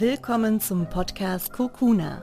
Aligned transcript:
Willkommen 0.00 0.60
zum 0.60 0.88
Podcast 0.88 1.52
Kokuna, 1.52 2.22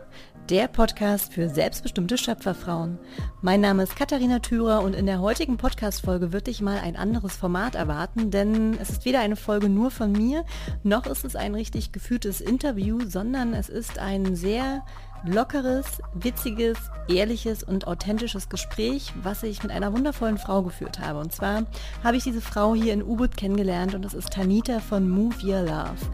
der 0.49 0.67
Podcast 0.67 1.31
für 1.31 1.47
selbstbestimmte 1.47 2.17
Schöpferfrauen. 2.17 2.97
Mein 3.43 3.61
Name 3.61 3.83
ist 3.83 3.95
Katharina 3.95 4.39
Thürer 4.39 4.81
und 4.81 4.95
in 4.95 5.05
der 5.05 5.21
heutigen 5.21 5.57
Podcast-Folge 5.57 6.33
wird 6.33 6.47
dich 6.47 6.59
mal 6.59 6.79
ein 6.79 6.95
anderes 6.95 7.35
Format 7.35 7.75
erwarten, 7.75 8.31
denn 8.31 8.75
es 8.81 8.89
ist 8.89 9.05
weder 9.05 9.19
eine 9.19 9.35
Folge 9.35 9.69
nur 9.69 9.91
von 9.91 10.11
mir, 10.11 10.43
noch 10.81 11.05
ist 11.05 11.23
es 11.23 11.35
ein 11.35 11.53
richtig 11.53 11.91
geführtes 11.91 12.41
Interview, 12.41 13.01
sondern 13.07 13.53
es 13.53 13.69
ist 13.69 13.99
ein 13.99 14.35
sehr 14.35 14.83
lockeres, 15.23 16.01
witziges, 16.15 16.79
ehrliches 17.07 17.61
und 17.61 17.85
authentisches 17.85 18.49
Gespräch, 18.49 19.13
was 19.21 19.43
ich 19.43 19.61
mit 19.61 19.71
einer 19.71 19.93
wundervollen 19.93 20.39
Frau 20.39 20.63
geführt 20.63 20.99
habe. 20.99 21.19
Und 21.19 21.31
zwar 21.31 21.67
habe 22.03 22.17
ich 22.17 22.23
diese 22.23 22.41
Frau 22.41 22.73
hier 22.73 22.93
in 22.93 23.03
Ubud 23.03 23.37
kennengelernt 23.37 23.93
und 23.93 24.01
das 24.01 24.15
ist 24.15 24.33
Tanita 24.33 24.79
von 24.79 25.07
Move 25.07 25.35
Your 25.43 25.61
Love. 25.61 26.07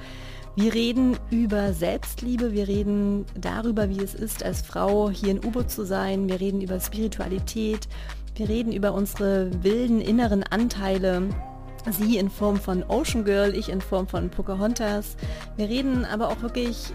Wir 0.56 0.72
reden 0.76 1.18
über 1.32 1.74
Selbstliebe, 1.74 2.54
wir 2.54 2.68
reden 2.68 3.26
darüber, 3.36 3.90
wie 3.90 4.04
es 4.04 4.14
ist, 4.14 4.44
als 4.46 4.62
Frau 4.62 5.10
hier 5.10 5.32
in 5.32 5.44
Ubud 5.44 5.72
zu 5.72 5.84
sein, 5.84 6.30
wir 6.30 6.40
reden 6.40 6.62
über 6.62 6.80
Spiritualität, 6.80 7.88
wir 8.36 8.48
reden 8.48 8.72
über 8.72 8.94
unsere 8.94 9.50
wilden 9.64 10.00
inneren 10.00 10.44
Anteile, 10.44 11.24
Sie 11.90 12.18
in 12.18 12.30
Form 12.30 12.58
von 12.58 12.84
Ocean 12.84 13.26
Girl, 13.26 13.56
ich 13.56 13.70
in 13.70 13.82
Form 13.82 14.08
von 14.08 14.30
Pocahontas. 14.30 15.18
Wir 15.58 15.68
reden 15.68 16.06
aber 16.06 16.30
auch 16.30 16.42
wirklich 16.42 16.94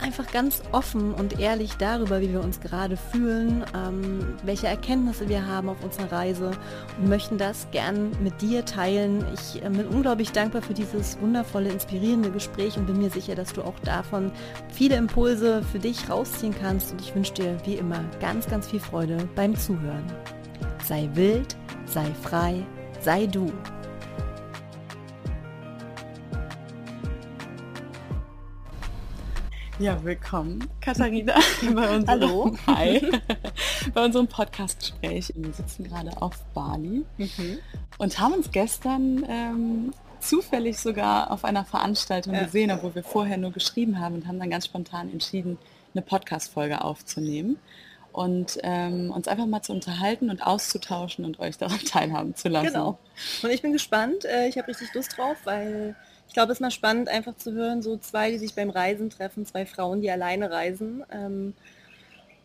einfach 0.00 0.30
ganz 0.30 0.62
offen 0.72 1.12
und 1.14 1.40
ehrlich 1.40 1.76
darüber, 1.78 2.20
wie 2.20 2.32
wir 2.32 2.40
uns 2.40 2.60
gerade 2.60 2.96
fühlen, 2.96 3.64
ähm, 3.74 4.36
welche 4.44 4.66
Erkenntnisse 4.66 5.28
wir 5.28 5.46
haben 5.46 5.68
auf 5.68 5.82
unserer 5.82 6.12
Reise 6.12 6.50
und 6.98 7.08
möchten 7.08 7.38
das 7.38 7.66
gern 7.70 8.12
mit 8.22 8.40
dir 8.40 8.64
teilen. 8.64 9.24
Ich 9.34 9.62
äh, 9.62 9.68
bin 9.68 9.86
unglaublich 9.86 10.32
dankbar 10.32 10.62
für 10.62 10.74
dieses 10.74 11.20
wundervolle, 11.20 11.70
inspirierende 11.70 12.30
Gespräch 12.30 12.76
und 12.76 12.86
bin 12.86 12.98
mir 12.98 13.10
sicher, 13.10 13.34
dass 13.34 13.52
du 13.52 13.62
auch 13.62 13.78
davon 13.80 14.30
viele 14.68 14.96
Impulse 14.96 15.62
für 15.62 15.78
dich 15.78 16.08
rausziehen 16.08 16.54
kannst 16.58 16.92
und 16.92 17.00
ich 17.00 17.14
wünsche 17.14 17.34
dir 17.34 17.56
wie 17.64 17.74
immer 17.74 18.04
ganz, 18.20 18.48
ganz 18.48 18.68
viel 18.68 18.80
Freude 18.80 19.28
beim 19.34 19.56
Zuhören. 19.56 20.04
Sei 20.84 21.08
wild, 21.14 21.56
sei 21.86 22.06
frei, 22.22 22.64
sei 23.00 23.26
du. 23.26 23.52
Ja, 29.78 30.02
willkommen, 30.02 30.68
Katharina, 30.80 31.34
bei 31.74 31.94
unserem, 31.96 32.06
Hallo. 32.08 32.56
Hi, 32.66 33.00
bei 33.94 34.04
unserem 34.04 34.26
Podcast-Gespräch. 34.26 35.32
Wir 35.36 35.52
sitzen 35.52 35.84
gerade 35.84 36.20
auf 36.20 36.36
Bali 36.52 37.04
Mhm. 37.16 37.58
und 37.98 38.18
haben 38.18 38.34
uns 38.34 38.50
gestern 38.50 39.24
ähm, 39.28 39.94
zufällig 40.20 40.78
sogar 40.78 41.30
auf 41.30 41.44
einer 41.44 41.64
Veranstaltung 41.64 42.34
Ja. 42.34 42.42
gesehen, 42.44 42.72
obwohl 42.72 42.94
wir 42.96 43.04
vorher 43.04 43.36
nur 43.36 43.52
geschrieben 43.52 44.00
haben 44.00 44.16
und 44.16 44.26
haben 44.26 44.40
dann 44.40 44.50
ganz 44.50 44.64
spontan 44.66 45.12
entschieden, 45.12 45.58
eine 45.94 46.02
Podcast-Folge 46.02 46.82
aufzunehmen 46.82 47.56
und 48.12 48.58
ähm, 48.64 49.12
uns 49.12 49.28
einfach 49.28 49.46
mal 49.46 49.62
zu 49.62 49.72
unterhalten 49.72 50.28
und 50.28 50.44
auszutauschen 50.44 51.24
und 51.24 51.38
euch 51.38 51.56
daran 51.56 51.78
teilhaben 51.84 52.34
zu 52.34 52.48
lassen. 52.48 52.66
Genau. 52.72 52.98
Und 53.44 53.50
ich 53.50 53.62
bin 53.62 53.72
gespannt. 53.72 54.24
Äh, 54.24 54.48
Ich 54.48 54.58
habe 54.58 54.66
richtig 54.66 54.92
Lust 54.94 55.16
drauf, 55.16 55.36
weil 55.44 55.94
ich 56.28 56.34
glaube, 56.34 56.52
es 56.52 56.58
ist 56.58 56.62
mal 56.62 56.70
spannend, 56.70 57.08
einfach 57.08 57.36
zu 57.36 57.52
hören, 57.52 57.82
so 57.82 57.96
zwei, 57.96 58.30
die 58.30 58.38
sich 58.38 58.54
beim 58.54 58.70
Reisen 58.70 59.10
treffen, 59.10 59.46
zwei 59.46 59.66
Frauen, 59.66 60.02
die 60.02 60.10
alleine 60.10 60.50
reisen, 60.50 61.02
ähm, 61.10 61.54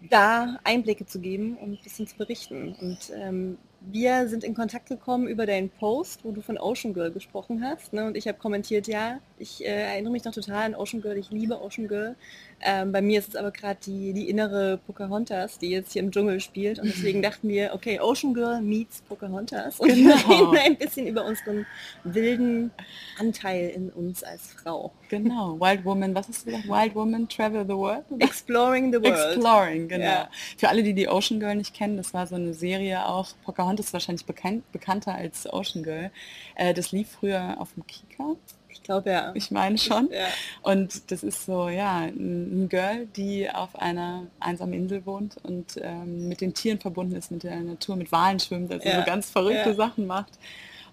da 0.09 0.59
Einblicke 0.64 1.06
zu 1.06 1.20
geben 1.20 1.58
und 1.58 1.73
ein 1.73 1.84
bisschen 1.84 2.08
zu 2.08 2.17
berichten. 2.17 2.75
Und 2.80 3.12
ähm, 3.16 3.58
wir 3.81 4.30
sind 4.30 4.44
in 4.44 4.53
Kontakt 4.53 4.88
gekommen 4.88 5.28
über 5.28 5.45
deinen 5.45 5.70
Post, 5.70 6.23
wo 6.23 6.31
du 6.31 6.42
von 6.42 6.58
Ocean 6.58 6.94
Girl 6.94 7.12
gesprochen 7.12 7.64
hast. 7.64 7.94
Ne? 7.94 8.06
Und 8.06 8.16
ich 8.16 8.28
habe 8.28 8.38
kommentiert, 8.38 8.88
ja, 8.88 9.20
ich 9.39 9.64
äh, 9.66 9.67
erinnere 9.94 10.12
mich 10.12 10.23
noch 10.23 10.34
total 10.34 10.64
an 10.66 10.76
Ocean 10.76 11.02
Girl, 11.02 11.17
ich 11.17 11.30
liebe 11.31 11.62
Ocean 11.62 11.88
Girl. 11.88 12.16
Ähm, 12.62 12.92
bei 12.92 13.02
mir 13.02 13.20
ist 13.20 13.30
es 13.30 13.36
aber 13.36 13.52
gerade 13.52 13.80
die, 13.86 14.14
die 14.14 14.30
innere 14.30 14.78
Pocahontas, 14.88 15.59
die 15.59 15.69
jetzt 15.69 15.91
hier 15.94 16.02
im 16.02 16.12
Dschungel 16.12 16.40
spielt. 16.40 16.80
Und 16.80 16.85
deswegen 16.85 17.22
dachten 17.24 17.50
wir, 17.50 17.74
okay, 17.74 18.00
Ocean 18.00 18.34
Girl 18.34 18.62
meets 18.62 19.02
Pocahontas. 19.02 19.80
Und 19.80 19.90
Genau. 19.90 20.16
wir 20.16 20.52
reden 20.52 20.58
ein 20.74 20.78
bisschen 20.78 21.08
über 21.08 21.25
unseren 21.25 21.66
wilden 22.03 22.72
Anteil 23.19 23.69
in 23.69 23.90
uns 23.90 24.24
als 24.24 24.53
Frau. 24.53 24.91
Genau, 25.09 25.59
Wild 25.59 25.84
Woman, 25.85 26.16
was 26.16 26.28
hast 26.28 26.41
du 26.46 26.52
gesagt? 26.52 26.68
Wild 26.68 26.96
Woman, 26.96 27.28
Travel 27.28 27.63
the 27.66 27.75
World? 27.75 28.06
Exploring 28.19 28.91
the 28.94 29.02
World. 29.02 29.35
Exploring, 29.35 29.88
genau. 29.88 30.03
Ja. 30.06 30.29
Für 30.58 30.69
alle, 30.69 30.84
die 30.84 30.94
die 30.94 31.08
Ocean 31.08 31.40
Girl 31.40 31.56
nicht 31.56 31.74
kennen, 31.74 31.97
das 31.97 32.13
war 32.13 32.25
so 32.28 32.35
eine 32.35 32.53
Serie 32.53 33.06
auch, 33.08 33.29
Pocahontas 33.44 33.88
ist 33.88 33.94
wahrscheinlich 33.94 34.25
bekannt, 34.25 34.72
bekannter 34.72 35.13
als 35.13 35.52
Ocean 35.52 35.84
Girl. 35.84 36.12
Äh, 36.56 36.74
das 36.74 36.91
lief 36.91 37.09
früher 37.09 37.56
auf 37.59 37.74
dem 37.74 37.85
Kika, 37.85 38.35
Ich 38.84 38.88
glaube 38.88 39.10
ja. 39.10 39.32
ich 39.34 39.50
meine 39.50 39.78
schon. 39.78 40.10
ja. 40.12 40.28
Und 40.62 41.10
das 41.10 41.24
ist 41.24 41.46
so, 41.46 41.70
ja, 41.70 42.00
ein 42.02 42.68
Girl, 42.68 43.08
die 43.16 43.50
auf 43.50 43.78
einer 43.80 44.28
einsamen 44.42 44.74
Insel 44.74 45.06
wohnt 45.06 45.38
und 45.44 45.80
ähm, 45.82 46.28
mit 46.28 46.42
den 46.42 46.54
Tieren 46.54 46.80
verbunden 46.82 47.16
ist, 47.16 47.32
mit 47.32 47.44
der 47.44 47.62
Natur, 47.62 47.96
mit 47.96 48.12
Walen 48.12 48.42
schwimmt, 48.42 48.74
also 48.74 48.86
Ja. 48.86 49.00
so 49.00 49.06
ganz 49.06 49.30
verrückte 49.30 49.70
Ja. 49.70 49.74
Sachen 49.76 50.06
macht. 50.06 50.34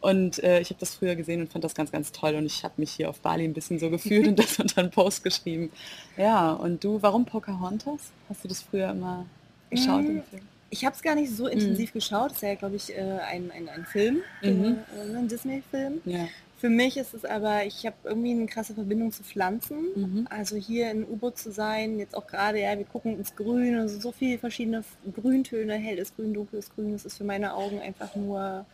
Und 0.01 0.43
äh, 0.45 0.61
ich 0.61 0.71
habe 0.71 0.79
das 0.79 0.95
früher 0.95 1.17
gesehen 1.17 1.41
und 1.41 1.51
fand 1.53 1.65
das 1.65 1.75
ganz, 1.75 1.91
ganz 1.91 2.13
toll. 2.13 2.37
Und 2.37 2.47
ich 2.47 2.63
habe 2.63 2.75
mich 2.77 2.93
hier 2.93 3.11
auf 3.11 3.19
Bali 3.21 3.45
ein 3.45 3.53
bisschen 3.55 3.81
so 3.81 3.91
gefühlt 3.91 4.29
und 4.29 4.39
das 4.39 4.59
unter 4.61 4.81
einen 4.83 4.91
Post 4.93 5.25
geschrieben. 5.25 5.73
Ja, 6.17 6.53
und 6.53 6.85
du, 6.85 7.03
warum 7.03 7.27
Pocahontas? 7.27 8.13
Hast 8.29 8.45
du 8.45 8.49
das 8.49 8.63
früher 8.63 8.91
immer 8.93 9.27
geschaut 9.69 10.05
im 10.05 10.19
Mm, 10.19 10.23
Film? 10.31 10.43
Ich 10.71 10.85
habe 10.85 10.95
es 10.95 11.03
gar 11.03 11.17
nicht 11.17 11.33
so 11.37 11.49
intensiv 11.49 11.93
geschaut. 11.93 12.31
Das 12.31 12.37
ist 12.37 12.43
ja, 12.45 12.55
glaube 12.55 12.77
ich, 12.77 12.97
äh, 12.97 13.01
ein, 13.29 13.51
ein, 13.51 13.69
ein 13.69 13.85
Film, 13.85 14.19
Mhm. 14.43 14.79
äh, 14.97 15.17
ein 15.19 15.27
Disney-Film. 15.29 16.01
Ja. 16.05 16.29
Für 16.61 16.69
mich 16.69 16.99
ist 16.99 17.15
es 17.15 17.25
aber, 17.25 17.65
ich 17.65 17.87
habe 17.87 17.97
irgendwie 18.05 18.33
eine 18.33 18.45
krasse 18.45 18.75
Verbindung 18.75 19.13
zu 19.13 19.23
Pflanzen. 19.23 19.79
Mhm. 19.95 20.27
Also 20.29 20.57
hier 20.57 20.91
in 20.91 21.05
U-Boot 21.05 21.39
zu 21.39 21.51
sein, 21.53 21.99
jetzt 21.99 22.15
auch 22.15 22.27
gerade, 22.27 22.61
ja, 22.61 22.77
wir 22.77 22.85
gucken 22.85 23.17
ins 23.17 23.35
Grün, 23.35 23.79
also 23.79 23.99
so 23.99 24.13
viele 24.13 24.39
verschiedene 24.39 24.85
Grüntöne, 25.15 25.73
helles 25.75 26.15
Grün, 26.15 26.35
dunkles 26.35 26.69
Grün, 26.75 26.93
das 26.93 27.07
ist 27.07 27.17
für 27.17 27.25
meine 27.25 27.55
Augen 27.55 27.81
einfach 27.81 28.15
nur 28.15 28.67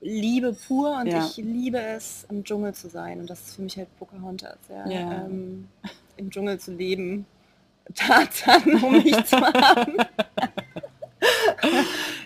Liebe 0.00 0.52
pur 0.52 0.96
und 1.00 1.08
Ja. 1.08 1.26
ich 1.26 1.38
liebe 1.38 1.80
es, 1.80 2.24
im 2.30 2.44
Dschungel 2.44 2.72
zu 2.72 2.88
sein 2.88 3.18
und 3.18 3.28
das 3.28 3.40
ist 3.40 3.56
für 3.56 3.62
mich 3.62 3.76
halt 3.76 3.88
Pocahontas, 3.98 4.58
ja. 4.68 4.88
Ja. 4.88 5.26
Ähm, 5.26 5.66
Im 6.16 6.30
Dschungel 6.30 6.60
zu 6.60 6.72
leben, 6.74 7.26
Tarzan 7.96 8.62
um 8.84 8.92
mich 8.92 9.24
zu 9.24 9.36
haben. 9.40 9.96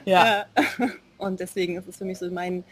Ja. 0.04 0.44
Ja. 0.58 0.88
Und 1.22 1.40
deswegen 1.40 1.76
ist 1.76 1.86
es 1.88 1.96
für 1.96 2.04
mich 2.04 2.18
so 2.18 2.30
mein, 2.30 2.64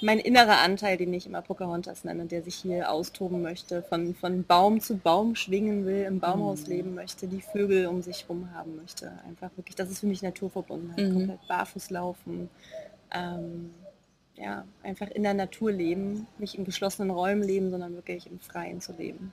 mein 0.00 0.18
innerer 0.18 0.58
Anteil, 0.58 0.96
den 0.96 1.12
ich 1.14 1.26
immer 1.26 1.42
Pocahontas 1.42 2.04
nenne, 2.04 2.26
der 2.26 2.42
sich 2.42 2.56
hier 2.56 2.90
austoben 2.90 3.40
möchte, 3.42 3.82
von, 3.82 4.14
von 4.14 4.44
Baum 4.44 4.80
zu 4.80 4.96
Baum 4.98 5.34
schwingen 5.34 5.86
will, 5.86 6.04
im 6.04 6.20
Baumhaus 6.20 6.66
Mhm. 6.66 6.72
leben 6.72 6.94
möchte, 6.94 7.26
die 7.26 7.40
Vögel 7.40 7.86
um 7.86 8.02
sich 8.02 8.26
rum 8.28 8.48
haben 8.54 8.76
möchte. 8.76 9.10
Einfach 9.26 9.50
wirklich, 9.56 9.74
das 9.76 9.90
ist 9.90 10.00
für 10.00 10.06
mich 10.06 10.22
Naturverbundenheit, 10.22 10.98
Mhm. 11.08 11.12
komplett 11.14 11.48
barfuß 11.48 11.90
laufen. 11.90 12.50
Ähm, 13.12 13.70
ja, 14.36 14.64
einfach 14.82 15.08
in 15.10 15.22
der 15.22 15.34
Natur 15.34 15.72
leben, 15.72 16.26
nicht 16.38 16.56
in 16.56 16.64
geschlossenen 16.64 17.10
Räumen 17.10 17.42
leben, 17.42 17.70
sondern 17.70 17.94
wirklich 17.94 18.26
im 18.26 18.40
Freien 18.40 18.80
zu 18.80 18.92
leben. 18.92 19.32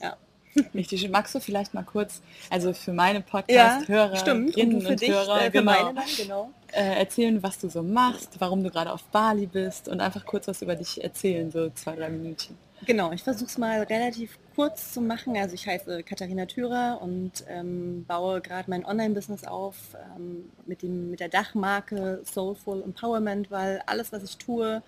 Ja. 0.00 0.16
Richtig. 0.74 1.08
Magst 1.10 1.34
du 1.34 1.40
vielleicht 1.40 1.74
mal 1.74 1.82
kurz, 1.82 2.20
also 2.50 2.72
für 2.72 2.92
meine 2.92 3.20
Ja, 3.20 3.24
Podcast-Hörer, 3.24 4.16
stimmt. 4.16 4.56
Und 4.56 4.82
für 4.82 4.88
und 4.88 5.00
dich, 5.00 5.10
Hörer, 5.10 5.40
äh, 5.40 5.44
für 5.44 5.50
genau, 5.50 5.72
meine 5.72 5.94
dann, 5.94 6.04
genau. 6.16 6.50
äh, 6.72 6.98
erzählen, 6.98 7.42
was 7.42 7.58
du 7.58 7.68
so 7.68 7.82
machst, 7.82 8.36
warum 8.38 8.62
du 8.62 8.70
gerade 8.70 8.92
auf 8.92 9.02
Bali 9.04 9.46
bist 9.46 9.88
und 9.88 10.00
einfach 10.00 10.24
kurz 10.26 10.48
was 10.48 10.62
über 10.62 10.76
dich 10.76 11.02
erzählen, 11.02 11.50
so 11.50 11.70
zwei, 11.70 11.96
drei 11.96 12.10
Minuten. 12.10 12.56
Genau, 12.84 13.12
ich 13.12 13.22
versuche 13.22 13.48
es 13.48 13.58
mal 13.58 13.82
relativ 13.84 14.38
kurz 14.56 14.92
zu 14.92 15.00
machen. 15.00 15.36
Also 15.36 15.54
ich 15.54 15.66
heiße 15.66 16.02
Katharina 16.02 16.46
Thürer 16.46 16.98
und 17.00 17.44
ähm, 17.48 18.04
baue 18.06 18.40
gerade 18.40 18.68
mein 18.68 18.84
Online-Business 18.84 19.44
auf 19.44 19.76
ähm, 20.16 20.50
mit, 20.66 20.82
dem, 20.82 21.10
mit 21.10 21.20
der 21.20 21.28
Dachmarke 21.28 22.22
Soulful 22.24 22.82
Empowerment, 22.82 23.52
weil 23.52 23.82
alles, 23.86 24.12
was 24.12 24.24
ich 24.24 24.36
tue, 24.36 24.82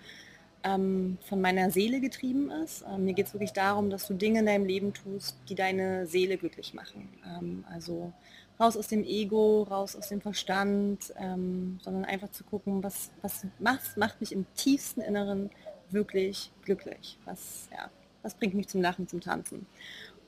ähm, 0.65 1.17
von 1.21 1.39
meiner 1.39 1.69
Seele 1.69 2.01
getrieben 2.01 2.49
ist. 2.49 2.83
Ähm, 2.89 3.05
mir 3.05 3.13
geht 3.13 3.27
es 3.27 3.33
wirklich 3.33 3.53
darum, 3.53 3.89
dass 3.89 4.07
du 4.07 4.15
Dinge 4.15 4.39
in 4.39 4.47
deinem 4.47 4.65
Leben 4.65 4.93
tust, 4.93 5.37
die 5.47 5.55
deine 5.55 6.07
Seele 6.07 6.37
glücklich 6.37 6.73
machen. 6.73 7.07
Ähm, 7.25 7.63
also 7.71 8.11
raus 8.59 8.75
aus 8.75 8.87
dem 8.87 9.03
Ego, 9.03 9.63
raus 9.63 9.95
aus 9.95 10.09
dem 10.09 10.21
Verstand, 10.21 11.13
ähm, 11.17 11.79
sondern 11.83 12.05
einfach 12.05 12.31
zu 12.31 12.43
gucken, 12.43 12.83
was, 12.83 13.11
was 13.21 13.45
macht, 13.59 13.95
macht 13.97 14.19
mich 14.19 14.31
im 14.31 14.45
tiefsten 14.55 15.01
Inneren 15.01 15.51
wirklich 15.91 16.51
glücklich. 16.63 17.19
Was, 17.25 17.69
ja, 17.71 17.89
was 18.23 18.33
bringt 18.33 18.55
mich 18.55 18.67
zum 18.67 18.81
Lachen, 18.81 19.07
zum 19.07 19.21
Tanzen. 19.21 19.67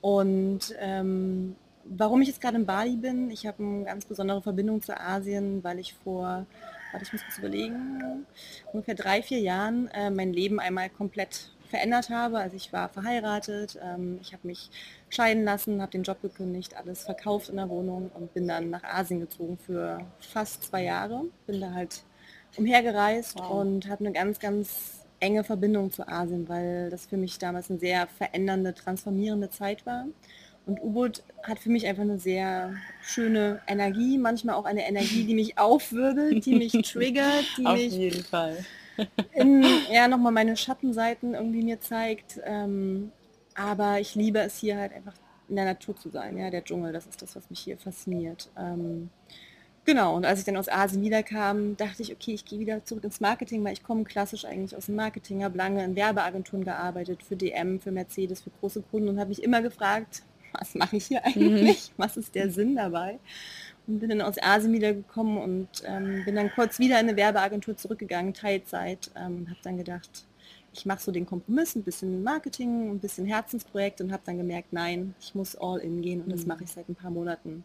Und 0.00 0.74
ähm, 0.78 1.56
warum 1.84 2.22
ich 2.22 2.28
jetzt 2.28 2.40
gerade 2.40 2.56
in 2.56 2.66
Bali 2.66 2.96
bin, 2.96 3.30
ich 3.30 3.46
habe 3.46 3.62
eine 3.62 3.84
ganz 3.84 4.04
besondere 4.04 4.40
Verbindung 4.40 4.82
zu 4.82 4.98
Asien, 4.98 5.64
weil 5.64 5.80
ich 5.80 5.94
vor, 5.94 6.46
warte, 6.92 7.04
ich 7.04 7.12
muss 7.12 7.22
kurz 7.24 7.38
überlegen, 7.38 8.26
ungefähr 8.72 8.94
drei, 8.94 9.22
vier 9.22 9.40
Jahren 9.40 9.88
äh, 9.88 10.10
mein 10.10 10.32
Leben 10.32 10.60
einmal 10.60 10.90
komplett 10.90 11.50
verändert 11.68 12.10
habe. 12.10 12.38
Also 12.38 12.56
ich 12.56 12.72
war 12.72 12.88
verheiratet, 12.88 13.78
ähm, 13.82 14.18
ich 14.22 14.32
habe 14.32 14.46
mich 14.46 14.70
scheiden 15.10 15.44
lassen, 15.44 15.80
habe 15.82 15.92
den 15.92 16.02
Job 16.02 16.20
gekündigt, 16.22 16.76
alles 16.76 17.04
verkauft 17.04 17.48
in 17.50 17.56
der 17.56 17.68
Wohnung 17.68 18.10
und 18.14 18.32
bin 18.34 18.48
dann 18.48 18.70
nach 18.70 18.84
Asien 18.84 19.20
gezogen 19.20 19.58
für 19.58 20.00
fast 20.18 20.64
zwei 20.64 20.84
Jahre. 20.84 21.24
Bin 21.46 21.60
da 21.60 21.72
halt 21.72 22.02
umhergereist 22.56 23.38
Wow. 23.38 23.50
und 23.50 23.88
habe 23.88 24.04
eine 24.04 24.12
ganz, 24.12 24.38
ganz 24.38 25.04
enge 25.20 25.44
Verbindung 25.44 25.90
zu 25.92 26.06
Asien, 26.08 26.48
weil 26.48 26.90
das 26.90 27.06
für 27.06 27.16
mich 27.16 27.38
damals 27.38 27.70
eine 27.70 27.78
sehr 27.78 28.06
verändernde, 28.06 28.74
transformierende 28.74 29.50
Zeit 29.50 29.84
war. 29.84 30.06
Und 30.68 30.82
U-Boot 30.82 31.22
hat 31.44 31.58
für 31.58 31.70
mich 31.70 31.86
einfach 31.86 32.02
eine 32.02 32.18
sehr 32.18 32.74
schöne 33.02 33.62
Energie, 33.66 34.18
manchmal 34.18 34.54
auch 34.54 34.66
eine 34.66 34.86
Energie, 34.86 35.24
die 35.24 35.34
mich 35.34 35.56
aufwirbelt, 35.56 36.44
die 36.44 36.56
mich 36.56 36.72
triggert, 36.92 37.46
die 37.56 37.64
Auf 37.64 37.76
mich 37.78 37.94
jeden 37.94 38.22
Fall. 38.22 38.58
in, 39.32 39.64
ja, 39.90 40.08
nochmal 40.08 40.30
meine 40.30 40.58
Schattenseiten 40.58 41.32
irgendwie 41.32 41.62
mir 41.62 41.80
zeigt. 41.80 42.38
Ähm, 42.44 43.12
aber 43.54 43.98
ich 43.98 44.14
liebe 44.14 44.40
es 44.40 44.58
hier 44.58 44.76
halt 44.76 44.92
einfach 44.92 45.14
in 45.48 45.56
der 45.56 45.64
Natur 45.64 45.96
zu 45.96 46.10
sein, 46.10 46.36
ja, 46.36 46.50
der 46.50 46.62
Dschungel, 46.62 46.92
das 46.92 47.06
ist 47.06 47.22
das, 47.22 47.34
was 47.34 47.48
mich 47.48 47.60
hier 47.60 47.78
fasziniert. 47.78 48.50
Ähm, 48.58 49.08
genau, 49.86 50.14
und 50.14 50.26
als 50.26 50.40
ich 50.40 50.44
dann 50.44 50.58
aus 50.58 50.68
Asien 50.68 51.02
wiederkam, 51.02 51.78
dachte 51.78 52.02
ich, 52.02 52.12
okay, 52.12 52.34
ich 52.34 52.44
gehe 52.44 52.58
wieder 52.58 52.84
zurück 52.84 53.04
ins 53.04 53.20
Marketing, 53.20 53.64
weil 53.64 53.72
ich 53.72 53.82
komme 53.82 54.04
klassisch 54.04 54.44
eigentlich 54.44 54.76
aus 54.76 54.84
dem 54.84 54.96
Marketing, 54.96 55.44
habe 55.44 55.56
lange 55.56 55.82
in 55.82 55.96
Werbeagenturen 55.96 56.64
gearbeitet, 56.64 57.22
für 57.22 57.36
DM, 57.36 57.80
für 57.80 57.90
Mercedes, 57.90 58.42
für 58.42 58.50
große 58.60 58.82
Kunden 58.82 59.08
und 59.08 59.18
habe 59.18 59.30
mich 59.30 59.42
immer 59.42 59.62
gefragt, 59.62 60.24
was 60.52 60.74
mache 60.74 60.96
ich 60.96 61.06
hier 61.06 61.24
eigentlich? 61.24 61.92
Was 61.96 62.16
ist 62.16 62.34
der 62.34 62.50
Sinn 62.50 62.76
dabei? 62.76 63.18
Und 63.86 64.00
bin 64.00 64.10
dann 64.10 64.20
aus 64.20 64.36
Asien 64.40 64.72
wiedergekommen 64.72 65.38
und 65.38 65.68
ähm, 65.84 66.24
bin 66.24 66.34
dann 66.34 66.50
kurz 66.50 66.78
wieder 66.78 67.00
in 67.00 67.08
eine 67.08 67.16
Werbeagentur 67.16 67.76
zurückgegangen, 67.76 68.34
Teilzeit, 68.34 69.10
ähm, 69.16 69.38
und 69.38 69.50
habe 69.50 69.60
dann 69.62 69.78
gedacht, 69.78 70.26
ich 70.74 70.86
mache 70.86 71.02
so 71.02 71.10
den 71.10 71.26
Kompromiss, 71.26 71.74
ein 71.74 71.82
bisschen 71.82 72.22
Marketing, 72.22 72.90
ein 72.90 72.98
bisschen 73.00 73.26
Herzensprojekt 73.26 74.00
und 74.00 74.12
habe 74.12 74.22
dann 74.26 74.36
gemerkt, 74.36 74.72
nein, 74.72 75.14
ich 75.20 75.34
muss 75.34 75.56
all 75.56 75.78
in 75.80 76.02
gehen 76.02 76.22
und 76.22 76.30
das 76.30 76.46
mache 76.46 76.64
ich 76.64 76.70
seit 76.70 76.88
ein 76.88 76.94
paar 76.94 77.10
Monaten. 77.10 77.64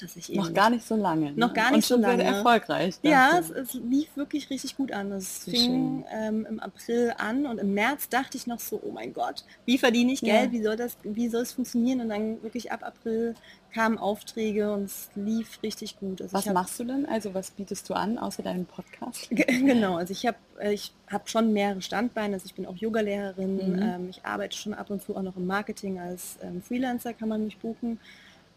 Dass 0.00 0.16
ich 0.16 0.30
noch 0.30 0.52
gar 0.54 0.70
nicht 0.70 0.86
so 0.86 0.96
lange. 0.96 1.32
Ne? 1.32 1.36
Noch 1.36 1.52
gar 1.52 1.70
nicht 1.72 1.86
so 1.86 1.96
lange. 1.96 2.22
erfolgreich. 2.22 2.96
Ja, 3.02 3.38
es, 3.38 3.50
es, 3.50 3.74
lief 3.74 4.08
wirklich 4.16 4.48
richtig 4.50 4.76
gut 4.76 4.92
an. 4.92 5.12
Es 5.12 5.44
fing 5.44 6.04
ähm, 6.10 6.46
im 6.48 6.60
April 6.60 7.12
an 7.18 7.46
und 7.46 7.58
im 7.58 7.74
März 7.74 8.08
dachte 8.08 8.36
ich 8.36 8.46
noch 8.46 8.60
so, 8.60 8.80
oh 8.82 8.92
mein 8.92 9.12
Gott, 9.12 9.44
wie 9.66 9.78
verdiene 9.78 10.12
ich 10.12 10.20
Geld? 10.20 10.52
Ja. 10.52 10.52
Wie 10.52 10.62
soll 10.62 10.76
das, 10.76 10.96
wie 11.02 11.28
soll 11.28 11.42
es 11.42 11.52
funktionieren? 11.52 12.00
Und 12.00 12.08
dann 12.08 12.42
wirklich 12.42 12.72
ab 12.72 12.82
April 12.82 13.34
kamen 13.72 13.98
Aufträge 13.98 14.72
und 14.72 14.84
es 14.84 15.10
lief 15.14 15.62
richtig 15.62 15.98
gut. 15.98 16.20
Also 16.20 16.32
was 16.32 16.46
hab, 16.46 16.54
machst 16.54 16.80
du 16.80 16.84
denn? 16.84 17.06
Also 17.06 17.34
was 17.34 17.50
bietest 17.50 17.88
du 17.88 17.94
an, 17.94 18.18
außer 18.18 18.42
deinem 18.42 18.66
Podcast? 18.66 19.28
genau, 19.30 19.96
also 19.96 20.12
ich 20.12 20.26
habe 20.26 20.38
äh, 20.58 20.72
ich 20.72 20.92
hab 21.08 21.28
schon 21.28 21.52
mehrere 21.52 21.82
Standbeine. 21.82 22.34
Also 22.34 22.46
ich 22.46 22.54
bin 22.54 22.66
auch 22.66 22.76
Yogalehrerin. 22.76 23.76
Mhm. 23.76 23.82
Ähm, 23.82 24.08
ich 24.10 24.24
arbeite 24.24 24.56
schon 24.56 24.74
ab 24.74 24.90
und 24.90 25.02
zu 25.02 25.16
auch 25.16 25.22
noch 25.22 25.36
im 25.36 25.46
Marketing 25.46 25.98
als 25.98 26.38
ähm, 26.42 26.62
Freelancer, 26.62 27.14
kann 27.14 27.28
man 27.28 27.44
mich 27.44 27.58
buchen. 27.58 27.98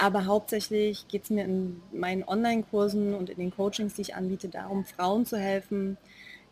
Aber 0.03 0.25
hauptsächlich 0.25 1.07
geht 1.07 1.23
es 1.23 1.29
mir 1.29 1.45
in 1.45 1.81
meinen 1.93 2.25
Online-Kursen 2.25 3.13
und 3.13 3.29
in 3.29 3.37
den 3.37 3.51
Coachings, 3.51 3.93
die 3.93 4.01
ich 4.01 4.15
anbiete, 4.15 4.49
darum, 4.49 4.83
Frauen 4.83 5.25
zu 5.25 5.37
helfen, 5.37 5.95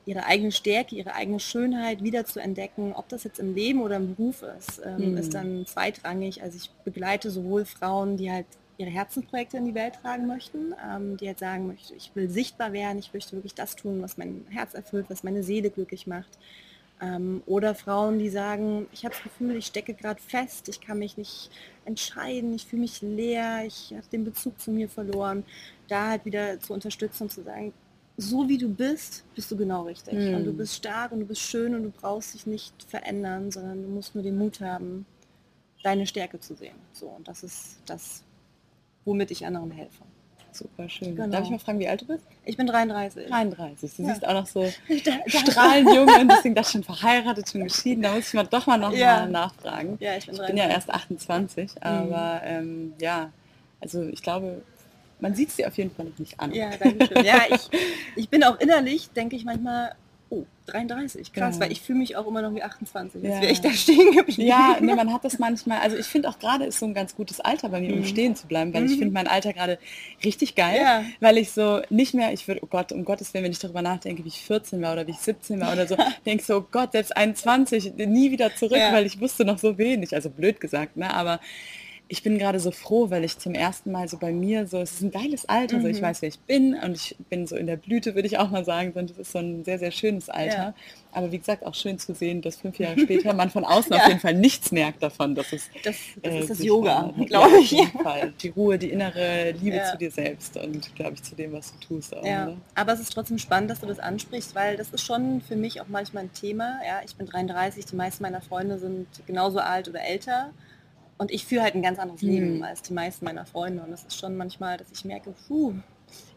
ihre 0.06 0.26
eigene 0.26 0.54
Stärke, 0.54 0.96
ihre 0.96 1.16
eigene 1.16 1.42
Schönheit 1.42 2.02
wieder 2.02 2.26
zu 2.26 2.40
entdecken. 2.40 2.94
Ob 2.96 3.10
das 3.10 3.26
jetzt 3.26 3.40
im 3.40 3.54
Leben 3.54 3.82
oder 3.82 3.98
im 3.98 4.16
Beruf 4.16 4.42
ist, 4.58 4.82
ähm, 4.86 5.12
mhm. 5.12 5.18
ist 5.18 5.34
dann 5.34 5.66
zweitrangig. 5.66 6.42
Also 6.42 6.56
ich 6.56 6.72
begleite 6.86 7.30
sowohl 7.30 7.66
Frauen, 7.66 8.16
die 8.16 8.32
halt 8.32 8.46
ihre 8.78 8.90
Herzensprojekte 8.90 9.58
in 9.58 9.66
die 9.66 9.76
Welt 9.76 9.96
tragen 10.02 10.28
möchten, 10.28 10.74
ähm, 10.90 11.18
die 11.18 11.28
halt 11.28 11.40
sagen 11.40 11.68
möchten, 11.68 11.94
ich 11.98 12.10
will 12.16 12.30
sichtbar 12.30 12.72
werden, 12.72 13.00
ich 13.00 13.14
möchte 13.14 13.34
wirklich 13.34 13.54
das 13.54 13.76
tun, 13.76 14.02
was 14.02 14.18
mein 14.18 14.46
Herz 14.50 14.76
erfüllt, 14.76 15.08
was 15.10 15.24
meine 15.24 15.44
Seele 15.44 15.72
glücklich 15.72 16.08
macht. 16.08 16.40
Ähm, 17.02 17.42
oder 17.48 17.74
Frauen, 17.74 18.20
die 18.20 18.30
sagen, 18.30 18.88
ich 18.92 19.04
habe 19.04 19.16
das 19.16 19.24
Gefühl, 19.24 19.56
ich 19.56 19.66
stecke 19.66 19.96
gerade 19.96 20.22
fest, 20.22 20.70
ich 20.70 20.82
kann 20.82 21.00
mich 21.00 21.18
nicht 21.18 21.50
entscheiden, 21.84 22.54
ich 22.54 22.66
fühle 22.66 22.82
mich 22.82 23.02
leer, 23.02 23.64
ich 23.66 23.92
habe 23.92 24.06
den 24.12 24.24
Bezug 24.24 24.60
zu 24.60 24.72
mir 24.72 24.88
verloren. 24.88 25.44
Da 25.88 26.10
halt 26.10 26.26
wieder 26.26 26.60
zu 26.60 26.74
unterstützen 26.74 27.24
und 27.24 27.32
zu 27.32 27.44
sagen, 27.44 27.74
so 28.18 28.48
wie 28.48 28.58
du 28.58 28.70
bist, 28.70 29.24
bist 29.34 29.50
du 29.52 29.58
genau 29.58 29.84
richtig. 29.84 30.14
Mm. 30.14 30.36
Und 30.36 30.46
du 30.46 30.54
bist 30.54 30.76
stark 30.76 31.12
und 31.12 31.22
du 31.22 31.26
bist 31.26 31.42
schön 31.42 31.74
und 31.74 31.84
du 31.84 31.90
brauchst 31.90 32.36
dich 32.36 32.46
nicht 32.46 32.84
verändern, 32.84 33.52
sondern 33.52 33.82
du 33.82 33.90
musst 33.90 34.14
nur 34.14 34.24
den 34.24 34.38
Mut 34.38 34.62
haben, 34.62 35.06
deine 35.84 36.06
Stärke 36.06 36.40
zu 36.40 36.56
sehen. 36.56 36.76
So, 36.94 37.08
und 37.08 37.28
das 37.28 37.44
ist 37.44 37.80
das, 37.86 38.24
womit 39.06 39.32
ich 39.32 39.46
anderen 39.46 39.72
helfe. 39.72 40.04
Super 40.52 40.90
schön. 40.90 41.16
Genau. 41.16 41.30
Darf 41.30 41.46
ich 41.46 41.50
mal 41.50 41.60
fragen, 41.60 41.80
wie 41.80 41.88
alt 41.88 42.02
du 42.02 42.08
bist? 42.08 42.26
Ich 42.46 42.58
bin 42.58 42.68
33. 42.68 43.28
33. 43.28 43.96
Du 43.96 44.04
ja. 44.04 44.10
siehst 44.10 44.28
auch 44.28 44.34
noch 44.34 44.48
so 44.48 44.66
strahlend 45.28 45.94
jung 45.94 46.08
und 46.08 46.28
deswegen 46.30 46.56
das 46.56 46.72
schon 46.72 46.84
verheiratet, 46.84 47.50
schon 47.50 47.64
geschieden. 47.64 48.02
Da 48.02 48.14
muss 48.14 48.28
ich 48.28 48.34
mal 48.34 48.46
doch 48.46 48.68
mal 48.68 48.78
noch 48.78 48.94
ja. 48.94 49.22
mal 49.22 49.30
nachfragen. 49.30 49.98
Ja, 50.00 50.16
ich 50.18 50.26
bin, 50.26 50.36
ich 50.36 50.46
bin 50.46 50.58
ja 50.58 50.68
erst 50.68 50.90
28, 50.90 51.76
mhm. 51.76 51.82
aber 51.82 52.42
ähm, 52.44 52.94
ja, 53.00 53.32
also 53.80 54.04
ich 54.04 54.22
glaube, 54.22 54.62
man 55.20 55.36
sieht 55.36 55.52
sie 55.52 55.66
auf 55.66 55.78
jeden 55.78 55.92
Fall 55.92 56.06
noch 56.06 56.20
nicht 56.20 56.40
an. 56.40 56.54
Ja, 56.54 56.72
danke 56.78 57.08
schön. 57.08 57.26
Ja, 57.26 57.44
ich, 57.50 57.70
ich 58.16 58.30
bin 58.30 58.44
auch 58.44 58.60
innerlich, 58.60 59.10
denke 59.12 59.36
ich 59.36 59.46
manchmal, 59.46 59.96
oh, 60.32 60.46
33, 60.68 61.34
krass, 61.34 61.56
ja. 61.56 61.62
weil 61.62 61.72
ich 61.74 61.82
fühle 61.82 62.00
mich 62.00 62.16
auch 62.16 62.26
immer 62.26 62.42
noch 62.42 62.56
wie 62.56 62.64
28, 62.64 63.22
jetzt 63.22 63.34
ja. 63.36 63.42
wäre 63.42 63.52
ich 63.52 63.60
da 63.60 63.70
stehen 63.74 64.16
geblieben. 64.16 64.42
Ja, 64.42 64.78
nee, 64.80 64.96
man 64.96 65.14
hat 65.14 65.26
das 65.26 65.38
manchmal, 65.40 65.80
also 65.80 65.98
ich 65.98 66.06
finde 66.06 66.30
auch 66.30 66.40
gerade 66.40 66.66
ist 66.66 66.80
so 66.80 66.86
ein 66.86 66.94
ganz 66.94 67.16
gutes 67.16 67.42
Alter 67.42 67.70
bei 67.70 67.82
mir, 67.82 67.94
um 67.94 68.00
mhm. 68.00 68.06
stehen 68.06 68.36
zu 68.36 68.48
bleiben, 68.48 68.74
weil 68.74 68.84
mhm. 68.84 68.88
ich 68.88 68.98
finde 68.98 69.14
mein 69.14 69.28
Alter 69.28 69.52
gerade 69.52 69.78
richtig 70.24 70.56
geil, 70.56 70.82
ja. 70.82 71.04
weil 71.20 71.38
ich 71.38 71.52
so 71.52 71.82
nicht 71.90 72.14
mehr, 72.14 72.32
ich 72.32 72.48
würde, 72.48 72.62
oh 72.64 72.68
Gott, 72.68 72.94
um 72.94 73.04
Gottes 73.04 73.34
Willen, 73.34 73.44
wenn 73.44 73.52
ich 73.52 73.60
darüber 73.60 73.82
nachdenke, 73.82 74.24
wie 74.24 74.30
ich 74.30 74.42
14 74.42 74.82
war 74.82 74.94
oder 74.94 75.06
wie 75.06 75.12
ich 75.12 75.20
17 75.20 75.60
war 75.60 75.74
oder 75.74 75.86
so, 75.86 75.98
denke 76.26 76.44
so, 76.44 76.58
oh 76.58 76.66
Gott, 76.72 76.94
selbst 76.94 77.16
21, 77.16 77.94
nie 77.98 78.32
wieder 78.32 78.56
zurück, 78.56 78.80
weil 78.92 79.06
ich 79.06 79.20
wusste 79.20 79.44
noch 79.44 79.60
so 79.60 79.78
wenig, 79.78 80.16
also 80.16 80.30
blöd 80.30 80.62
gesagt, 80.62 80.96
ne, 80.96 81.14
aber 81.14 81.42
ich 82.12 82.24
bin 82.24 82.38
gerade 82.38 82.60
so 82.60 82.72
froh, 82.72 83.10
weil 83.10 83.24
ich 83.24 83.38
zum 83.38 83.54
ersten 83.54 83.90
Mal 83.90 84.10
so 84.10 84.18
bei 84.18 84.34
mir 84.34 84.68
so, 84.68 84.80
es 84.80 84.92
ist 84.92 85.02
ein 85.02 85.12
geiles 85.12 85.48
Alter, 85.48 85.78
mhm. 85.78 85.82
so 85.84 85.88
ich 85.88 86.02
mhm. 86.02 86.06
weiß, 86.08 86.22
wer 86.22 86.28
ich 86.28 86.40
bin 86.40 86.76
und 86.76 86.98
ich 86.98 87.16
bin 87.30 87.48
so 87.48 87.56
in 87.56 87.68
der 87.68 87.78
Blüte, 87.78 88.16
würde 88.16 88.28
ich 88.28 88.38
auch 88.38 88.50
mal 88.50 88.66
sagen, 88.66 88.92
und 88.96 89.12
das 89.12 89.18
ist 89.18 89.32
so 89.32 89.40
ein 89.40 89.64
sehr, 89.64 89.80
sehr 89.80 89.92
schönes 89.92 90.28
Alter. 90.28 90.58
Ja. 90.58 90.74
Aber 91.14 91.32
wie 91.32 91.38
gesagt, 91.38 91.66
auch 91.66 91.74
schön 91.74 92.00
zu 92.00 92.14
sehen, 92.14 92.42
dass 92.42 92.58
fünf 92.58 92.80
Jahre 92.80 93.00
später 93.00 93.32
man 93.42 93.50
von 93.50 93.64
außen 93.64 93.94
ja. 93.94 94.02
auf 94.02 94.08
jeden 94.10 94.20
Fall 94.20 94.34
nichts 94.34 94.74
merkt 94.74 95.02
davon, 95.02 95.36
dass 95.36 95.54
es 95.54 95.70
das, 95.86 95.96
das 96.22 96.34
äh, 96.34 96.40
ist 96.40 96.50
das 96.50 96.62
Yoga, 96.62 97.14
glaube 97.28 97.60
ich. 97.62 97.72
Ja, 97.72 97.80
auf 97.80 97.88
jeden 97.88 98.04
Fall. 98.04 98.34
Die 98.42 98.50
Ruhe, 98.50 98.78
die 98.78 98.90
innere 98.90 99.52
Liebe 99.52 99.78
ja. 99.78 99.86
zu 99.86 99.98
dir 99.98 100.12
selbst 100.12 100.58
und 100.58 100.94
glaube 100.96 101.14
ich 101.14 101.24
zu 101.24 101.36
dem, 101.36 101.54
was 101.54 101.72
du 101.72 101.96
tust. 101.96 102.14
Auch, 102.14 102.26
ja. 102.26 102.54
Aber 102.76 102.92
es 102.92 103.00
ist 103.00 103.14
trotzdem 103.14 103.38
spannend, 103.38 103.72
dass 103.72 103.80
du 103.80 103.86
das 103.86 104.00
ansprichst, 104.00 104.54
weil 104.54 104.76
das 104.76 104.90
ist 104.90 105.06
schon 105.06 105.40
für 105.40 105.56
mich 105.56 105.80
auch 105.80 105.88
manchmal 105.88 106.24
ein 106.24 106.34
Thema. 106.34 106.78
Ja, 106.86 107.00
ich 107.06 107.16
bin 107.16 107.26
33, 107.26 107.86
die 107.86 107.96
meisten 107.96 108.22
meiner 108.22 108.42
Freunde 108.42 108.80
sind 108.80 109.08
genauso 109.26 109.60
alt 109.60 109.88
oder 109.88 110.02
älter. 110.02 110.52
Und 111.22 111.30
ich 111.30 111.46
führe 111.46 111.62
halt 111.62 111.76
ein 111.76 111.84
ganz 111.84 112.00
anderes 112.00 112.24
Leben 112.24 112.58
mhm. 112.58 112.64
als 112.64 112.82
die 112.82 112.94
meisten 112.94 113.26
meiner 113.26 113.46
Freunde. 113.46 113.84
Und 113.84 113.94
es 113.94 114.04
ist 114.06 114.20
schon 114.20 114.36
manchmal, 114.36 114.78
dass 114.78 114.88
ich 114.92 115.06
merke, 115.06 115.36
puh, 115.48 115.76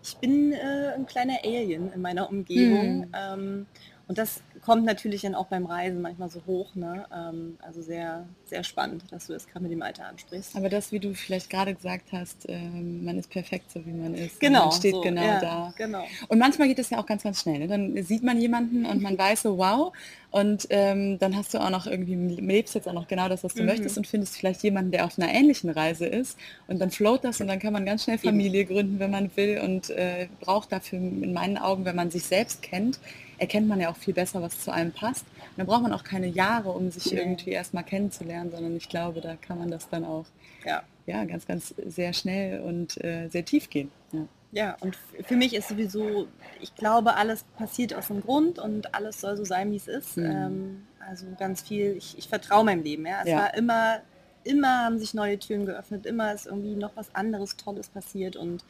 ich 0.03 0.15
bin 0.19 0.53
äh, 0.53 0.93
ein 0.95 1.07
kleiner 1.07 1.39
Alien 1.43 1.91
in 1.91 2.03
meiner 2.03 2.29
Umgebung. 2.29 2.99
Mhm. 2.99 3.13
Ähm, 3.15 3.67
und 4.07 4.19
das 4.19 4.43
kommt 4.65 4.85
natürlich 4.85 5.23
dann 5.23 5.35
auch 5.35 5.47
beim 5.47 5.67
Reisen 5.67 6.01
manchmal 6.01 6.31
so 6.31 6.41
hoch. 6.47 6.75
Ne? 6.75 7.07
Ähm, 7.15 7.59
also 7.63 7.83
sehr, 7.83 8.27
sehr 8.47 8.65
spannend, 8.65 9.05
dass 9.11 9.27
du 9.27 9.33
das 9.33 9.47
gerade 9.47 9.63
mit 9.63 9.73
dem 9.73 9.83
Alter 9.83 10.07
ansprichst. 10.07 10.57
Aber 10.57 10.69
das, 10.69 10.93
wie 10.93 11.01
du 11.01 11.15
vielleicht 11.15 11.51
gerade 11.51 11.75
gesagt 11.75 12.13
hast, 12.13 12.47
ähm, 12.49 13.05
man 13.05 13.19
ist 13.19 13.31
perfekt 13.31 13.71
so, 13.71 13.85
wie 13.85 13.93
man 13.93 14.15
ist. 14.15 14.41
Genau. 14.41 14.67
Man 14.67 14.73
steht 14.73 14.95
so, 14.95 15.01
genau 15.01 15.23
ja, 15.23 15.41
da. 15.41 15.75
Genau. 15.77 16.05
Und 16.29 16.39
manchmal 16.39 16.69
geht 16.69 16.79
es 16.79 16.91
ja 16.91 16.99
auch 16.99 17.07
ganz, 17.07 17.23
ganz 17.23 17.41
schnell. 17.41 17.61
Ne? 17.61 17.69
Dann 17.69 18.03
sieht 18.03 18.23
man 18.23 18.41
jemanden 18.41 18.87
und 18.87 19.03
man 19.03 19.19
weiß 19.19 19.43
so, 19.43 19.59
wow. 19.59 19.93
Und 20.31 20.67
ähm, 20.71 21.19
dann 21.19 21.37
hast 21.37 21.55
du 21.55 21.59
auch 21.59 21.71
noch 21.71 21.87
irgendwie, 21.87 22.15
lebst 22.15 22.75
jetzt 22.75 22.89
auch 22.89 22.93
noch 22.93 23.07
genau 23.07 23.29
das, 23.29 23.45
was 23.45 23.55
du 23.55 23.63
mhm. 23.63 23.69
möchtest 23.69 23.97
und 23.97 24.07
findest 24.07 24.37
vielleicht 24.37 24.63
jemanden, 24.63 24.91
der 24.91 25.05
auf 25.05 25.19
einer 25.19 25.33
ähnlichen 25.33 25.71
Reise 25.71 26.07
ist. 26.07 26.39
Und 26.67 26.79
dann 26.81 26.91
float 26.91 27.25
das 27.25 27.41
und 27.41 27.49
dann 27.49 27.59
kann 27.59 27.73
man 27.73 27.87
ganz 27.87 28.05
schnell 28.05 28.19
Familie 28.19 28.65
gründen, 28.65 28.99
wenn 28.99 29.11
man 29.11 29.31
will 29.37 29.61
und 29.61 29.91
äh, 29.91 30.29
braucht 30.41 30.73
dafür 30.73 30.99
in 30.99 31.33
meinen 31.33 31.57
Augen, 31.57 31.85
wenn 31.85 31.97
man 31.97 32.11
sich 32.11 32.25
selbst 32.25 32.63
kennt, 32.63 32.99
erkennt 33.39 33.69
man 33.69 33.81
ja 33.81 33.91
auch 33.91 33.97
viel 33.97 34.15
besser, 34.15 34.43
was 34.43 34.61
zu 34.61 34.73
einem 34.73 34.93
passt. 34.93 35.25
Und 35.25 35.59
dann 35.59 35.67
braucht 35.67 35.83
man 35.83 35.93
auch 35.93 36.05
keine 36.05 36.27
Jahre, 36.27 36.71
um 36.71 36.91
sich 36.91 37.13
nee. 37.13 37.19
irgendwie 37.19 37.51
erstmal 37.51 37.85
kennenzulernen, 37.85 38.51
sondern 38.51 38.77
ich 38.77 38.89
glaube, 38.89 39.21
da 39.21 39.37
kann 39.37 39.59
man 39.59 39.71
das 39.71 39.89
dann 39.89 40.05
auch 40.05 40.27
ja. 40.65 40.83
Ja, 41.07 41.25
ganz, 41.25 41.47
ganz 41.47 41.75
sehr 41.85 42.13
schnell 42.13 42.61
und 42.61 43.03
äh, 43.05 43.29
sehr 43.29 43.45
tief 43.45 43.69
gehen. 43.69 43.91
Ja. 44.13 44.27
ja, 44.53 44.77
und 44.81 44.97
für 45.27 45.37
mich 45.37 45.55
ist 45.55 45.69
sowieso, 45.69 46.29
ich 46.61 46.75
glaube, 46.75 47.15
alles 47.17 47.45
passiert 47.59 47.93
aus 47.93 48.07
dem 48.07 48.23
Grund 48.23 48.59
und 48.59 48.95
alles 48.95 49.21
soll 49.21 49.37
so 49.37 49.45
sein, 49.45 49.71
wie 49.71 49.77
es 49.77 49.87
ist. 49.87 50.17
Mhm. 50.17 50.25
Ähm, 50.25 50.87
also 51.07 51.27
ganz 51.39 51.61
viel, 51.61 51.97
ich, 51.97 52.17
ich 52.17 52.29
vertraue 52.29 52.65
meinem 52.65 52.83
Leben. 52.83 53.05
Ja. 53.07 53.21
Es 53.23 53.29
ja. 53.29 53.37
war 53.37 53.55
immer, 53.55 54.01
immer 54.45 54.85
haben 54.85 54.99
sich 54.99 55.13
neue 55.13 55.39
Türen 55.39 55.67
geöffnet, 55.67 56.07
immer 56.07 56.33
ist 56.33 56.47
irgendwie 56.47 56.75
noch 56.75 56.97
was 56.97 57.15
anderes 57.15 57.57
Tolles 57.57 57.89
passiert 57.89 58.37
und 58.37 58.65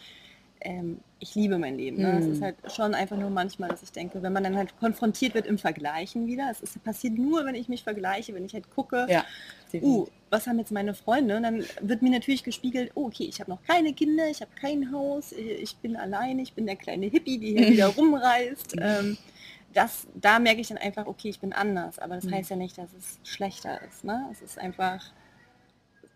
ähm, 0.64 1.00
ich 1.21 1.35
liebe 1.35 1.59
mein 1.59 1.76
Leben. 1.76 1.99
Ne? 1.99 2.18
Es 2.18 2.26
ist 2.26 2.37
hm. 2.37 2.44
halt 2.44 2.56
schon 2.73 2.94
einfach 2.94 3.16
nur 3.16 3.30
manchmal, 3.30 3.68
dass 3.68 3.83
ich 3.83 3.92
denke, 3.92 4.23
wenn 4.23 4.33
man 4.33 4.42
dann 4.42 4.56
halt 4.56 4.76
konfrontiert 4.78 5.35
wird 5.35 5.47
im 5.47 5.59
Vergleichen 5.59 6.26
wieder, 6.26 6.49
es 6.50 6.61
ist, 6.61 6.83
passiert 6.83 7.14
nur, 7.14 7.44
wenn 7.44 7.54
ich 7.54 7.68
mich 7.68 7.83
vergleiche, 7.83 8.35
wenn 8.35 8.44
ich 8.44 8.54
halt 8.54 8.71
gucke, 8.75 9.06
ja, 9.09 9.25
uh, 9.75 10.06
was 10.30 10.47
haben 10.47 10.59
jetzt 10.59 10.73
meine 10.73 10.94
Freunde? 10.94 11.37
Und 11.37 11.42
dann 11.44 11.64
wird 11.80 12.02
mir 12.02 12.11
natürlich 12.11 12.42
gespiegelt, 12.42 12.90
oh, 12.94 13.06
okay, 13.06 13.25
ich 13.25 13.40
habe 13.40 13.50
noch 13.50 13.62
keine 13.62 13.92
Kinder, 13.92 14.28
ich 14.28 14.40
habe 14.40 14.50
kein 14.59 14.90
Haus, 14.90 15.33
ich 15.33 15.76
bin 15.76 15.97
alleine, 15.97 16.42
ich 16.42 16.54
bin 16.54 16.66
der 16.66 16.76
kleine 16.76 17.06
Hippie, 17.06 17.38
die 17.38 17.56
hier 17.56 17.68
wieder 17.68 17.87
rumreist. 17.97 18.75
Ähm, 18.80 19.16
das, 19.75 20.06
da 20.14 20.38
merke 20.38 20.61
ich 20.61 20.68
dann 20.68 20.78
einfach, 20.78 21.06
okay, 21.06 21.28
ich 21.28 21.40
bin 21.40 21.52
anders. 21.52 21.99
Aber 21.99 22.16
das 22.16 22.25
hm. 22.25 22.33
heißt 22.33 22.50
ja 22.50 22.56
nicht, 22.56 22.78
dass 22.78 22.90
es 22.94 23.18
schlechter 23.25 23.80
ist. 23.83 24.04
Ne? 24.04 24.28
Es 24.33 24.40
ist 24.40 24.59
einfach 24.59 25.12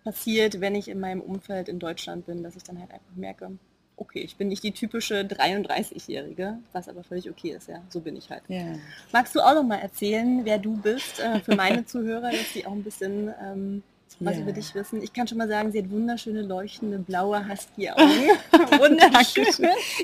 passiert, 0.05 0.61
wenn 0.61 0.75
ich 0.75 0.89
in 0.89 1.01
meinem 1.01 1.21
Umfeld 1.21 1.69
in 1.69 1.79
Deutschland 1.79 2.27
bin, 2.27 2.43
dass 2.43 2.57
ich 2.57 2.63
dann 2.63 2.79
halt 2.79 2.93
einfach 2.93 3.17
merke, 3.17 3.59
okay, 3.99 4.21
ich 4.21 4.37
bin 4.37 4.49
nicht 4.49 4.63
die 4.63 4.73
typische 4.73 5.21
33-Jährige, 5.23 6.59
was 6.73 6.89
aber 6.89 7.03
völlig 7.03 7.29
okay 7.29 7.51
ist, 7.51 7.69
ja. 7.69 7.83
So 7.89 8.01
bin 8.01 8.17
ich 8.17 8.31
halt. 8.31 8.43
Ja. 8.49 8.77
Magst 9.13 9.35
du 9.35 9.41
auch 9.41 9.55
noch 9.55 9.65
mal 9.65 9.79
erzählen, 9.79 10.45
wer 10.45 10.59
du 10.59 10.77
bist, 10.77 11.21
äh, 11.21 11.41
für 11.41 11.55
meine 11.55 11.85
Zuhörer, 11.87 12.31
dass 12.31 12.53
sie 12.53 12.65
auch 12.67 12.73
ein 12.73 12.85
bisschen 12.85 13.33
ähm, 13.43 13.83
was 14.21 14.37
Ja. 14.37 14.43
über 14.43 14.53
dich 14.53 14.75
wissen? 14.75 15.03
Ich 15.03 15.13
kann 15.13 15.27
schon 15.29 15.39
mal 15.39 15.49
sagen, 15.49 15.71
sie 15.73 15.79
hat 15.79 15.91
wunderschöne, 15.91 16.43
leuchtende, 16.43 16.99
blaue 16.99 17.49
Husky-Augen. 17.49 18.03
Wunderschön. 18.79 19.47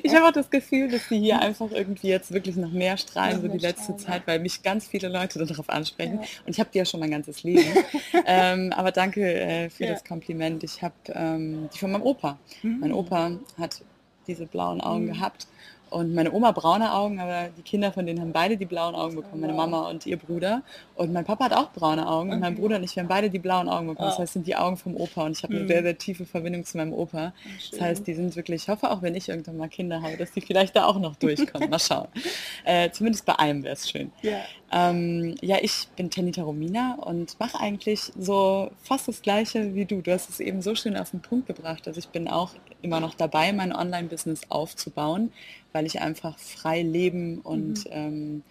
Ich 0.02 0.14
habe 0.14 0.26
auch 0.26 0.32
das 0.32 0.50
Gefühl, 0.50 0.88
dass 0.90 1.08
sie 1.08 1.18
hier 1.18 1.40
einfach 1.40 1.70
irgendwie 1.72 2.08
jetzt 2.08 2.32
wirklich 2.32 2.56
noch 2.56 2.70
mehr 2.70 2.96
strahlen, 2.96 3.40
so 3.42 3.48
die 3.48 3.58
letzte 3.58 3.96
Zeit, 3.96 4.22
weil 4.26 4.38
mich 4.38 4.62
ganz 4.62 4.86
viele 4.86 5.08
Leute 5.08 5.44
darauf 5.44 5.68
ansprechen. 5.68 6.20
Ja. 6.20 6.28
Und 6.46 6.50
ich 6.52 6.60
habe 6.60 6.70
die 6.72 6.78
ja 6.78 6.84
schon 6.84 7.00
mein 7.00 7.10
ganzes 7.10 7.42
Leben. 7.42 7.64
ähm, 8.26 8.72
aber 8.74 8.92
danke 8.92 9.22
äh, 9.22 9.70
für 9.70 9.84
Ja. 9.84 9.92
das 9.92 10.04
Kompliment. 10.04 10.62
Ich 10.64 10.82
habe 10.82 10.94
ähm, 11.08 11.68
die 11.74 11.78
von 11.78 11.90
meinem 11.92 12.02
Opa. 12.02 12.38
Mhm. 12.62 12.78
Mein 12.80 12.92
Opa 12.92 13.32
hat 13.58 13.82
diese 14.26 14.46
blauen 14.46 14.80
Augen 14.80 15.04
Mhm. 15.06 15.12
gehabt. 15.14 15.46
Und 15.94 16.12
meine 16.12 16.32
Oma 16.32 16.50
braune 16.50 16.92
Augen, 16.92 17.20
aber 17.20 17.50
die 17.56 17.62
Kinder 17.62 17.92
von 17.92 18.04
denen 18.04 18.20
haben 18.20 18.32
beide 18.32 18.56
die 18.56 18.64
blauen 18.66 18.96
Augen 18.96 19.14
bekommen, 19.14 19.42
meine. 19.42 19.52
Mama 19.52 19.88
und 19.88 20.06
ihr 20.06 20.16
Bruder. 20.16 20.62
Und 20.96 21.12
mein 21.12 21.24
Papa 21.24 21.44
hat 21.44 21.52
auch 21.52 21.70
braune 21.72 22.08
Augen 22.08 22.32
und 22.32 22.40
mein 22.40 22.54
Okay. 22.54 22.60
Bruder 22.62 22.76
und 22.76 22.82
ich, 22.84 22.96
wir 22.96 23.02
haben 23.04 23.08
beide 23.08 23.30
die 23.30 23.38
blauen 23.38 23.68
Augen 23.68 23.86
bekommen. 23.86 24.08
Das 24.08 24.18
Oh. 24.18 24.22
heißt, 24.22 24.32
sind 24.32 24.46
die 24.48 24.56
Augen 24.56 24.76
vom 24.76 24.96
Opa 24.96 25.24
und 25.26 25.36
ich 25.36 25.44
habe 25.44 25.54
eine 25.54 25.62
Mhm. 25.62 25.68
sehr, 25.68 25.82
sehr 25.82 25.96
tiefe 25.96 26.26
Verbindung 26.26 26.64
zu 26.64 26.76
meinem 26.78 26.92
Opa. 26.92 27.32
Das 27.70 27.80
heißt, 27.80 28.06
die 28.08 28.14
sind 28.14 28.34
wirklich, 28.34 28.62
ich 28.64 28.68
hoffe 28.68 28.90
auch, 28.90 29.02
wenn 29.02 29.14
ich 29.14 29.28
irgendwann 29.28 29.56
mal 29.56 29.68
Kinder 29.68 30.02
habe, 30.02 30.16
dass 30.16 30.32
die 30.32 30.40
vielleicht 30.40 30.74
da 30.74 30.86
auch 30.86 30.98
noch 30.98 31.14
durchkommen. 31.16 31.70
Mal 31.70 31.78
schauen. 31.78 32.08
Äh, 32.66 32.90
zumindest 32.90 33.26
bei 33.26 33.38
einem 33.38 33.62
wäre 33.62 33.74
es 33.74 33.88
schön. 33.90 34.10
Ja. 34.22 34.38
Ähm, 34.72 35.34
ja, 35.42 35.58
ich 35.60 35.86
bin 35.96 36.10
Tanita 36.10 36.42
Romina 36.42 36.96
und 37.04 37.38
mache 37.38 37.60
eigentlich 37.60 38.10
so 38.18 38.70
fast 38.82 39.06
das 39.06 39.22
Gleiche 39.22 39.74
wie 39.74 39.84
du. 39.84 40.00
Du 40.00 40.10
hast 40.12 40.30
es 40.30 40.40
eben 40.40 40.62
so 40.62 40.74
schön 40.74 40.96
auf 40.96 41.10
den 41.10 41.20
Punkt 41.20 41.46
gebracht. 41.46 41.86
Also 41.86 41.98
ich 41.98 42.08
bin 42.08 42.26
auch 42.26 42.50
immer 42.84 43.00
noch 43.00 43.14
dabei, 43.14 43.52
mein 43.52 43.74
Online-Business 43.74 44.42
aufzubauen, 44.50 45.32
weil 45.72 45.86
ich 45.86 46.00
einfach 46.00 46.38
frei 46.38 46.82
leben 46.82 47.40
und 47.40 47.84
ähm, 47.90 48.42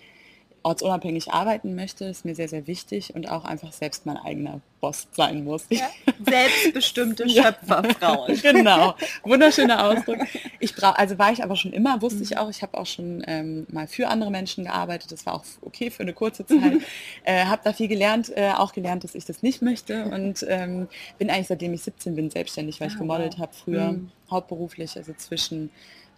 ortsunabhängig 0.64 1.32
arbeiten 1.32 1.76
möchte. 1.76 2.06
Ist 2.06 2.26
mir 2.26 2.36
sehr, 2.36 2.48
sehr 2.50 2.68
wichtig 2.68 3.14
und 3.16 3.30
auch 3.30 3.46
einfach 3.46 3.72
selbst 3.74 4.06
mein 4.06 4.18
eigener 4.18 4.62
Boss 4.82 5.08
sein 5.12 5.44
muss. 5.44 5.66
Ja. 5.70 5.90
Selbstbestimmte 6.26 7.24
Ja. 7.28 7.44
Schöpferfrauen. 7.44 8.36
genau, 8.42 8.96
wunderschöner 9.24 9.86
Ausdruck. 9.86 10.18
Ich 10.60 10.76
brauche, 10.76 10.98
also 10.98 11.18
war 11.20 11.32
ich 11.34 11.44
aber 11.44 11.56
schon 11.58 11.74
immer, 11.74 12.02
wusste 12.02 12.18
Mhm. 12.20 12.24
ich 12.24 12.38
auch. 12.38 12.50
Ich 12.50 12.62
habe 12.62 12.78
auch 12.78 12.86
schon 12.86 13.22
ähm, 13.28 13.66
mal 13.70 13.86
für 13.88 14.08
andere 14.08 14.32
Menschen 14.32 14.64
gearbeitet. 14.64 15.12
Das 15.12 15.26
war 15.26 15.34
auch 15.36 15.44
okay 15.62 15.90
für 15.92 16.04
eine 16.04 16.14
kurze 16.14 16.46
Zeit. 16.46 16.82
äh, 17.26 17.46
habe 17.46 17.62
da 17.66 17.74
viel 17.74 17.88
gelernt, 17.90 18.32
äh, 18.36 18.52
auch 18.52 18.72
gelernt, 18.74 19.04
dass 19.04 19.14
ich 19.16 19.26
das 19.26 19.42
nicht 19.44 19.62
möchte 19.62 20.06
und 20.06 20.46
ähm, 20.48 20.88
bin 21.18 21.30
eigentlich 21.30 21.48
seitdem 21.48 21.74
ich 21.74 21.82
17 21.84 22.16
bin 22.16 22.30
selbstständig, 22.30 22.80
weil 22.80 22.88
ich 22.88 22.96
Ah, 22.96 23.00
gemodelt 23.00 23.34
wow. 23.34 23.40
habe 23.42 23.54
früher 23.54 23.92
Mhm. 23.94 24.12
hauptberuflich, 24.32 24.96
also 24.96 25.14
zwischen 25.18 25.70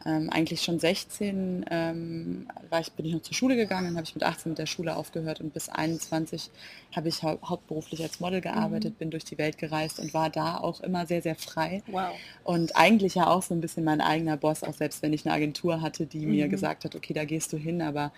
ähm, 0.06 0.30
eigentlich 0.30 0.62
schon 0.62 0.80
16 0.80 1.66
ähm, 1.72 2.48
war 2.70 2.80
ich, 2.80 2.92
bin 2.92 3.06
ich 3.06 3.14
noch 3.14 3.22
zur 3.24 3.34
Schule 3.34 3.56
gegangen, 3.56 3.86
dann 3.88 3.96
habe 3.96 4.06
ich 4.06 4.14
mit 4.14 4.24
18 4.24 4.52
mit 4.52 4.60
der 4.60 4.68
Schule 4.68 4.96
aufgehört 4.96 5.42
und 5.42 5.54
bis 5.54 5.68
21 5.70 6.52
habe 6.96 7.10
ich 7.10 7.24
hau 7.24 7.40
hauptberuflich 7.44 8.04
als 8.04 8.20
Model 8.20 8.40
gearbeitet, 8.42 8.94
Mhm. 8.94 8.98
bin 8.98 9.12
durch 9.12 9.26
die 9.26 9.38
Welt 9.38 9.58
gereist 9.58 10.00
und 10.00 10.14
war 10.14 10.30
da 10.30 10.58
auch 10.58 10.82
immer 10.82 11.08
sehr, 11.08 11.22
sehr 11.24 11.36
frei. 11.36 11.82
Wow. 11.88 12.14
Und 12.44 12.76
eigentlich 12.76 13.16
ja 13.16 13.28
auch 13.28 13.42
so 13.42 13.54
ein 13.56 13.62
bisschen 13.62 13.84
mein 13.84 14.00
eigener 14.02 14.38
Boss, 14.38 14.64
auch 14.64 14.74
selbst 14.76 15.02
wenn 15.02 15.12
ich 15.14 15.26
eine 15.26 15.34
Agentur 15.34 15.82
hatte, 15.82 16.06
die 16.06 16.26
mir 16.26 16.46
Mhm. 16.46 16.52
gesagt 16.52 16.86
hat, 16.86 16.96
okay, 16.96 17.14
da 17.14 17.26
gehst 17.26 17.52
du 17.52 17.58
hin, 17.58 17.82
aber 17.82 18.12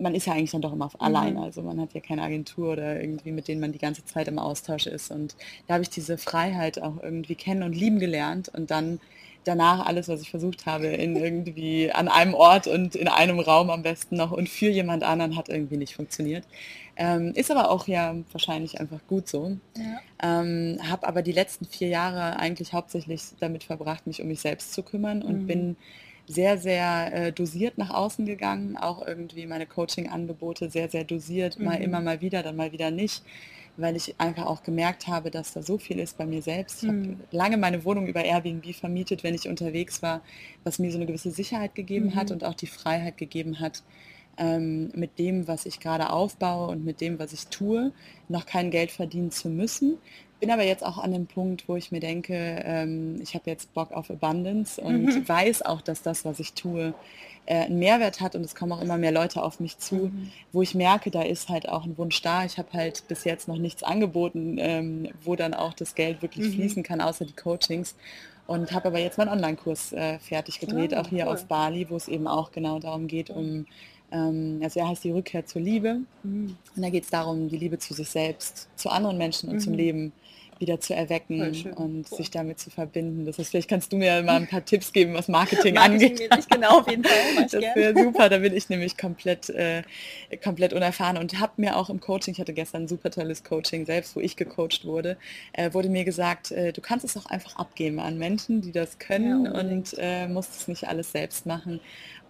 man 0.00 0.14
ist 0.14 0.26
ja 0.26 0.32
eigentlich 0.32 0.52
dann 0.52 0.62
doch 0.62 0.72
immer 0.72 0.86
Mhm. 0.86 1.00
alleine. 1.00 1.42
Also 1.42 1.62
man 1.62 1.80
hat 1.80 1.92
ja 1.92 2.00
keine 2.00 2.22
Agentur 2.22 2.72
oder 2.72 3.00
irgendwie, 3.00 3.32
mit 3.32 3.48
denen 3.48 3.60
man 3.60 3.72
die 3.72 3.78
ganze 3.78 4.04
Zeit 4.04 4.28
im 4.28 4.38
Austausch 4.38 4.86
ist. 4.86 5.10
Und 5.10 5.34
da 5.66 5.74
habe 5.74 5.82
ich 5.82 5.90
diese 5.90 6.18
Freiheit 6.18 6.80
auch 6.80 7.02
irgendwie 7.02 7.34
kennen 7.34 7.62
und 7.64 7.74
lieben 7.74 7.98
gelernt 7.98 8.48
und 8.48 8.70
dann 8.70 9.00
danach 9.48 9.86
alles, 9.86 10.08
was 10.08 10.20
ich 10.20 10.30
versucht 10.30 10.66
habe, 10.66 10.86
in 10.88 11.16
irgendwie 11.16 11.90
an 11.92 12.08
einem 12.08 12.34
Ort 12.34 12.66
und 12.68 12.94
in 12.94 13.08
einem 13.08 13.40
Raum 13.40 13.70
am 13.70 13.82
besten 13.82 14.16
noch 14.16 14.30
und 14.32 14.48
für 14.48 14.68
jemand 14.70 15.02
anderen 15.02 15.36
hat 15.36 15.48
irgendwie 15.48 15.76
nicht 15.78 15.94
funktioniert. 15.96 16.44
Ähm, 16.96 17.32
ist 17.34 17.50
aber 17.50 17.70
auch 17.70 17.86
ja 17.88 18.14
wahrscheinlich 18.32 18.80
einfach 18.80 19.00
gut 19.08 19.28
so. 19.28 19.56
Ja. 19.76 20.00
Ähm, 20.22 20.78
habe 20.88 21.06
aber 21.06 21.22
die 21.22 21.32
letzten 21.32 21.64
vier 21.66 21.88
Jahre 21.88 22.38
eigentlich 22.38 22.72
hauptsächlich 22.72 23.22
damit 23.40 23.64
verbracht, 23.64 24.06
mich 24.06 24.20
um 24.20 24.28
mich 24.28 24.40
selbst 24.40 24.72
zu 24.72 24.82
kümmern 24.82 25.22
und 25.22 25.42
Mhm. 25.42 25.46
bin 25.46 25.76
sehr, 26.26 26.58
sehr 26.58 27.12
äh, 27.14 27.32
dosiert 27.32 27.78
nach 27.78 27.90
außen 27.90 28.26
gegangen. 28.26 28.76
Auch 28.76 29.06
irgendwie 29.06 29.46
meine 29.46 29.66
Coaching-Angebote 29.66 30.70
sehr, 30.70 30.88
sehr 30.90 31.04
dosiert, 31.04 31.58
mal 31.58 31.76
Mhm. 31.78 31.82
immer 31.84 32.00
mal 32.02 32.20
wieder, 32.20 32.42
dann 32.42 32.56
mal 32.56 32.72
wieder 32.72 32.90
nicht, 32.90 33.22
weil 33.78 33.96
ich 33.96 34.20
einfach 34.20 34.46
auch 34.46 34.62
gemerkt 34.62 35.06
habe, 35.06 35.30
dass 35.30 35.52
da 35.54 35.62
so 35.62 35.78
viel 35.78 35.98
ist 35.98 36.18
bei 36.18 36.26
mir 36.26 36.42
selbst. 36.42 36.82
Ich 36.82 36.88
Mhm. 36.88 36.88
habe 36.88 37.28
lange 37.30 37.56
meine 37.56 37.84
Wohnung 37.84 38.06
über 38.06 38.24
Airbnb 38.24 38.74
vermietet, 38.74 39.22
wenn 39.24 39.34
ich 39.34 39.48
unterwegs 39.48 40.02
war, 40.02 40.22
was 40.64 40.78
mir 40.78 40.90
so 40.90 40.98
eine 40.98 41.06
gewisse 41.06 41.30
Sicherheit 41.30 41.74
gegeben 41.74 42.14
hat 42.14 42.30
Mhm. 42.30 42.34
und 42.34 42.44
auch 42.44 42.54
die 42.54 42.66
Freiheit 42.66 43.16
gegeben 43.18 43.60
hat, 43.60 43.84
ähm, 44.36 44.90
mit 44.94 45.18
dem, 45.18 45.48
was 45.48 45.66
ich 45.66 45.80
gerade 45.80 46.10
aufbaue 46.10 46.68
und 46.68 46.84
mit 46.84 47.00
dem, 47.00 47.18
was 47.18 47.32
ich 47.32 47.48
tue, 47.48 47.92
noch 48.28 48.46
kein 48.46 48.70
Geld 48.70 48.90
verdienen 48.92 49.30
zu 49.32 49.48
müssen. 49.50 49.98
Bin 50.40 50.52
aber 50.52 50.62
jetzt 50.64 50.84
auch 50.84 50.98
an 50.98 51.10
dem 51.12 51.26
Punkt, 51.26 51.68
wo 51.68 51.74
ich 51.74 51.90
mir 51.90 51.98
denke, 51.98 52.34
ähm, 52.64 53.20
ich 53.20 53.34
habe 53.34 53.50
jetzt 53.50 53.74
Bock 53.74 53.90
auf 53.92 54.08
Abundance 54.08 54.80
und 54.80 55.02
Mhm. 55.06 55.28
weiß 55.28 55.62
auch, 55.62 55.80
dass 55.80 56.02
das, 56.02 56.24
was 56.24 56.38
ich 56.38 56.52
tue, 56.52 56.94
äh, 57.46 57.64
einen 57.64 57.80
Mehrwert 57.80 58.20
hat 58.20 58.36
und 58.36 58.44
es 58.44 58.54
kommen 58.54 58.70
auch 58.70 58.80
immer 58.80 58.98
mehr 58.98 59.10
Leute 59.10 59.42
auf 59.42 59.58
mich 59.58 59.78
zu, 59.78 59.96
Mhm. 59.96 60.30
wo 60.52 60.62
ich 60.62 60.76
merke, 60.76 61.10
da 61.10 61.22
ist 61.22 61.48
halt 61.48 61.68
auch 61.68 61.84
ein 61.84 61.98
Wunsch 61.98 62.22
da. 62.22 62.44
Ich 62.44 62.56
habe 62.56 62.68
halt 62.72 63.02
bis 63.08 63.24
jetzt 63.24 63.48
noch 63.48 63.58
nichts 63.58 63.82
angeboten, 63.82 64.58
ähm, 64.60 65.08
wo 65.24 65.34
dann 65.34 65.54
auch 65.54 65.74
das 65.74 65.96
Geld 65.96 66.22
wirklich 66.22 66.46
Mhm. 66.46 66.52
fließen 66.52 66.82
kann, 66.84 67.00
außer 67.00 67.24
die 67.24 67.34
Coachings. 67.34 67.96
Und 68.46 68.70
habe 68.72 68.88
aber 68.88 68.98
jetzt 69.00 69.18
meinen 69.18 69.28
Online-Kurs 69.30 69.92
äh, 69.92 70.18
fertig 70.20 70.60
gedreht, 70.60 70.94
Ah, 70.94 71.00
auch 71.00 71.08
hier 71.08 71.26
cool. 71.26 71.32
auf 71.32 71.46
Bali, 71.46 71.90
wo 71.90 71.96
es 71.96 72.06
eben 72.06 72.28
auch 72.28 72.52
genau 72.52 72.78
darum 72.78 73.06
geht, 73.08 73.28
um, 73.28 73.66
ähm, 74.12 74.60
also 74.62 74.78
er 74.80 74.88
heißt 74.88 75.02
die 75.04 75.10
Rückkehr 75.10 75.44
zur 75.44 75.60
Liebe. 75.62 75.98
Mhm. 76.22 76.56
Und 76.76 76.82
da 76.82 76.88
geht 76.90 77.04
es 77.04 77.10
darum, 77.10 77.48
die 77.48 77.58
Liebe 77.58 77.78
zu 77.78 77.92
sich 77.92 78.08
selbst, 78.08 78.68
zu 78.76 78.88
anderen 78.88 79.18
Menschen 79.18 79.50
und 79.50 79.60
zum 79.60 79.72
Mhm. 79.72 79.78
Leben 79.78 80.12
wieder 80.60 80.80
zu 80.80 80.94
erwecken 80.94 81.40
und 81.76 82.10
cool. 82.10 82.16
sich 82.16 82.30
damit 82.30 82.58
zu 82.58 82.70
verbinden. 82.70 83.26
Das 83.26 83.38
heißt, 83.38 83.50
vielleicht 83.50 83.68
kannst 83.68 83.92
du 83.92 83.96
mir 83.96 84.22
mal 84.22 84.36
ein 84.36 84.46
paar 84.46 84.64
Tipps 84.64 84.92
geben, 84.92 85.14
was 85.14 85.28
Marketing, 85.28 85.74
Marketing 85.74 86.12
angeht. 86.12 86.30
mäßig, 86.30 86.48
genau, 86.48 86.80
auf 86.80 86.90
jeden 86.90 87.04
Fall. 87.04 87.46
Das 87.50 87.52
wäre 87.52 87.94
super, 87.96 88.28
da 88.28 88.38
bin 88.38 88.54
ich 88.54 88.68
nämlich 88.68 88.96
komplett, 88.96 89.48
äh, 89.50 89.82
komplett 90.42 90.72
unerfahren 90.72 91.16
und 91.16 91.38
habe 91.40 91.52
mir 91.56 91.76
auch 91.76 91.90
im 91.90 92.00
Coaching, 92.00 92.34
ich 92.34 92.40
hatte 92.40 92.52
gestern 92.52 92.84
ein 92.84 92.88
super 92.88 93.10
tolles 93.10 93.44
Coaching 93.44 93.86
selbst, 93.86 94.16
wo 94.16 94.20
ich 94.20 94.36
gecoacht 94.36 94.84
wurde, 94.84 95.16
äh, 95.52 95.72
wurde 95.72 95.88
mir 95.88 96.04
gesagt, 96.04 96.50
äh, 96.50 96.72
du 96.72 96.80
kannst 96.80 97.04
es 97.04 97.16
auch 97.16 97.26
einfach 97.26 97.56
abgeben 97.56 98.00
an 98.00 98.18
Menschen, 98.18 98.60
die 98.60 98.72
das 98.72 98.98
können 98.98 99.46
Ja, 99.46 99.52
und 99.52 99.94
äh, 99.98 100.28
musst 100.28 100.54
es 100.56 100.68
nicht 100.68 100.88
alles 100.88 101.12
selbst 101.12 101.46
machen. 101.46 101.80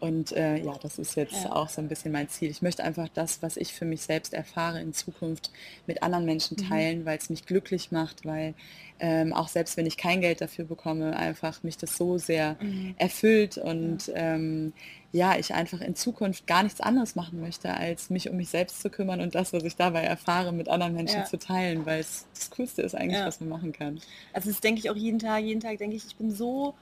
Und 0.00 0.32
äh, 0.32 0.56
ja, 0.58 0.74
das 0.80 0.98
ist 0.98 1.16
jetzt 1.16 1.44
Ja. 1.44 1.52
auch 1.52 1.68
so 1.68 1.80
ein 1.80 1.88
bisschen 1.88 2.12
mein 2.12 2.28
Ziel. 2.28 2.50
Ich 2.50 2.62
möchte 2.62 2.84
einfach 2.84 3.08
das, 3.08 3.42
was 3.42 3.56
ich 3.56 3.72
für 3.74 3.84
mich 3.84 4.02
selbst 4.02 4.32
erfahre, 4.32 4.80
in 4.80 4.92
Zukunft 4.92 5.50
mit 5.86 6.02
anderen 6.02 6.24
Menschen 6.24 6.56
Mhm. 6.56 6.68
teilen, 6.68 7.04
weil 7.04 7.18
es 7.18 7.30
mich 7.30 7.44
glücklich 7.46 7.90
macht, 7.90 8.24
weil 8.24 8.54
ähm, 9.00 9.32
auch 9.32 9.48
selbst 9.48 9.76
wenn 9.76 9.86
ich 9.86 9.96
kein 9.96 10.20
Geld 10.20 10.40
dafür 10.40 10.64
bekomme, 10.66 11.16
einfach 11.16 11.62
mich 11.62 11.76
das 11.78 11.96
so 11.96 12.18
sehr 12.18 12.56
Mhm. 12.60 12.94
erfüllt 12.96 13.58
und 13.58 14.10
ähm, 14.14 14.72
ja, 15.10 15.36
ich 15.38 15.54
einfach 15.54 15.80
in 15.80 15.94
Zukunft 15.96 16.46
gar 16.46 16.62
nichts 16.62 16.80
anderes 16.80 17.14
machen 17.14 17.40
möchte, 17.40 17.72
als 17.72 18.10
mich 18.10 18.28
um 18.28 18.36
mich 18.36 18.50
selbst 18.50 18.80
zu 18.82 18.90
kümmern 18.90 19.20
und 19.20 19.34
das, 19.34 19.52
was 19.52 19.64
ich 19.64 19.74
dabei 19.76 20.02
erfahre, 20.04 20.52
mit 20.52 20.68
anderen 20.68 20.94
Menschen 20.94 21.20
Ja. 21.20 21.24
zu 21.24 21.38
teilen, 21.38 21.86
weil 21.86 22.00
es 22.00 22.26
das 22.34 22.50
Coolste 22.50 22.82
ist 22.82 22.94
eigentlich, 22.94 23.18
Ja. 23.18 23.26
was 23.26 23.40
man 23.40 23.48
machen 23.48 23.72
kann. 23.72 24.00
Also 24.32 24.50
das 24.50 24.60
denke 24.60 24.80
ich 24.80 24.90
auch 24.90 24.96
jeden 24.96 25.18
Tag, 25.18 25.42
jeden 25.44 25.60
Tag 25.60 25.78
denke 25.78 25.96
ich, 25.96 26.06
ich 26.06 26.16
bin 26.16 26.30
so, 26.30 26.74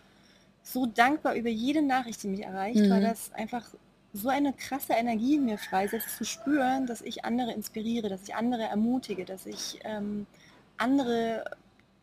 so 0.67 0.85
dankbar 0.87 1.35
über 1.37 1.49
jede 1.49 1.81
Nachricht, 1.83 2.23
die 2.25 2.29
mich 2.29 2.43
erreicht, 2.45 2.91
weil 2.91 3.01
Mhm. 3.01 3.09
das 3.09 3.33
einfach 3.33 3.65
so 4.13 4.29
eine 4.29 4.53
krasse 4.53 4.95
Energie 4.95 5.37
in 5.37 5.45
mir 5.45 5.59
freisetzt, 5.59 6.17
zu 6.17 6.25
spüren, 6.25 6.87
dass 6.87 7.03
ich 7.03 7.25
andere 7.25 7.53
inspiriere, 7.53 8.09
dass 8.09 8.23
ich 8.25 8.35
andere 8.35 8.65
ermutige, 8.65 9.25
dass 9.25 9.47
ich 9.47 9.79
ähm, 9.85 10.27
andere 10.77 11.45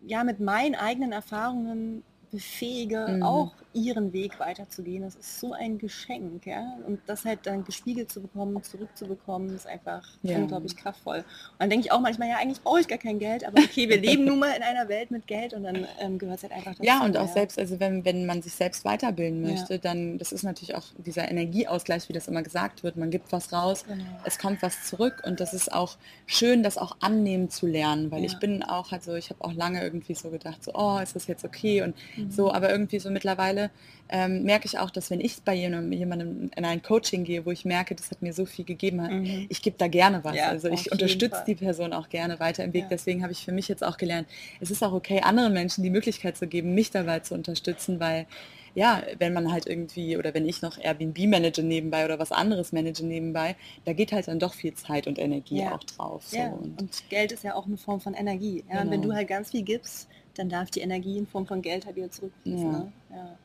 ja 0.02 0.24
mit 0.24 0.40
meinen 0.40 0.76
eigenen 0.76 1.12
Erfahrungen 1.12 2.04
befähige, 2.34 3.06
Mhm. 3.18 3.24
auch 3.24 3.52
ihren 3.74 4.12
Weg 4.12 4.40
weiterzugehen. 4.40 5.04
Das 5.04 5.16
ist 5.16 5.40
so 5.40 5.54
ein 5.54 5.78
Geschenk, 5.78 6.46
ja. 6.46 6.78
Und 6.86 7.00
das 7.06 7.26
halt 7.26 7.40
dann 7.44 7.64
gespiegelt 7.64 8.12
zu 8.12 8.22
bekommen, 8.22 8.62
zurückzubekommen, 8.64 9.56
ist 9.56 9.68
einfach 9.68 10.04
Ja. 10.24 10.38
unglaublich 10.40 10.76
kraftvoll. 10.76 11.18
Und 11.20 11.26
dann 11.60 11.70
denke 11.70 11.86
ich 11.86 11.92
auch 11.92 12.00
manchmal, 12.02 12.30
ja, 12.30 12.38
eigentlich 12.38 12.62
brauche 12.62 12.80
ich 12.82 12.88
gar 12.88 12.98
kein 12.98 13.20
Geld, 13.20 13.46
aber 13.46 13.60
okay, 13.60 13.88
wir 13.88 14.00
leben 14.02 14.26
nun 14.26 14.40
mal 14.40 14.52
in 14.56 14.64
einer 14.64 14.90
Welt 14.90 15.12
mit 15.12 15.28
Geld 15.28 15.54
und 15.54 15.64
dann 15.64 15.88
ähm, 16.00 16.18
gehört 16.18 16.38
es 16.38 16.44
halt 16.44 16.54
einfach 16.54 16.72
dazu. 16.72 16.84
Ja, 16.84 17.04
und 17.06 17.16
auch 17.18 17.28
selbst, 17.28 17.58
also 17.60 17.80
wenn, 17.80 18.04
wenn 18.06 18.26
man 18.26 18.42
sich 18.42 18.54
selbst 18.54 18.84
weiterbilden 18.84 19.44
Ja. 19.44 19.52
möchte, 19.52 19.80
dann, 19.80 20.18
das 20.18 20.32
ist 20.32 20.44
natürlich 20.44 20.76
auch 20.76 20.86
dieser 20.98 21.30
Energieausgleich, 21.30 22.10
wie 22.10 22.14
das 22.14 22.28
immer 22.28 22.42
gesagt 22.44 22.84
wird, 22.84 22.98
man 22.98 23.12
gibt 23.12 23.32
was 23.32 23.54
raus, 23.54 23.86
Genau. 23.88 24.04
es 24.24 24.38
kommt 24.40 24.62
was 24.62 24.84
zurück 24.86 25.22
und 25.26 25.40
das 25.40 25.54
ist 25.54 25.72
auch 25.72 25.98
schön, 26.26 26.64
das 26.64 26.78
auch 26.78 26.98
annehmen 27.00 27.50
zu 27.50 27.68
lernen, 27.68 28.12
weil 28.12 28.20
Ja. 28.22 28.26
ich 28.28 28.38
bin 28.40 28.64
auch, 28.64 28.92
also 28.92 29.14
ich 29.16 29.30
habe 29.30 29.44
auch 29.44 29.54
lange 29.54 29.82
irgendwie 29.84 30.16
so 30.16 30.30
gedacht, 30.30 30.64
so, 30.64 30.72
oh, 30.74 31.00
ist 31.00 31.16
das 31.16 31.28
jetzt 31.28 31.44
okay 31.46 31.82
und 31.82 31.96
Mhm. 32.16 32.23
So, 32.32 32.52
aber 32.54 32.70
irgendwie 32.72 33.00
so 33.00 33.10
mittlerweile 33.10 33.72
ähm, 34.10 34.44
merke 34.44 34.66
ich 34.66 34.78
auch, 34.80 34.90
dass 34.92 35.10
wenn 35.10 35.22
ich 35.22 35.42
bei 35.44 35.54
jemandem, 35.56 35.92
jemandem 35.92 36.52
in 36.56 36.66
ein 36.66 36.82
Coaching 36.82 37.24
gehe, 37.24 37.46
wo 37.46 37.52
ich 37.52 37.66
merke, 37.66 37.96
das 37.96 38.12
hat 38.12 38.22
mir 38.22 38.34
so 38.34 38.46
viel 38.46 38.66
gegeben, 38.66 38.98
Mhm. 38.98 39.46
ich 39.50 39.62
gebe 39.62 39.78
da 39.78 39.88
gerne 39.88 40.24
was. 40.24 40.36
Ja, 40.36 40.50
also 40.50 40.68
ich 40.70 40.92
unterstütze 40.92 41.38
Fall. 41.38 41.46
die 41.48 41.56
Person 41.56 41.94
auch 41.94 42.10
gerne 42.10 42.40
weiter 42.40 42.64
im 42.64 42.74
Weg. 42.74 42.84
Ja. 42.84 42.90
Deswegen 42.90 43.24
habe 43.24 43.32
ich 43.32 43.44
für 43.46 43.52
mich 43.52 43.68
jetzt 43.68 43.84
auch 43.84 43.98
gelernt, 43.98 44.28
es 44.60 44.70
ist 44.72 44.84
auch 44.84 44.94
okay, 44.94 45.22
anderen 45.22 45.54
Menschen 45.54 45.84
die 45.84 45.90
Möglichkeit 45.90 46.38
zu 46.38 46.48
geben, 46.48 46.74
mich 46.76 46.92
dabei 46.92 47.20
zu 47.20 47.34
unterstützen, 47.34 48.00
weil 48.00 48.28
ja, 48.76 49.04
wenn 49.20 49.34
man 49.34 49.52
halt 49.52 49.68
irgendwie 49.68 50.18
oder 50.18 50.34
wenn 50.34 50.48
ich 50.48 50.64
noch 50.64 50.80
Airbnb 50.80 51.18
manage 51.28 51.62
nebenbei 51.62 52.06
oder 52.06 52.18
was 52.18 52.32
anderes 52.32 52.72
manage 52.72 53.06
nebenbei, 53.06 53.56
da 53.86 53.94
geht 53.94 54.12
halt 54.12 54.28
dann 54.28 54.40
doch 54.40 54.56
viel 54.56 54.74
Zeit 54.74 55.06
und 55.06 55.20
Energie 55.20 55.60
Ja. 55.60 55.76
auch 55.76 55.84
drauf. 55.84 56.24
So. 56.28 56.38
Ja, 56.38 56.48
Und, 56.48 56.82
und 56.82 57.10
Geld 57.10 57.32
ist 57.32 57.44
ja 57.44 57.54
auch 57.54 57.68
eine 57.68 57.78
Form 57.78 58.02
von 58.02 58.16
Energie. 58.16 58.64
Ja? 58.72 58.82
Und 58.82 58.90
wenn 58.90 59.02
Genau. 59.02 59.14
du 59.14 59.18
halt 59.18 59.28
ganz 59.28 59.52
viel 59.52 59.62
gibst, 59.62 60.08
dann 60.36 60.50
darf 60.50 60.72
die 60.72 60.82
Energie 60.82 61.18
in 61.18 61.28
Form 61.28 61.46
von 61.46 61.62
Geld 61.62 61.86
halt 61.86 61.96
wieder 61.96 62.12
zurückfließen. 62.12 62.72
Ja. 62.72 62.80
Ne? 62.80 62.92
Ja. 63.12 63.38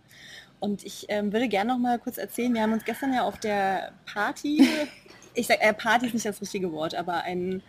Und 0.60 0.84
ich 0.84 1.06
ähm, 1.08 1.32
würde 1.32 1.48
gerne 1.48 1.72
noch 1.72 1.78
mal 1.78 1.98
kurz 1.98 2.18
erzählen, 2.18 2.52
wir 2.52 2.62
haben 2.62 2.72
uns 2.72 2.84
gestern 2.84 3.14
ja 3.14 3.22
auf 3.22 3.38
der 3.38 3.92
Party, 4.12 4.66
ich 5.34 5.46
sag, 5.46 5.58
äh, 5.60 5.72
Party 5.72 6.06
ist 6.06 6.14
nicht 6.14 6.26
das 6.26 6.40
richtige 6.40 6.72
Wort, 6.72 6.94
aber 6.94 7.22
ein 7.22 7.62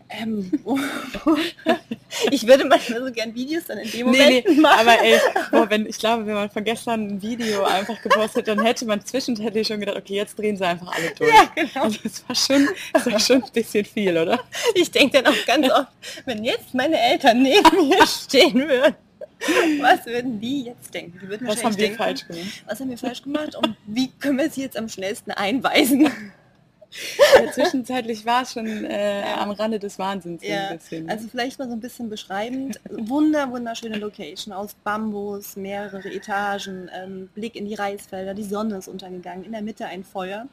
ähm, 0.10 0.52
wo, 0.64 0.78
wo 1.24 1.38
ich 2.32 2.46
würde 2.48 2.66
manchmal 2.66 3.04
so 3.06 3.12
gern 3.12 3.34
Videos 3.34 3.66
dann 3.66 3.80
in 3.80 3.90
dem 3.92 4.12
Nee, 4.12 4.18
Moment 4.20 4.46
nee, 4.48 4.62
machen. 4.62 4.80
aber 4.88 5.02
ey, 5.04 5.20
boah, 5.52 5.70
wenn, 5.70 5.86
ich 5.88 5.98
glaube, 5.98 6.26
wenn 6.28 6.36
man 6.36 6.50
von 6.50 6.64
gestern 6.64 7.08
ein 7.08 7.22
Video 7.22 7.64
einfach 7.64 8.00
gepostet, 8.02 8.48
dann 8.48 8.64
hätte 8.64 8.86
man 8.86 9.04
zwischenzeitlich 9.04 9.68
schon 9.68 9.80
gedacht, 9.80 9.98
okay, 9.98 10.16
jetzt 10.16 10.38
drehen 10.38 10.56
sie 10.58 10.66
einfach 10.66 10.94
alle 10.96 11.12
durch. 11.18 11.34
ja, 11.34 11.50
genau. 11.56 11.86
Also 11.86 12.00
das 12.04 12.24
war 12.28 12.36
schon, 12.36 12.70
das 12.94 13.06
war 13.08 13.20
schon 13.20 13.44
ein 13.44 13.52
bisschen 13.52 13.84
viel, 13.84 14.16
oder? 14.18 14.40
Ich 14.76 14.92
denke 14.92 15.22
dann 15.22 15.34
auch 15.34 15.46
ganz 15.46 15.70
oft, 15.72 15.88
wenn 16.26 16.44
jetzt 16.44 16.74
meine 16.74 17.00
Eltern 17.00 17.42
neben 17.42 17.90
mir 17.90 18.06
stehen 18.08 18.54
würden, 18.56 18.96
was 19.82 20.06
würden 20.06 20.40
die 20.40 20.64
jetzt 20.66 20.94
denken? 20.94 21.20
Die 21.22 21.28
würden 21.28 21.48
Was 21.48 21.64
haben 21.64 21.76
wir 21.76 21.84
denken, 21.86 21.98
falsch 21.98 22.26
gemacht? 22.28 22.64
Was 22.68 22.80
haben 22.80 22.90
wir 22.90 22.98
falsch 22.98 23.22
gemacht 23.24 23.56
und 23.56 23.76
wie 23.86 24.10
können 24.20 24.38
wir 24.38 24.50
sie 24.50 24.62
jetzt 24.62 24.78
am 24.78 24.88
schnellsten 24.88 25.32
einweisen? 25.32 26.10
Ja, 27.44 27.52
zwischenzeitlich 27.52 28.26
war 28.26 28.44
es 28.44 28.54
schon 28.54 28.66
äh, 28.86 29.22
Ja. 29.22 29.38
am 29.42 29.52
Rande 29.52 29.80
des 29.80 30.00
Wahnsinns 30.00 30.44
Ja, 30.46 30.74
bisschen. 30.74 31.10
also 31.10 31.28
vielleicht 31.28 31.60
mal 31.60 31.68
so 31.68 31.74
ein 31.74 31.80
bisschen 31.80 32.10
beschreibend. 32.10 32.80
Wunder, 32.90 33.52
wunderschöne 33.52 33.98
Location 33.98 34.54
aus 34.54 34.74
Bambus, 34.84 35.56
mehrere 35.56 36.10
Etagen, 36.10 36.90
ähm, 36.94 37.30
Blick 37.36 37.56
in 37.56 37.66
die 37.66 37.76
Reisfelder, 37.76 38.34
die 38.34 38.44
Sonne 38.44 38.78
ist 38.78 38.88
untergegangen, 38.88 39.44
in 39.44 39.52
der 39.52 39.62
Mitte 39.62 39.86
ein 39.86 40.04
Feuer. 40.04 40.48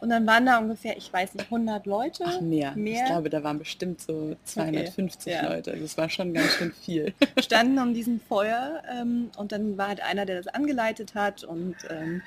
Und 0.00 0.10
dann 0.10 0.26
waren 0.26 0.46
da 0.46 0.58
ungefähr, 0.58 0.96
ich 0.96 1.12
weiß 1.12 1.34
nicht, 1.34 1.46
100 1.46 1.84
Leute. 1.86 2.24
Ach, 2.24 2.40
mehr. 2.40 2.72
mehr? 2.76 3.00
Ich 3.00 3.04
glaube, 3.06 3.30
da 3.30 3.42
waren 3.42 3.58
bestimmt 3.58 4.00
so 4.00 4.36
250 4.44 5.32
ja. 5.32 5.48
Leute. 5.48 5.72
Also 5.72 5.84
es 5.84 5.98
war 5.98 6.08
schon 6.08 6.32
ganz 6.34 6.52
schön 6.52 6.72
viel. 6.72 7.12
standen 7.42 7.78
um 7.80 7.94
diesen 7.94 8.20
Feuer 8.20 8.82
ähm, 8.88 9.30
und 9.36 9.50
dann 9.50 9.76
war 9.76 9.88
halt 9.88 10.00
einer, 10.00 10.24
der 10.24 10.36
das 10.36 10.46
angeleitet 10.54 11.14
hat 11.16 11.42
und 11.42 11.74
ähm, 11.90 12.22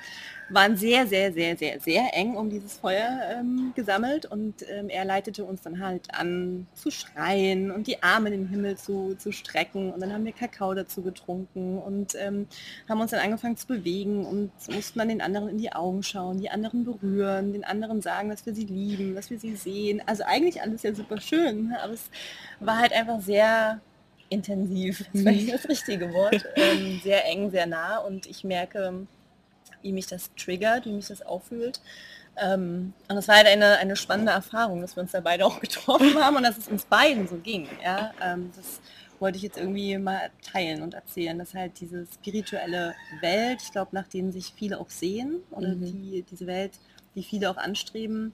waren 0.48 0.76
sehr, 0.76 1.06
sehr, 1.06 1.32
sehr, 1.32 1.56
sehr, 1.56 1.80
sehr 1.80 2.14
eng 2.14 2.36
um 2.36 2.50
dieses 2.50 2.74
Feuer 2.74 3.20
ähm, 3.30 3.72
gesammelt 3.74 4.26
und 4.26 4.64
ähm, 4.68 4.88
er 4.88 5.04
leitete 5.04 5.44
uns 5.44 5.62
dann 5.62 5.80
halt 5.80 6.14
an 6.14 6.66
zu 6.74 6.90
schreien 6.90 7.70
und 7.70 7.86
die 7.86 8.02
Arme 8.02 8.28
in 8.30 8.42
den 8.42 8.48
Himmel 8.48 8.76
zu, 8.76 9.14
zu 9.14 9.32
strecken 9.32 9.92
und 9.92 10.00
dann 10.00 10.12
haben 10.12 10.24
wir 10.24 10.32
Kakao 10.32 10.74
dazu 10.74 11.02
getrunken 11.02 11.78
und 11.78 12.14
ähm, 12.16 12.46
haben 12.88 13.00
uns 13.00 13.12
dann 13.12 13.20
angefangen 13.20 13.56
zu 13.56 13.66
bewegen 13.66 14.24
und 14.26 14.50
mussten 14.68 14.98
dann 14.98 15.08
den 15.08 15.22
anderen 15.22 15.48
in 15.48 15.58
die 15.58 15.72
Augen 15.72 16.02
schauen, 16.02 16.38
die 16.38 16.50
anderen 16.50 16.84
berühren, 16.84 17.52
den 17.52 17.64
anderen 17.64 18.02
sagen, 18.02 18.28
dass 18.28 18.44
wir 18.44 18.54
sie 18.54 18.66
lieben, 18.66 19.14
dass 19.14 19.30
wir 19.30 19.38
sie 19.38 19.56
sehen. 19.56 20.02
Also 20.06 20.24
eigentlich 20.24 20.60
alles 20.60 20.82
ja 20.82 20.94
super 20.94 21.20
schön, 21.20 21.72
aber 21.82 21.94
es 21.94 22.10
war 22.60 22.78
halt 22.78 22.92
einfach 22.92 23.20
sehr 23.20 23.80
intensiv, 24.28 25.04
das 25.12 25.24
war 25.24 25.32
nicht 25.32 25.52
das 25.52 25.68
richtige 25.68 26.12
Wort, 26.12 26.44
ähm, 26.56 27.00
sehr 27.02 27.26
eng, 27.26 27.50
sehr 27.50 27.66
nah 27.66 27.98
und 27.98 28.26
ich 28.26 28.44
merke, 28.44 29.06
wie 29.82 29.92
mich 29.92 30.06
das 30.06 30.30
triggert, 30.36 30.86
wie 30.86 30.92
mich 30.92 31.08
das 31.08 31.22
auffühlt. 31.22 31.80
Ähm, 32.36 32.94
und 33.08 33.16
es 33.16 33.28
war 33.28 33.36
halt 33.36 33.46
eine, 33.46 33.76
eine 33.78 33.94
spannende 33.96 34.32
Erfahrung, 34.32 34.80
dass 34.80 34.96
wir 34.96 35.02
uns 35.02 35.12
da 35.12 35.20
beide 35.20 35.44
auch 35.44 35.60
getroffen 35.60 36.14
haben 36.22 36.36
und 36.36 36.42
dass 36.44 36.56
es 36.56 36.68
uns 36.68 36.84
beiden 36.84 37.28
so 37.28 37.36
ging. 37.36 37.68
Ja? 37.84 38.12
Ähm, 38.22 38.50
das 38.56 38.80
wollte 39.20 39.36
ich 39.36 39.42
jetzt 39.42 39.58
irgendwie 39.58 39.96
mal 39.98 40.30
teilen 40.42 40.82
und 40.82 40.94
erzählen, 40.94 41.38
dass 41.38 41.54
halt 41.54 41.78
diese 41.80 42.06
spirituelle 42.12 42.94
Welt, 43.20 43.60
ich 43.62 43.70
glaube, 43.70 43.90
nach 43.94 44.08
denen 44.08 44.32
sich 44.32 44.52
viele 44.56 44.80
auch 44.80 44.90
sehen 44.90 45.42
oder 45.50 45.68
Mhm. 45.68 45.84
die, 45.84 46.24
diese 46.28 46.46
Welt, 46.46 46.72
die 47.14 47.22
viele 47.22 47.50
auch 47.50 47.56
anstreben, 47.58 48.32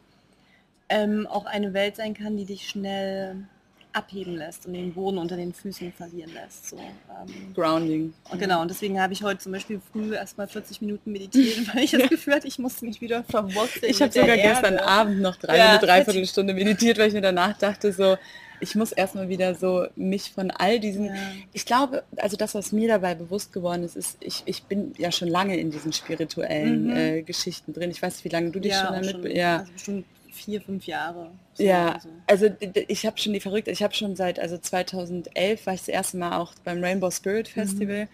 ähm, 0.88 1.26
auch 1.26 1.44
eine 1.44 1.74
Welt 1.74 1.96
sein 1.96 2.14
kann, 2.14 2.36
die 2.36 2.46
dich 2.46 2.68
schnell 2.68 3.46
abheben 3.92 4.36
lässt 4.36 4.66
und 4.66 4.74
den 4.74 4.92
Boden 4.92 5.18
unter 5.18 5.36
den 5.36 5.52
Füßen 5.52 5.92
verlieren 5.92 6.32
lässt. 6.34 6.70
So, 6.70 6.76
ähm, 6.76 7.54
Grounding. 7.54 8.12
und 8.30 8.38
genau, 8.38 8.62
und 8.62 8.68
deswegen 8.70 9.00
habe 9.00 9.12
ich 9.12 9.22
heute 9.22 9.40
zum 9.40 9.52
Beispiel 9.52 9.80
früh 9.92 10.14
erstmal 10.14 10.46
40 10.48 10.80
Minuten 10.82 11.10
meditiert, 11.12 11.74
weil 11.74 11.84
ich 11.84 11.90
das 11.92 12.08
Gefühl 12.08 12.34
hatte, 12.34 12.46
ich 12.46 12.58
musste 12.58 12.84
mich 12.84 13.00
wieder 13.00 13.24
verwurzeln. 13.24 13.90
Ich 13.90 14.00
habe 14.02 14.12
sogar 14.12 14.36
gestern 14.36 14.74
Erde. 14.74 14.86
Abend 14.86 15.20
noch 15.20 15.36
drei, 15.36 15.56
Ja, 15.56 15.70
eine 15.70 15.78
Dreiviertelstunde 15.78 16.54
meditiert, 16.54 16.98
weil 16.98 17.08
ich 17.08 17.14
mir 17.14 17.20
danach 17.22 17.56
dachte, 17.58 17.92
so, 17.92 18.16
ich 18.60 18.74
muss 18.74 18.90
erstmal 18.90 19.28
wieder 19.28 19.54
so 19.54 19.86
mich 19.94 20.32
von 20.32 20.50
all 20.50 20.80
diesen, 20.80 21.06
Ja. 21.06 21.12
ich 21.52 21.64
glaube, 21.64 22.02
also 22.16 22.36
das, 22.36 22.54
was 22.54 22.72
mir 22.72 22.88
dabei 22.88 23.14
bewusst 23.14 23.52
geworden 23.52 23.84
ist, 23.84 23.96
ist, 23.96 24.16
ich, 24.20 24.42
ich 24.46 24.64
bin 24.64 24.92
ja 24.98 25.12
schon 25.12 25.28
lange 25.28 25.56
in 25.56 25.70
diesen 25.70 25.92
spirituellen 25.92 26.86
Mhm. 26.88 26.96
äh, 26.96 27.22
Geschichten 27.22 27.72
drin. 27.72 27.90
Ich 27.90 28.02
weiß 28.02 28.14
nicht, 28.16 28.24
wie 28.24 28.28
lange 28.36 28.50
du 28.50 28.58
dich 28.60 28.72
ja, 28.72 28.84
schon 28.84 28.94
damit, 28.94 29.10
schon, 29.12 29.30
ja. 29.30 29.58
also 29.72 30.02
vier, 30.38 30.60
fünf 30.60 30.86
Jahre. 30.86 31.30
So, 31.54 31.62
Ja, 31.64 31.92
also. 31.92 32.08
also 32.26 32.46
ich 32.88 33.06
habe 33.06 33.18
schon 33.18 33.32
die 33.32 33.40
verrückt, 33.40 33.68
ich 33.68 33.82
habe 33.82 33.94
schon 33.94 34.16
seit 34.16 34.38
also 34.38 34.58
2011 34.58 35.66
war 35.66 35.74
ich 35.74 35.80
das 35.80 35.88
erste 35.88 36.16
Mal 36.16 36.38
auch 36.38 36.52
beim 36.64 36.82
Rainbow 36.82 37.10
Spirit 37.10 37.48
Festival. 37.48 38.08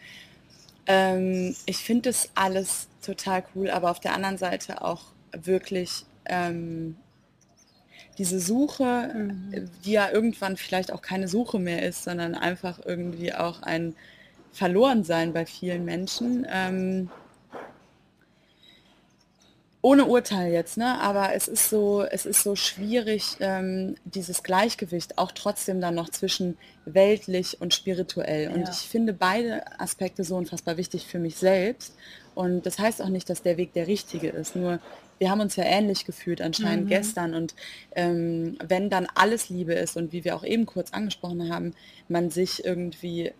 Ähm, 0.87 1.54
ich 1.66 1.78
finde 1.78 2.10
das 2.10 2.30
alles 2.34 2.88
total 3.04 3.44
cool, 3.54 3.70
aber 3.70 3.90
auf 3.90 4.00
der 4.00 4.14
anderen 4.14 4.38
Seite 4.38 4.82
auch 4.82 5.02
wirklich 5.32 6.04
ähm, 6.26 6.96
diese 8.18 8.38
Suche, 8.40 9.10
Mhm. 9.14 9.70
die 9.84 9.92
ja 9.92 10.10
irgendwann 10.10 10.56
vielleicht 10.56 10.92
auch 10.92 11.02
keine 11.02 11.28
Suche 11.28 11.58
mehr 11.58 11.82
ist, 11.82 12.04
sondern 12.04 12.34
einfach 12.34 12.78
irgendwie 12.84 13.32
auch 13.34 13.62
ein 13.62 13.94
Verlorensein 14.52 15.32
bei 15.32 15.46
vielen 15.46 15.84
Menschen. 15.84 16.46
Ähm, 16.50 17.10
ohne 19.85 20.07
Urteil 20.07 20.51
jetzt, 20.51 20.79
ne? 20.79 20.99
Aber 21.03 21.35
es 21.35 21.47
ist 21.47 21.68
so, 21.68 22.03
es 22.11 22.25
ist 22.25 22.42
so 22.42 22.57
schwierig, 22.57 23.37
ähm, 23.40 23.97
dieses 24.07 24.42
Gleichgewicht 24.42 25.18
auch 25.18 25.31
trotzdem 25.33 25.79
dann 25.83 25.94
noch 25.94 26.09
zwischen 26.09 26.57
weltlich 26.87 27.61
und 27.61 27.75
spirituell. 27.75 28.49
Und 28.49 28.62
Ja. 28.62 28.70
ich 28.70 28.88
finde 28.88 29.12
beide 29.12 29.79
Aspekte 29.79 30.25
so 30.25 30.37
unfassbar 30.37 30.79
wichtig 30.79 31.07
für 31.07 31.18
mich 31.18 31.37
selbst. 31.37 31.94
Und 32.35 32.64
das 32.64 32.79
heißt 32.79 33.03
auch 33.03 33.11
nicht, 33.11 33.29
dass 33.29 33.42
der 33.42 33.59
Weg 33.59 33.75
der 33.75 33.87
richtige 33.87 34.31
ist. 34.31 34.57
Nur 34.57 34.81
wir 35.18 35.31
haben 35.31 35.42
uns 35.42 35.55
ja 35.57 35.64
ähnlich 35.64 36.07
gefühlt 36.07 36.40
anscheinend 36.40 36.87
Mhm. 36.87 36.88
gestern. 36.88 37.35
Und 37.35 37.55
ähm, 37.94 38.57
wenn 38.66 38.88
dann 38.88 39.07
alles 39.14 39.51
Liebe 39.51 39.75
ist 39.75 39.99
und 39.99 40.12
wie 40.12 40.25
wir 40.25 40.35
auch 40.35 40.44
eben 40.44 40.64
kurz 40.64 40.94
angesprochen 40.94 41.53
haben, 41.53 41.75
man 42.09 42.31
sich 42.31 42.64
irgendwie 42.64 43.33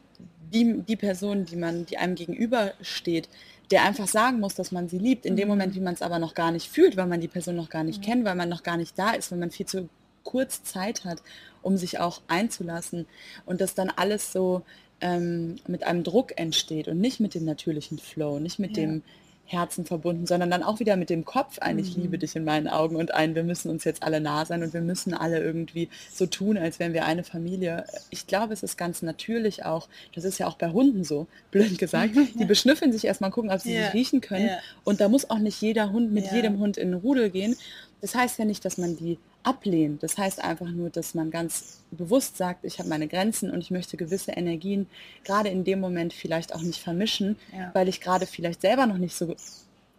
die, 0.53 0.83
die 0.87 0.97
Person, 0.97 1.47
die 1.47 1.57
man, 1.57 1.87
die 1.87 1.97
einem 1.97 2.15
gegenübersteht, 2.17 3.31
der 3.71 3.83
einfach 3.85 4.07
sagen 4.09 4.41
muss, 4.41 4.55
dass 4.55 4.73
man 4.73 4.89
sie 4.89 4.99
liebt, 4.99 5.25
in 5.27 5.37
dem 5.37 5.49
Mhm. 5.49 5.53
Moment, 5.53 5.75
wie 5.75 5.81
man 5.81 5.95
es 5.95 6.03
aber 6.03 6.19
noch 6.19 6.35
gar 6.35 6.51
nicht 6.53 6.69
fühlt, 6.69 6.97
weil 6.97 7.07
man 7.07 7.21
die 7.21 7.29
Person 7.29 7.57
noch 7.57 7.71
gar 7.71 7.85
nicht 7.85 8.01
Mhm. 8.01 8.05
kennt, 8.05 8.25
weil 8.25 8.35
man 8.35 8.49
noch 8.49 8.63
gar 8.63 8.77
nicht 8.77 8.99
da 8.99 9.11
ist, 9.13 9.31
weil 9.31 9.39
man 9.39 9.51
viel 9.51 9.67
zu 9.67 9.89
kurz 10.23 10.63
Zeit 10.63 11.05
hat, 11.05 11.23
um 11.63 11.77
sich 11.77 11.99
auch 11.99 12.21
einzulassen 12.29 13.07
und 13.47 13.61
das 13.61 13.75
dann 13.75 13.91
alles 13.91 14.33
so 14.33 14.63
ähm, 15.01 15.57
mit 15.67 15.85
einem 15.85 16.03
Druck 16.03 16.39
entsteht 16.39 16.89
und 16.89 16.99
nicht 17.01 17.21
mit 17.21 17.35
dem 17.35 17.45
natürlichen 17.45 17.99
Flow, 17.99 18.39
nicht 18.39 18.59
mit 18.59 18.77
Ja. 18.77 18.83
dem 18.85 19.03
Herzen 19.47 19.85
verbunden, 19.85 20.27
sondern 20.27 20.51
dann 20.51 20.63
auch 20.63 20.81
wieder 20.81 20.97
mit 20.97 21.11
dem 21.11 21.25
Kopf 21.25 21.59
ein, 21.59 21.79
ich 21.79 21.97
liebe 21.97 22.17
dich 22.19 22.35
in 22.35 22.45
meinen 22.45 22.67
Augen 22.67 22.97
und 22.97 23.13
ein, 23.13 23.35
wir 23.35 23.45
müssen 23.45 23.71
uns 23.71 23.85
jetzt 23.85 24.03
alle 24.03 24.21
nah 24.21 24.45
sein 24.47 24.63
und 24.63 24.73
wir 24.73 24.81
müssen 24.81 25.13
alle 25.13 25.39
irgendwie 25.39 25.89
so 26.13 26.25
tun, 26.27 26.57
als 26.57 26.79
wären 26.79 26.95
wir 26.95 27.05
eine 27.05 27.25
Familie. 27.25 27.85
Ich 28.11 28.27
glaube, 28.27 28.55
es 28.55 28.63
ist 28.63 28.79
ganz 28.79 29.03
natürlich 29.03 29.65
auch, 29.65 29.89
das 30.15 30.25
ist 30.25 30.39
ja 30.39 30.47
auch 30.47 30.57
bei 30.57 30.71
Hunden 30.71 31.05
so, 31.05 31.27
blöd 31.51 31.79
gesagt, 31.79 32.15
die 32.39 32.45
beschnüffeln 32.45 32.93
sich 32.93 33.05
erstmal, 33.05 33.31
gucken, 33.31 33.51
ob 33.51 33.61
sie 33.61 33.75
Ja. 33.75 33.85
sich 33.85 33.95
riechen 33.95 34.21
können 34.21 34.47
Ja. 34.49 34.59
und 34.85 35.01
da 35.01 35.09
muss 35.09 35.29
auch 35.29 35.39
nicht 35.39 35.61
jeder 35.61 35.93
Hund 35.93 36.13
mit 36.13 36.27
Ja. 36.27 36.35
jedem 36.37 36.59
Hund 36.59 36.77
in 36.79 36.91
den 36.93 37.01
Rudel 37.01 37.31
gehen. 37.31 37.57
Das 38.05 38.15
heißt 38.15 38.39
ja 38.39 38.45
nicht, 38.45 38.63
dass 38.67 38.77
man 38.77 38.99
die 38.99 39.19
ablehnt. 39.45 40.03
Das 40.03 40.19
heißt 40.19 40.45
einfach 40.45 40.69
nur, 40.69 40.91
dass 40.91 41.15
man 41.15 41.31
ganz 41.31 41.81
bewusst 41.91 42.37
sagt, 42.37 42.63
ich 42.67 42.79
habe 42.79 42.91
meine 42.91 43.09
Grenzen 43.09 43.51
und 43.51 43.63
ich 43.63 43.71
möchte 43.71 43.97
gewisse 43.97 44.33
Energien 44.33 44.89
gerade 45.25 45.49
in 45.49 45.65
dem 45.65 45.81
Moment 45.81 46.13
vielleicht 46.13 46.55
auch 46.55 46.61
nicht 46.61 46.83
vermischen, 46.83 47.37
Ja. 47.57 47.71
weil 47.73 47.89
ich 47.89 48.03
gerade 48.03 48.27
vielleicht 48.27 48.61
selber 48.61 48.85
noch 48.85 48.99
nicht 48.99 49.17
so, 49.17 49.35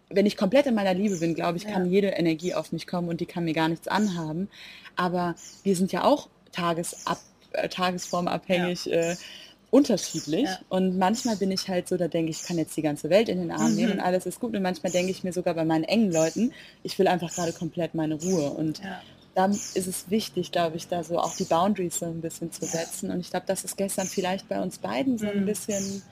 wenn 0.08 0.24
ich 0.24 0.36
komplett 0.36 0.66
in 0.66 0.76
meiner 0.76 0.94
Liebe 0.94 1.16
bin, 1.16 1.34
glaube 1.34 1.58
ich, 1.58 1.64
Ja. 1.64 1.72
kann 1.72 1.90
jede 1.90 2.10
Energie 2.10 2.54
auf 2.54 2.70
mich 2.70 2.86
kommen 2.86 3.08
und 3.08 3.20
die 3.20 3.26
kann 3.26 3.44
mir 3.44 3.54
gar 3.54 3.68
nichts 3.68 3.88
anhaben. 3.88 4.48
Aber 4.94 5.34
wir 5.64 5.74
sind 5.74 5.90
ja 5.90 6.04
auch 6.04 6.28
tagesab, 6.52 7.18
äh, 7.54 7.68
tagesformabhängig. 7.68 8.88
Äh, 8.92 9.16
unterschiedlich 9.76 10.44
Ja. 10.44 10.58
und 10.68 10.98
manchmal 10.98 11.36
bin 11.36 11.50
ich 11.50 11.68
halt 11.68 11.88
so, 11.88 11.96
da 11.96 12.08
denke 12.08 12.30
ich, 12.30 12.38
ich 12.40 12.46
kann 12.46 12.58
jetzt 12.58 12.76
die 12.76 12.82
ganze 12.82 13.10
Welt 13.10 13.28
in 13.28 13.38
den 13.38 13.50
Arm 13.50 13.70
Mhm. 13.70 13.76
nehmen 13.76 13.92
und 13.94 14.00
alles 14.00 14.26
ist 14.26 14.40
gut 14.40 14.54
und 14.56 14.62
manchmal 14.62 14.90
denke 14.92 15.10
ich 15.10 15.22
mir 15.24 15.32
sogar 15.32 15.54
bei 15.54 15.64
meinen 15.64 15.84
engen 15.84 16.10
Leuten, 16.12 16.52
ich 16.82 16.98
will 16.98 17.08
einfach 17.08 17.32
gerade 17.34 17.52
komplett 17.52 17.94
meine 17.94 18.14
Ruhe 18.14 18.50
und 18.50 18.78
Ja. 18.78 19.02
dann 19.34 19.52
ist 19.52 19.86
es 19.86 20.08
wichtig, 20.08 20.50
glaube 20.50 20.76
ich, 20.78 20.88
da 20.88 21.04
so 21.04 21.18
auch 21.18 21.36
die 21.36 21.44
Boundaries 21.44 21.98
so 21.98 22.06
ein 22.06 22.22
bisschen 22.22 22.52
zu 22.52 22.64
setzen. 22.64 23.10
Und 23.10 23.20
ich 23.20 23.28
glaube, 23.28 23.44
das 23.46 23.64
ist 23.64 23.76
gestern 23.76 24.06
vielleicht 24.06 24.48
bei 24.48 24.62
uns 24.62 24.78
beiden 24.78 25.18
so 25.18 25.28
ein 25.28 25.42
Mhm. 25.42 25.44
bisschen. 25.44 26.02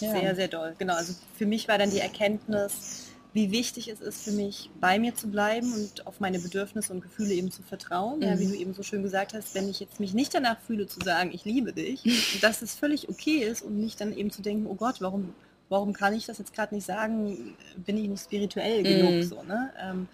Ja. 0.00 0.12
Sehr, 0.12 0.34
sehr 0.34 0.48
doll. 0.48 0.74
Genau, 0.78 0.94
also 0.94 1.12
für 1.36 1.44
mich 1.44 1.68
war 1.68 1.76
dann 1.76 1.90
die 1.90 1.98
Erkenntnis, 2.00 3.09
wie 3.32 3.50
wichtig 3.52 3.88
es 3.88 4.00
ist 4.00 4.22
für 4.24 4.32
mich, 4.32 4.70
bei 4.80 4.98
mir 4.98 5.14
zu 5.14 5.28
bleiben 5.28 5.72
und 5.72 6.06
auf 6.06 6.18
meine 6.20 6.38
Bedürfnisse 6.40 6.92
und 6.92 7.00
Gefühle 7.00 7.34
eben 7.34 7.50
zu 7.50 7.62
vertrauen. 7.62 8.20
Ja, 8.22 8.38
wie 8.38 8.46
Mhm. 8.46 8.50
du 8.50 8.56
eben 8.56 8.74
so 8.74 8.82
schön 8.82 9.02
gesagt 9.02 9.34
hast, 9.34 9.54
wenn 9.54 9.68
ich 9.68 9.78
jetzt 9.80 10.00
mich 10.00 10.14
nicht 10.14 10.34
danach 10.34 10.60
fühle 10.60 10.86
zu 10.88 11.00
sagen, 11.00 11.30
ich 11.32 11.44
liebe 11.44 11.72
dich, 11.72 12.02
dass 12.42 12.62
es 12.62 12.74
völlig 12.74 13.08
okay 13.08 13.38
ist 13.44 13.62
und 13.62 13.78
nicht 13.78 14.00
dann 14.00 14.12
eben 14.16 14.30
zu 14.30 14.42
denken, 14.42 14.66
oh 14.66 14.74
Gott, 14.74 15.00
warum, 15.00 15.32
warum 15.68 15.92
kann 15.92 16.14
ich 16.14 16.26
das 16.26 16.38
jetzt 16.38 16.52
gerade 16.54 16.74
nicht 16.74 16.84
sagen, 16.86 17.54
bin 17.76 17.96
ich 17.98 18.08
nicht 18.08 18.24
spirituell 18.24 18.82
genug 18.84 19.14
Mhm. 19.16 19.22
so, 19.22 19.42
ne? 19.44 19.70
Ähm, 19.80 20.08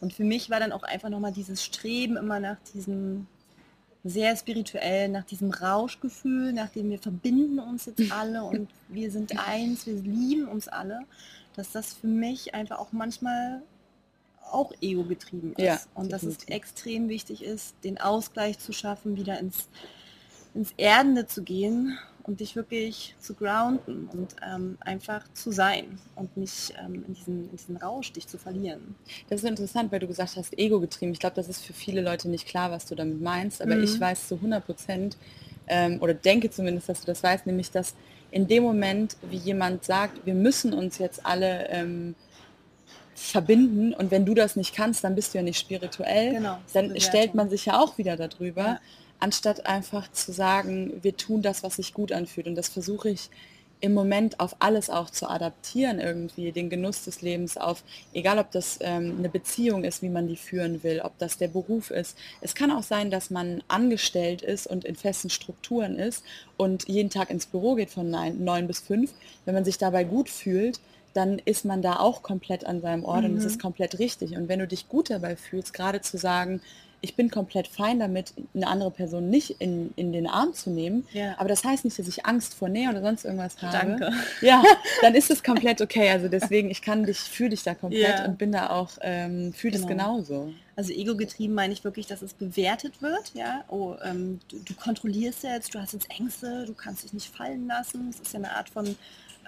Und 0.00 0.12
für 0.14 0.24
mich 0.24 0.50
war 0.50 0.58
dann 0.58 0.72
auch 0.72 0.82
einfach 0.82 1.10
nochmal 1.10 1.32
dieses 1.32 1.62
Streben 1.62 2.16
immer 2.16 2.40
nach 2.40 2.56
diesem 2.74 3.26
sehr 4.04 4.36
spirituell, 4.36 5.08
nach 5.08 5.24
diesem 5.24 5.52
Rauschgefühl, 5.52 6.52
nach 6.52 6.70
dem 6.70 6.90
wir 6.90 6.98
verbinden 6.98 7.60
uns 7.60 7.86
jetzt 7.86 8.02
alle 8.10 8.42
und 8.42 8.68
wir 8.88 9.10
sind 9.12 9.38
eins, 9.38 9.86
wir 9.86 9.94
lieben 9.94 10.48
uns 10.48 10.66
alle, 10.66 11.02
dass 11.56 11.72
das 11.72 11.92
für 11.94 12.06
mich 12.06 12.54
einfach 12.54 12.78
auch 12.78 12.92
manchmal 12.92 13.62
auch 14.50 14.72
ego 14.80 15.04
getrieben 15.04 15.52
ist 15.54 15.62
Ja, 15.62 15.80
und 15.94 16.12
dass 16.12 16.22
es 16.24 16.44
extrem 16.44 17.08
wichtig 17.08 17.42
ist, 17.42 17.74
den 17.84 17.98
Ausgleich 18.00 18.58
zu 18.58 18.72
schaffen, 18.72 19.16
wieder 19.16 19.38
ins, 19.40 19.68
ins 20.54 20.72
Erdende 20.76 21.26
zu 21.26 21.42
gehen 21.42 21.98
und 22.24 22.40
dich 22.40 22.54
wirklich 22.54 23.16
zu 23.18 23.34
grounden 23.34 24.08
und 24.12 24.36
ähm, 24.42 24.76
einfach 24.80 25.24
zu 25.32 25.50
sein 25.50 25.98
und 26.14 26.36
nicht 26.36 26.74
ähm, 26.78 27.04
in, 27.06 27.14
diesen, 27.14 27.44
in 27.50 27.56
diesen 27.56 27.76
Rausch 27.78 28.12
dich 28.12 28.28
zu 28.28 28.38
verlieren. 28.38 28.94
Das 29.28 29.42
ist 29.42 29.48
interessant, 29.48 29.90
weil 29.90 30.00
du 30.00 30.06
gesagt 30.06 30.36
hast, 30.36 30.56
ego 30.58 30.80
getrieben. 30.80 31.12
Ich 31.12 31.18
glaube, 31.18 31.36
das 31.36 31.48
ist 31.48 31.64
für 31.64 31.72
viele 31.72 32.00
Leute 32.02 32.28
nicht 32.28 32.46
klar, 32.46 32.70
was 32.70 32.86
du 32.86 32.94
damit 32.94 33.20
meinst, 33.20 33.62
aber 33.62 33.76
Mhm. 33.76 33.82
ich 33.82 34.00
weiß 34.00 34.28
zu 34.28 34.36
100 34.36 34.64
Prozent 34.64 35.16
ähm, 35.66 35.98
oder 36.00 36.14
denke 36.14 36.50
zumindest, 36.50 36.88
dass 36.88 37.00
du 37.00 37.06
das 37.06 37.22
weißt, 37.22 37.46
nämlich 37.46 37.70
dass 37.70 37.94
in 38.32 38.48
dem 38.48 38.64
Moment, 38.64 39.16
wie 39.30 39.36
jemand 39.36 39.84
sagt, 39.84 40.26
wir 40.26 40.34
müssen 40.34 40.72
uns 40.74 40.98
jetzt 40.98 41.24
alle 41.24 41.68
ähm, 41.68 42.14
verbinden 43.14 43.94
und 43.94 44.10
wenn 44.10 44.24
du 44.26 44.34
das 44.34 44.56
nicht 44.56 44.74
kannst, 44.74 45.04
dann 45.04 45.14
bist 45.14 45.32
du 45.32 45.38
ja 45.38 45.44
nicht 45.44 45.58
spirituell, 45.60 46.32
Genau, 46.32 46.58
dann 46.72 46.98
stellt 47.00 47.34
man 47.34 47.48
sich 47.50 47.66
ja 47.66 47.78
auch 47.78 47.98
wieder 47.98 48.16
darüber, 48.16 48.62
Ja. 48.62 48.80
anstatt 49.20 49.66
einfach 49.66 50.10
zu 50.10 50.32
sagen, 50.32 50.98
wir 51.02 51.16
tun 51.16 51.42
das, 51.42 51.62
was 51.62 51.76
sich 51.76 51.94
gut 51.94 52.10
anfühlt. 52.10 52.46
Und 52.48 52.56
das 52.56 52.68
versuche 52.68 53.10
ich 53.10 53.30
im 53.82 53.94
Moment 53.94 54.40
auf 54.40 54.56
alles 54.60 54.90
auch 54.90 55.10
zu 55.10 55.28
adaptieren 55.28 56.00
irgendwie, 56.00 56.52
den 56.52 56.70
Genuss 56.70 57.04
des 57.04 57.20
Lebens 57.22 57.58
auf, 57.58 57.84
egal 58.14 58.38
ob 58.38 58.50
das 58.52 58.78
ähm, 58.80 59.16
eine 59.18 59.28
Beziehung 59.28 59.84
ist, 59.84 60.02
wie 60.02 60.08
man 60.08 60.28
die 60.28 60.36
führen 60.36 60.82
will, 60.84 61.00
ob 61.04 61.18
das 61.18 61.36
der 61.38 61.48
Beruf 61.48 61.90
ist. 61.90 62.16
Es 62.40 62.54
kann 62.54 62.70
auch 62.72 62.84
sein, 62.84 63.10
dass 63.10 63.30
man 63.30 63.62
angestellt 63.68 64.42
ist 64.42 64.66
und 64.68 64.84
in 64.86 64.96
festen 64.96 65.30
Strukturen 65.30 65.96
ist 65.96 66.24
und 66.56 66.88
jeden 66.88 67.10
Tag 67.10 67.30
ins 67.30 67.46
Büro 67.46 67.74
geht 67.74 67.90
von 67.90 68.10
neun, 68.10 68.44
neun 68.44 68.66
bis 68.68 68.80
fünf. 68.80 69.12
Wenn 69.44 69.54
man 69.54 69.64
sich 69.66 69.78
dabei 69.78 70.04
gut 70.04 70.30
fühlt, 70.30 70.80
dann 71.14 71.38
ist 71.40 71.64
man 71.66 71.82
da 71.82 71.98
auch 71.98 72.22
komplett 72.22 72.64
an 72.64 72.80
seinem 72.80 73.04
Ort 73.04 73.24
und 73.26 73.36
es 73.36 73.44
Mhm. 73.44 73.46
ist 73.46 73.60
komplett 73.60 73.98
richtig. 73.98 74.36
Und 74.36 74.48
wenn 74.48 74.60
du 74.60 74.66
dich 74.68 74.88
gut 74.88 75.10
dabei 75.10 75.36
fühlst, 75.36 75.74
gerade 75.74 76.00
zu 76.00 76.16
sagen, 76.18 76.62
ich 77.02 77.16
bin 77.16 77.30
komplett 77.30 77.66
fein 77.68 77.98
damit, 77.98 78.32
eine 78.54 78.66
andere 78.68 78.90
Person 78.90 79.28
nicht 79.28 79.56
in, 79.60 79.92
in 79.96 80.12
den 80.12 80.26
Arm 80.26 80.54
zu 80.54 80.70
nehmen, 80.70 81.06
Ja. 81.12 81.34
aber 81.38 81.48
das 81.48 81.64
heißt 81.64 81.84
nicht, 81.84 81.98
dass 81.98 82.06
ich 82.08 82.24
Angst 82.24 82.54
vor 82.54 82.68
Nähe 82.68 82.88
oder 82.88 83.02
sonst 83.02 83.24
irgendwas 83.24 83.60
habe. 83.60 83.76
Danke. 83.98 84.12
Ja, 84.40 84.62
dann 85.02 85.14
ist 85.14 85.30
es 85.30 85.42
komplett 85.42 85.80
okay. 85.80 86.08
Also 86.10 86.28
deswegen, 86.28 86.70
ich 86.70 86.80
kann 86.80 87.04
dich, 87.04 87.18
fühle 87.18 87.50
dich 87.50 87.62
da 87.64 87.74
komplett 87.74 88.20
Ja. 88.20 88.24
und 88.24 88.38
bin 88.38 88.52
da 88.52 88.70
auch, 88.70 88.90
ähm, 89.02 89.52
fühle 89.52 89.72
das 89.72 89.82
Genau. 89.86 90.14
genauso. 90.16 90.52
Also 90.76 90.92
ego-getrieben 90.92 91.54
meine 91.54 91.72
ich 91.74 91.84
wirklich, 91.84 92.06
dass 92.06 92.22
es 92.22 92.32
bewertet 92.32 93.02
wird. 93.02 93.32
Ja, 93.34 93.64
oh, 93.68 93.94
ähm, 94.04 94.40
du, 94.48 94.58
du 94.60 94.72
kontrollierst 94.74 95.42
jetzt, 95.42 95.74
du 95.74 95.80
hast 95.80 95.92
jetzt 95.92 96.08
Ängste, 96.10 96.64
du 96.66 96.72
kannst 96.72 97.04
dich 97.04 97.12
nicht 97.12 97.34
fallen 97.34 97.66
lassen. 97.66 98.08
Es 98.10 98.20
ist 98.20 98.32
ja 98.32 98.38
eine 98.38 98.52
Art 98.56 98.70
von 98.70 98.96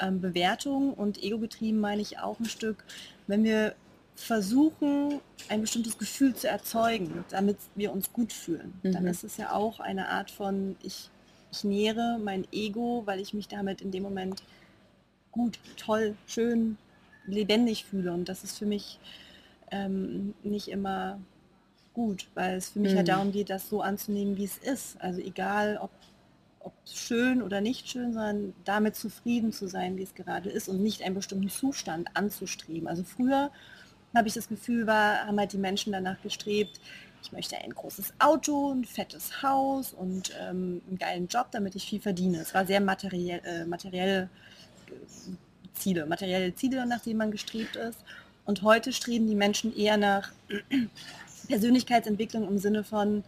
ähm, 0.01 0.21
Bewertung. 0.21 0.93
Und 0.93 1.23
ego-getrieben 1.23 1.79
meine 1.81 2.03
ich 2.03 2.19
auch 2.19 2.39
ein 2.41 2.45
Stück, 2.47 2.85
wenn 3.27 3.43
wir 3.45 3.75
versuchen, 4.17 5.21
ein 5.49 5.61
bestimmtes 5.61 5.99
Gefühl 5.99 6.35
zu 6.35 6.49
erzeugen, 6.49 7.25
damit 7.31 7.59
wir 7.75 7.93
uns 7.93 8.13
gut 8.13 8.33
fühlen, 8.33 8.83
dann 8.93 9.05
Mhm. 9.05 9.09
ist 9.09 9.25
es 9.25 9.37
ja 9.37 9.53
auch 9.53 9.81
eine 9.81 10.09
Art 10.09 10.31
von, 10.31 10.77
ich, 10.83 11.11
ich 11.53 11.65
nähere 11.65 12.19
mein 12.23 12.47
Ego, 12.53 13.03
weil 13.07 13.21
ich 13.21 13.35
mich 13.35 13.49
damit 13.49 13.81
in 13.81 13.91
dem 13.91 14.03
Moment 14.03 14.43
gut, 15.33 15.59
toll, 15.77 16.17
schön, 16.27 16.79
lebendig 17.27 17.85
fühle. 17.85 18.13
Und 18.13 18.29
das 18.29 18.45
ist 18.45 18.59
für 18.59 18.67
mich 18.67 18.99
ähm, 19.71 20.35
nicht 20.43 20.69
immer 20.69 21.21
gut, 21.95 22.29
weil 22.35 22.57
es 22.57 22.71
für 22.71 22.81
mich 22.81 22.97
halt 22.97 23.09
Mhm. 23.09 23.11
darum 23.11 23.33
geht, 23.33 23.51
das 23.51 23.69
so 23.69 23.83
anzunehmen, 23.83 24.37
wie 24.37 24.45
es 24.45 24.59
ist. 24.59 25.01
Also 25.01 25.21
egal, 25.21 25.79
ob, 25.81 25.91
ob 26.61 26.73
schön 26.87 27.43
oder 27.43 27.61
nicht 27.61 27.89
schön, 27.89 28.13
sondern 28.13 28.55
damit 28.65 28.97
zufrieden 28.97 29.53
zu 29.53 29.69
sein, 29.69 29.97
wie 29.97 30.03
es 30.03 30.15
gerade 30.15 30.51
ist 30.51 30.69
und 30.69 30.83
nicht 30.83 31.03
einen 31.03 31.15
bestimmten 31.15 31.51
Zustand 31.51 32.09
anzustreben. 32.15 32.89
Also 32.89 33.05
früher 33.05 33.51
habe 34.15 34.29
ich 34.29 34.35
das 34.35 34.49
Gefühl, 34.49 34.87
war, 34.87 35.27
haben 35.27 35.39
halt 35.39 35.53
die 35.53 35.59
Menschen 35.59 35.93
danach 35.93 36.21
gestrebt, 36.23 36.81
ich 37.25 37.33
möchte 37.33 37.57
ein 37.57 37.71
großes 37.71 38.13
Auto, 38.19 38.73
ein 38.73 38.85
fettes 38.85 39.43
Haus 39.43 39.95
und 39.95 40.31
ähm, 40.39 40.83
einen 40.87 40.99
geilen 40.99 41.27
Job, 41.27 41.47
damit 41.53 41.75
ich 41.75 41.87
viel 41.87 42.01
verdiene. 42.01 42.39
Es 42.39 42.53
war 42.53 42.67
sehr 42.67 42.81
materiell, 42.81 43.41
äh, 43.45 43.65
materiell 43.65 44.29
äh, 44.89 45.73
Ziele, 45.73 46.05
materielle 46.05 46.55
Ziele, 46.55 46.85
nach 46.87 47.01
denen 47.01 47.17
man 47.17 47.31
gestrebt 47.31 47.77
ist. 47.77 47.99
Und 48.45 48.63
heute 48.63 48.93
streben 48.93 49.27
die 49.27 49.35
Menschen 49.35 49.75
eher 49.75 49.97
nach 49.97 50.33
Persönlichkeitsentwicklung 51.49 52.47
im 52.47 52.59
Sinne 52.59 52.85
von, 52.85 53.25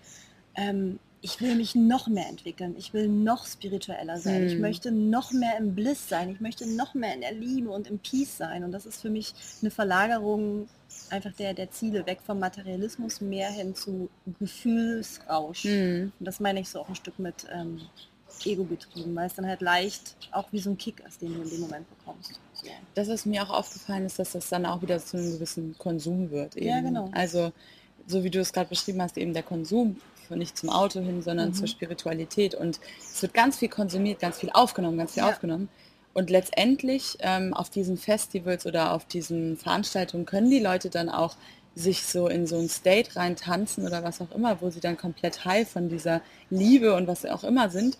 ähm, 0.57 0.99
ich 1.23 1.41
will 1.41 1.57
mich 1.57 1.75
noch 1.75 2.09
mehr 2.09 2.29
entwickeln, 2.29 2.75
ich 2.79 2.93
will 2.93 3.09
noch 3.09 3.47
spiritueller 3.47 4.19
sein, 4.19 4.47
ich 4.47 4.53
Hm. 4.55 4.61
möchte 4.61 4.93
noch 4.93 5.33
mehr 5.33 5.57
im 5.59 5.75
Bliss 5.75 6.09
sein, 6.09 6.31
ich 6.31 6.41
möchte 6.41 6.67
noch 6.69 6.95
mehr 6.95 7.15
in 7.15 7.23
der 7.23 7.33
Liebe 7.33 7.71
und 7.71 7.89
im 7.89 7.99
Peace 7.99 8.37
sein. 8.37 8.65
Und 8.65 8.73
das 8.73 8.87
ist 8.87 9.01
für 9.01 9.11
mich 9.11 9.35
eine 9.61 9.71
Verlagerung 9.71 10.69
einfach 11.11 11.33
der, 11.33 11.55
der 11.55 11.71
Ziele, 11.71 12.07
weg 12.07 12.21
vom 12.25 12.39
Materialismus, 12.39 13.21
mehr 13.21 13.51
hin 13.51 13.75
zu 13.75 14.09
Gefühlsrausch. 14.39 15.65
Mhm. 15.65 16.13
Und 16.19 16.25
das 16.25 16.41
meine 16.41 16.61
ich 16.61 16.69
so 16.69 16.81
auch 16.81 16.89
ein 16.89 16.95
Stück 16.95 17.19
mit 17.19 17.47
ähm, 17.53 17.81
Ego 18.45 18.65
getrieben, 18.65 19.15
weil 19.15 19.27
es 19.27 19.35
dann 19.35 19.47
halt 19.47 19.61
leicht 19.61 20.17
auch 20.33 20.53
wie 20.53 20.59
so 20.59 20.71
ein 20.71 20.79
Kick 20.79 21.03
ist, 21.07 21.23
den 21.23 21.35
du 21.35 21.43
in 21.43 21.51
dem 21.51 21.61
Moment 21.61 21.87
bekommst. 21.99 22.41
So. 22.53 22.67
Das, 22.95 23.09
was 23.09 23.27
mir 23.27 23.43
auch 23.43 23.51
aufgefallen 23.51 24.07
ist, 24.07 24.19
dass 24.19 24.33
das 24.33 24.49
dann 24.49 24.67
auch 24.67 24.83
wieder 24.83 24.99
zu 24.99 25.17
einem 25.17 25.33
gewissen 25.33 25.77
Konsum 25.79 26.31
wird. 26.31 26.57
Eben. 26.57 26.67
Ja, 26.67 26.81
genau. 26.81 27.11
Also, 27.13 27.53
so 28.07 28.23
wie 28.25 28.31
du 28.31 28.41
es 28.41 28.53
gerade 28.53 28.69
beschrieben 28.69 29.03
hast, 29.03 29.17
eben 29.17 29.33
der 29.33 29.43
Konsum, 29.43 29.97
nicht 30.35 30.57
zum 30.59 30.71
Auto 30.71 31.01
hin, 31.01 31.23
sondern 31.23 31.51
Mhm. 31.51 31.55
zur 31.55 31.69
Spiritualität. 31.69 32.55
Und 32.55 32.81
es 33.13 33.23
wird 33.23 33.35
ganz 33.35 33.59
viel 33.59 33.69
konsumiert, 33.69 34.19
ganz 34.19 34.39
viel 34.39 34.51
aufgenommen, 34.53 34.99
ganz 34.99 35.13
viel 35.15 35.23
Ja. 35.23 35.29
aufgenommen. 35.31 35.69
Und 36.15 36.31
letztendlich 36.31 37.19
ähm, 37.21 37.53
auf 37.55 37.69
diesen 37.71 37.99
Festivals 37.99 38.67
oder 38.67 38.93
auf 38.93 39.05
diesen 39.05 39.57
Veranstaltungen 39.59 40.25
können 40.27 40.51
die 40.51 40.59
Leute 40.61 40.89
dann 40.91 41.09
auch 41.11 41.37
sich 41.75 42.05
so 42.07 42.27
in 42.29 42.47
so 42.47 42.57
ein 42.59 42.71
State 42.71 43.17
rein 43.17 43.37
tanzen 43.37 43.85
oder 43.87 44.03
was 44.03 44.23
auch 44.23 44.33
immer, 44.33 44.63
wo 44.63 44.71
sie 44.71 44.81
dann 44.81 44.97
komplett 44.97 45.45
high 45.45 45.69
von 45.71 45.91
dieser 45.91 46.23
Liebe 46.49 46.95
und 46.95 47.07
was 47.07 47.27
auch 47.27 47.45
immer 47.45 47.69
sind. 47.69 47.99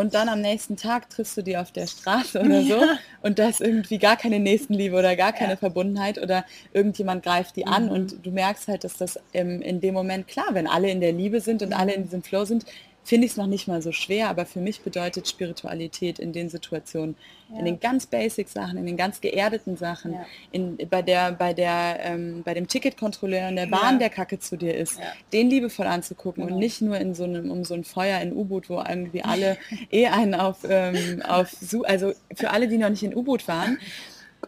Und 0.00 0.14
dann 0.14 0.28
am 0.30 0.40
nächsten 0.40 0.76
Tag 0.76 1.10
triffst 1.10 1.36
du 1.36 1.42
die 1.42 1.56
auf 1.58 1.72
der 1.72 1.86
Straße 1.86 2.40
oder 2.40 2.62
so 2.62 2.80
Ja. 2.80 2.98
und 3.22 3.38
da 3.38 3.48
ist 3.48 3.60
irgendwie 3.60 3.98
gar 3.98 4.16
keine 4.16 4.40
Nächstenliebe 4.40 4.96
oder 4.96 5.14
gar 5.14 5.32
keine 5.32 5.52
Ja. 5.52 5.56
Verbundenheit 5.56 6.16
oder 6.18 6.44
irgendjemand 6.72 7.22
greift 7.22 7.56
die 7.56 7.66
an 7.66 7.84
Mhm. 7.86 7.90
und 7.92 8.26
du 8.26 8.30
merkst 8.30 8.66
halt, 8.68 8.84
dass 8.84 8.96
das 8.96 9.18
ähm, 9.34 9.60
in 9.60 9.80
dem 9.80 9.92
Moment, 9.94 10.26
klar, 10.26 10.46
wenn 10.52 10.66
alle 10.66 10.90
in 10.90 11.00
der 11.00 11.12
Liebe 11.12 11.40
sind 11.40 11.62
und 11.62 11.72
alle 11.74 11.92
in 11.92 12.04
diesem 12.04 12.22
Flow 12.22 12.44
sind, 12.46 12.64
finde 13.10 13.26
ich 13.26 13.32
es 13.32 13.36
noch 13.36 13.48
nicht 13.48 13.66
mal 13.66 13.82
so 13.82 13.90
schwer, 13.90 14.28
aber 14.28 14.46
für 14.46 14.60
mich 14.60 14.82
bedeutet 14.82 15.26
Spiritualität 15.26 16.20
in 16.20 16.32
den 16.32 16.48
Situationen, 16.48 17.16
ja. 17.52 17.58
in 17.58 17.64
den 17.64 17.80
ganz 17.80 18.06
basic 18.06 18.48
Sachen, 18.48 18.78
in 18.78 18.86
den 18.86 18.96
ganz 18.96 19.20
geerdeten 19.20 19.76
Sachen, 19.76 20.12
ja. 20.12 20.26
in, 20.52 20.76
bei, 20.88 21.02
der, 21.02 21.32
bei, 21.32 21.52
der, 21.52 21.98
ähm, 22.04 22.44
bei 22.44 22.54
dem 22.54 22.68
Ticketkontrolleur 22.68 23.48
in 23.48 23.56
der 23.56 23.66
Bahn, 23.66 23.94
ja. 23.94 23.98
der 23.98 24.10
Kacke 24.10 24.38
zu 24.38 24.56
dir 24.56 24.76
ist, 24.76 25.00
den 25.32 25.50
liebevoll 25.50 25.88
anzugucken 25.88 26.44
genau. 26.44 26.54
und 26.54 26.60
nicht 26.60 26.82
nur 26.82 26.98
in 26.98 27.16
so 27.16 27.24
einem, 27.24 27.50
um 27.50 27.64
so 27.64 27.74
ein 27.74 27.82
Feuer 27.82 28.20
in 28.20 28.32
U-Boot, 28.32 28.70
wo 28.70 28.80
irgendwie 28.80 29.24
alle 29.24 29.58
eh 29.90 30.06
einen 30.06 30.36
auf, 30.36 30.58
ähm, 30.68 31.20
auf, 31.26 31.52
also 31.86 32.12
für 32.32 32.50
alle, 32.50 32.68
die 32.68 32.78
noch 32.78 32.90
nicht 32.90 33.02
in 33.02 33.16
U-Boot 33.16 33.48
waren, 33.48 33.80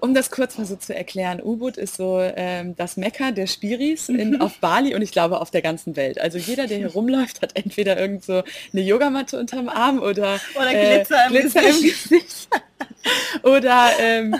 um 0.02 0.14
das 0.14 0.32
kurz 0.32 0.58
mal 0.58 0.64
so 0.64 0.74
zu 0.74 0.96
erklären, 0.96 1.40
U-Boot 1.40 1.76
ist 1.76 1.94
so 1.94 2.18
ähm, 2.20 2.74
das 2.74 2.96
Mecker 2.96 3.30
der 3.30 3.46
Spiris 3.46 4.08
in, 4.08 4.30
mhm. 4.30 4.40
auf 4.40 4.58
Bali 4.58 4.96
und 4.96 5.02
ich 5.02 5.12
glaube 5.12 5.40
auf 5.40 5.52
der 5.52 5.62
ganzen 5.62 5.94
Welt. 5.94 6.20
Also 6.20 6.38
jeder, 6.38 6.66
der 6.66 6.78
hier 6.78 6.88
rumläuft, 6.92 7.40
hat 7.40 7.54
entweder 7.54 7.96
irgend 7.96 8.24
so 8.24 8.42
eine 8.72 8.82
Yogamatte 8.82 9.38
unterm 9.38 9.68
Arm 9.68 10.00
oder, 10.00 10.40
oder 10.56 10.70
Glitzer, 10.72 11.26
im, 11.26 11.32
Glitzer 11.32 11.62
Gesicht. 11.62 12.10
im 12.10 12.18
Gesicht. 12.18 12.48
oder 13.44 13.90
ähm, 14.00 14.34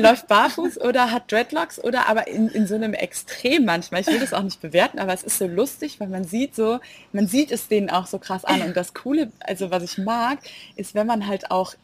läuft 0.00 0.28
barfuß 0.28 0.80
oder 0.80 1.10
hat 1.10 1.32
Dreadlocks 1.32 1.82
oder 1.82 2.08
aber 2.08 2.28
in, 2.28 2.48
in 2.48 2.68
so 2.68 2.76
einem 2.76 2.94
Extrem 2.94 3.64
manchmal. 3.64 4.02
Ich 4.02 4.06
will 4.06 4.20
das 4.20 4.32
auch 4.32 4.44
nicht 4.44 4.60
bewerten, 4.60 5.00
aber 5.00 5.12
es 5.12 5.24
ist 5.24 5.38
so 5.38 5.48
lustig, 5.48 5.98
weil 5.98 6.08
man 6.08 6.22
sieht 6.22 6.54
so, 6.54 6.78
man 7.12 7.26
sieht 7.26 7.50
es 7.50 7.66
denen 7.66 7.90
auch 7.90 8.06
so 8.06 8.20
krass 8.20 8.44
an. 8.44 8.62
Und 8.62 8.76
das 8.76 8.94
Coole, 8.94 9.32
also 9.40 9.72
was 9.72 9.82
ich 9.82 9.98
mag, 9.98 10.38
ist, 10.76 10.94
wenn 10.94 11.08
man 11.08 11.26
halt 11.26 11.50
auch 11.50 11.74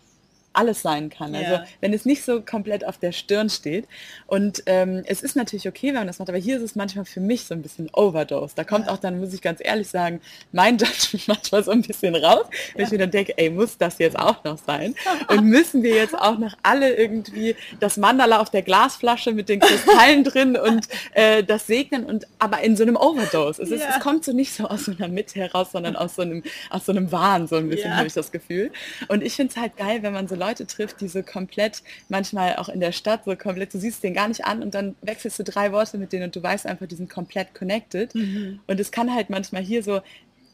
alles 0.57 0.83
sein 0.83 1.11
kann. 1.11 1.35
Ja. 1.35 1.41
Also 1.41 1.65
wenn 1.81 1.93
es 1.93 2.05
nicht 2.05 2.25
so 2.25 2.41
komplett 2.41 2.85
auf 2.87 2.99
der 2.99 3.13
Stirn 3.13 3.51
steht. 3.51 3.87
Und 4.27 4.63
ähm, 4.67 5.03
es 5.07 5.23
ist 5.23 5.37
natürlich 5.37 5.69
okay, 5.69 5.89
wenn 5.89 5.95
man 5.95 6.07
das 6.07 6.19
macht, 6.19 6.29
aber 6.29 6.39
hier 6.39 6.57
ist 6.57 6.63
es 6.63 6.75
manchmal 6.75 7.05
für 7.05 7.21
mich 7.21 7.45
so 7.45 7.55
ein 7.55 7.63
bisschen 7.63 7.91
Overdose. 7.93 8.55
Da 8.55 8.65
kommt 8.65 8.87
ja. 8.87 8.93
auch 8.93 8.99
dann, 8.99 9.21
muss 9.21 9.33
ich 9.35 9.43
ganz 9.43 9.61
ehrlich 9.63 9.89
sagen, 9.89 10.21
mein 10.53 10.79
Judgment 10.79 11.29
manchmal 11.29 11.65
so 11.65 11.71
ein 11.71 11.83
bisschen 11.83 12.15
raus, 12.15 12.47
wenn 12.75 12.81
ja. 12.81 12.87
ich 12.87 12.93
mir 12.93 12.99
dann 12.99 13.11
denke, 13.11 13.37
ey, 13.37 13.51
muss 13.51 13.77
das 13.79 13.99
jetzt 13.99 14.19
auch 14.19 14.43
noch 14.45 14.59
sein? 14.59 14.95
Und 15.29 15.45
müssen 15.45 15.83
wir 15.83 15.95
jetzt 15.95 16.17
auch 16.17 16.39
noch 16.39 16.55
alle 16.63 16.95
irgendwie 16.95 17.57
das 17.81 17.97
Mandala 17.97 18.41
auf 18.41 18.51
der 18.51 18.63
Glasflasche 18.63 19.33
mit 19.33 19.49
den 19.49 19.61
Kristallen 19.61 20.25
drin 20.25 20.57
und 20.57 20.89
äh, 21.15 21.43
das 21.43 21.67
segnen 21.67 22.05
und 22.05 22.27
aber 22.39 22.61
in 22.63 22.77
so 22.77 22.83
einem 22.83 22.97
Overdose. 22.97 23.63
Es, 23.63 23.71
ist, 23.71 23.85
es 23.85 24.01
kommt 24.01 24.25
so 24.25 24.33
nicht 24.33 24.53
so 24.55 24.67
aus 24.67 24.87
so 24.87 24.93
einer 24.93 25.09
Mitte 25.09 25.41
heraus, 25.41 25.73
sondern 25.73 25.97
aus 25.97 26.17
so 26.17 26.23
einem, 26.23 26.43
aus 26.71 26.87
so 26.87 26.93
einem 26.93 27.11
Wahn, 27.13 27.47
so 27.47 27.57
ein 27.57 27.69
bisschen 27.69 27.97
habe 27.97 28.07
ich 28.07 28.15
das 28.15 28.33
Gefühl. 28.33 28.71
Und 29.09 29.23
ich 29.23 29.35
finde 29.35 29.53
es 29.53 29.61
halt 29.61 29.77
geil, 29.77 30.03
wenn 30.03 30.13
man 30.13 30.29
so 30.29 30.35
Leute 30.35 30.46
Leute 30.47 30.67
trifft, 30.67 31.01
die 31.01 31.09
so 31.09 31.23
komplett, 31.23 31.83
manchmal 32.09 32.57
auch 32.57 32.69
in 32.69 32.81
der 32.81 32.93
Stadt, 32.93 33.25
so 33.25 33.35
komplett, 33.37 33.75
du 33.75 33.79
siehst 33.79 34.03
den 34.03 34.15
gar 34.15 34.29
nicht 34.29 34.45
an 34.45 34.63
und 34.63 34.75
dann 34.75 34.95
wechselst 35.03 35.39
du 35.39 35.45
drei 35.45 35.73
Worte 35.73 35.99
mit 35.99 36.13
denen 36.13 36.25
und 36.25 36.37
du 36.37 36.43
weißt 36.43 36.67
einfach, 36.67 36.87
die 36.87 36.95
sind 36.95 37.11
komplett 37.11 37.55
connected. 37.55 38.15
Mhm. 38.15 38.61
Und 38.67 38.81
es 38.81 38.91
kann 38.91 39.15
halt 39.15 39.31
manchmal 39.31 39.63
hier 39.63 39.83
so, 39.83 40.01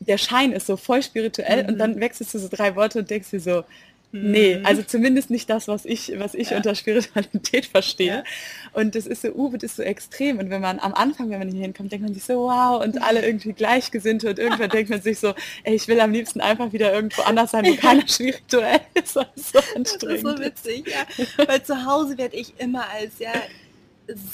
der 0.00 0.18
Schein 0.18 0.52
ist 0.52 0.66
so 0.66 0.76
voll 0.76 1.02
spirituell 1.02 1.62
mhm. 1.62 1.68
und 1.70 1.78
dann 1.78 2.00
wechselst 2.00 2.34
du 2.34 2.38
so 2.38 2.48
drei 2.50 2.74
Worte 2.76 3.00
und 3.00 3.10
denkst 3.10 3.30
dir 3.30 3.40
so, 3.40 3.64
Nee, 4.14 4.58
mhm. 4.58 4.66
also 4.66 4.82
zumindest 4.82 5.30
nicht 5.30 5.48
das, 5.48 5.68
was 5.68 5.86
ich, 5.86 6.12
was 6.18 6.34
ich 6.34 6.50
ja. 6.50 6.58
unter 6.58 6.74
Spiritualität 6.74 7.64
verstehe. 7.72 8.06
Ja. 8.06 8.24
Und 8.74 8.94
das 8.94 9.06
ist 9.06 9.22
so, 9.22 9.28
Ubud 9.28 9.62
ist 9.62 9.76
so 9.76 9.82
extrem. 9.82 10.38
Und 10.38 10.50
wenn 10.50 10.60
man 10.60 10.78
am 10.80 10.92
Anfang, 10.92 11.30
wenn 11.30 11.38
man 11.38 11.48
hier 11.48 11.62
hinkommt, 11.62 11.90
denkt 11.90 12.04
man 12.04 12.14
sich 12.14 12.24
so, 12.24 12.34
wow, 12.34 12.84
und 12.84 13.02
alle 13.02 13.24
irgendwie 13.24 13.54
gleichgesinnt 13.54 14.22
und 14.24 14.38
irgendwann 14.38 14.68
denkt 14.68 14.90
man 14.90 15.00
sich 15.00 15.18
so, 15.18 15.34
ey, 15.64 15.74
ich 15.74 15.88
will 15.88 15.98
am 15.98 16.12
liebsten 16.12 16.42
einfach 16.42 16.74
wieder 16.74 16.92
irgendwo 16.92 17.22
anders 17.22 17.52
sein, 17.52 17.64
wo 17.64 17.74
keiner 17.74 18.06
spirituell 18.06 18.80
ist. 18.94 19.16
Das 19.22 19.26
ist 19.36 19.52
so 19.52 19.58
anstrengend. 19.76 20.24
Das 20.24 20.32
ist 20.32 20.38
so 20.38 20.38
witzig, 20.44 20.84
ja. 20.88 21.46
Weil 21.46 21.62
zu 21.62 21.86
Hause 21.86 22.18
werde 22.18 22.36
ich 22.36 22.52
immer 22.58 22.88
als, 22.90 23.18
ja, 23.18 23.32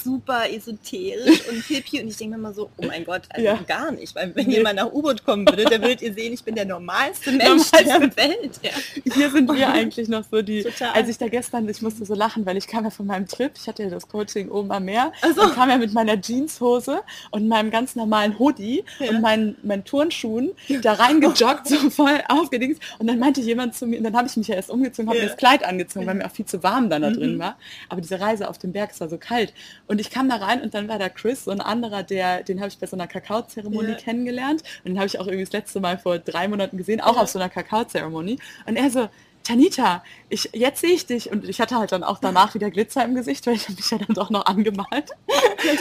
super 0.03 0.49
esoterisch 0.49 1.47
und 1.47 1.63
hippie 1.63 2.01
und 2.01 2.07
ich 2.07 2.17
denke 2.17 2.37
mir 2.37 2.41
mal 2.41 2.53
so, 2.53 2.69
oh 2.77 2.85
mein 2.85 3.05
Gott, 3.05 3.23
also 3.29 3.45
ja. 3.45 3.59
gar 3.67 3.91
nicht, 3.91 4.15
weil 4.15 4.35
wenn 4.35 4.47
nee. 4.47 4.55
jemand 4.55 4.77
nach 4.77 4.91
U-Boot 4.91 5.23
kommen 5.23 5.47
würde, 5.47 5.65
dann 5.65 5.81
würdet 5.81 6.01
ihr 6.01 6.13
sehen, 6.13 6.33
ich 6.33 6.43
bin 6.43 6.55
der 6.55 6.65
normalste 6.65 7.31
Mensch 7.31 7.71
normalste. 7.71 7.85
der 7.85 8.17
Welt. 8.17 8.59
Ja. 8.63 8.71
Hier 9.13 9.29
sind 9.29 9.51
wir 9.53 9.69
eigentlich 9.71 10.07
noch 10.09 10.23
so 10.29 10.41
die, 10.41 10.63
Total. 10.63 10.91
als 10.93 11.09
ich 11.09 11.17
da 11.17 11.27
gestern, 11.27 11.67
ich 11.69 11.81
musste 11.81 12.05
so 12.05 12.15
lachen, 12.15 12.45
weil 12.45 12.57
ich 12.57 12.67
kam 12.67 12.83
ja 12.83 12.89
von 12.89 13.05
meinem 13.05 13.27
Trip, 13.27 13.51
ich 13.55 13.67
hatte 13.67 13.83
ja 13.83 13.89
das 13.89 14.07
Coaching 14.07 14.49
oben 14.49 14.71
am 14.71 14.85
Meer 14.85 15.11
so. 15.35 15.43
und 15.43 15.53
kam 15.53 15.69
ja 15.69 15.77
mit 15.77 15.93
meiner 15.93 16.19
Jeanshose 16.19 17.01
und 17.31 17.47
meinem 17.47 17.69
ganz 17.69 17.95
normalen 17.95 18.39
Hoodie 18.39 18.83
ja. 18.99 19.09
und 19.09 19.21
meinen, 19.21 19.55
meinen 19.63 19.85
Turnschuhen 19.85 20.51
da 20.81 20.93
reingejoggt, 20.93 21.67
so 21.67 21.89
voll 21.89 22.21
aufgedings 22.27 22.79
und 22.97 23.07
dann 23.07 23.19
meinte 23.19 23.41
jemand 23.41 23.75
zu 23.75 23.85
mir, 23.85 23.97
und 23.97 24.03
dann 24.03 24.15
habe 24.15 24.27
ich 24.27 24.35
mich 24.35 24.47
ja 24.47 24.55
erst 24.55 24.69
umgezogen, 24.69 25.09
habe 25.09 25.19
mir 25.19 25.27
das 25.27 25.37
Kleid 25.37 25.63
angezogen, 25.63 26.07
weil 26.07 26.15
mir 26.15 26.25
auch 26.25 26.31
viel 26.31 26.45
zu 26.45 26.63
warm 26.63 26.89
dann 26.89 27.03
da 27.03 27.11
drin 27.11 27.35
mhm. 27.35 27.39
war, 27.39 27.57
aber 27.87 28.01
diese 28.01 28.19
Reise 28.19 28.49
auf 28.49 28.57
dem 28.57 28.71
Berg, 28.71 28.91
es 28.91 28.99
war 28.99 29.09
so 29.09 29.17
kalt 29.17 29.53
und 29.87 29.99
ich 29.99 30.09
kam 30.09 30.29
da 30.29 30.35
rein 30.35 30.61
und 30.61 30.73
dann 30.73 30.87
war 30.87 30.99
da 30.99 31.09
Chris, 31.09 31.45
so 31.45 31.51
ein 31.51 31.61
anderer, 31.61 32.03
der, 32.03 32.43
den 32.43 32.59
habe 32.59 32.69
ich 32.69 32.77
bei 32.77 32.87
so 32.87 32.95
einer 32.95 33.07
Kakaozeremonie 33.07 33.91
ja. 33.91 33.95
kennengelernt. 33.95 34.63
Und 34.83 34.91
den 34.91 34.97
habe 34.97 35.07
ich 35.07 35.19
auch 35.19 35.27
irgendwie 35.27 35.45
das 35.45 35.53
letzte 35.53 35.79
Mal 35.79 35.97
vor 35.97 36.19
drei 36.19 36.47
Monaten 36.47 36.77
gesehen, 36.77 37.01
auch 37.01 37.15
ja. 37.15 37.21
auf 37.21 37.29
so 37.29 37.39
einer 37.39 37.49
Kakaozeremonie. 37.49 38.39
Und 38.65 38.75
er 38.75 38.89
so, 38.89 39.09
Tanita, 39.49 40.03
ich, 40.29 40.49
jetzt 40.53 40.81
sehe 40.81 40.91
ich 40.91 41.07
dich. 41.07 41.31
Und 41.31 41.49
ich 41.49 41.59
hatte 41.59 41.75
halt 41.75 41.91
dann 41.91 42.03
auch 42.03 42.19
danach 42.19 42.53
wieder 42.53 42.69
Glitzer 42.69 43.03
im 43.03 43.15
Gesicht, 43.15 43.47
weil 43.47 43.55
ich 43.55 43.63
habe 43.63 43.73
mich 43.73 43.89
ja 43.89 43.97
dann 43.97 44.13
doch 44.15 44.29
noch 44.29 44.45
angemalt. 44.45 45.09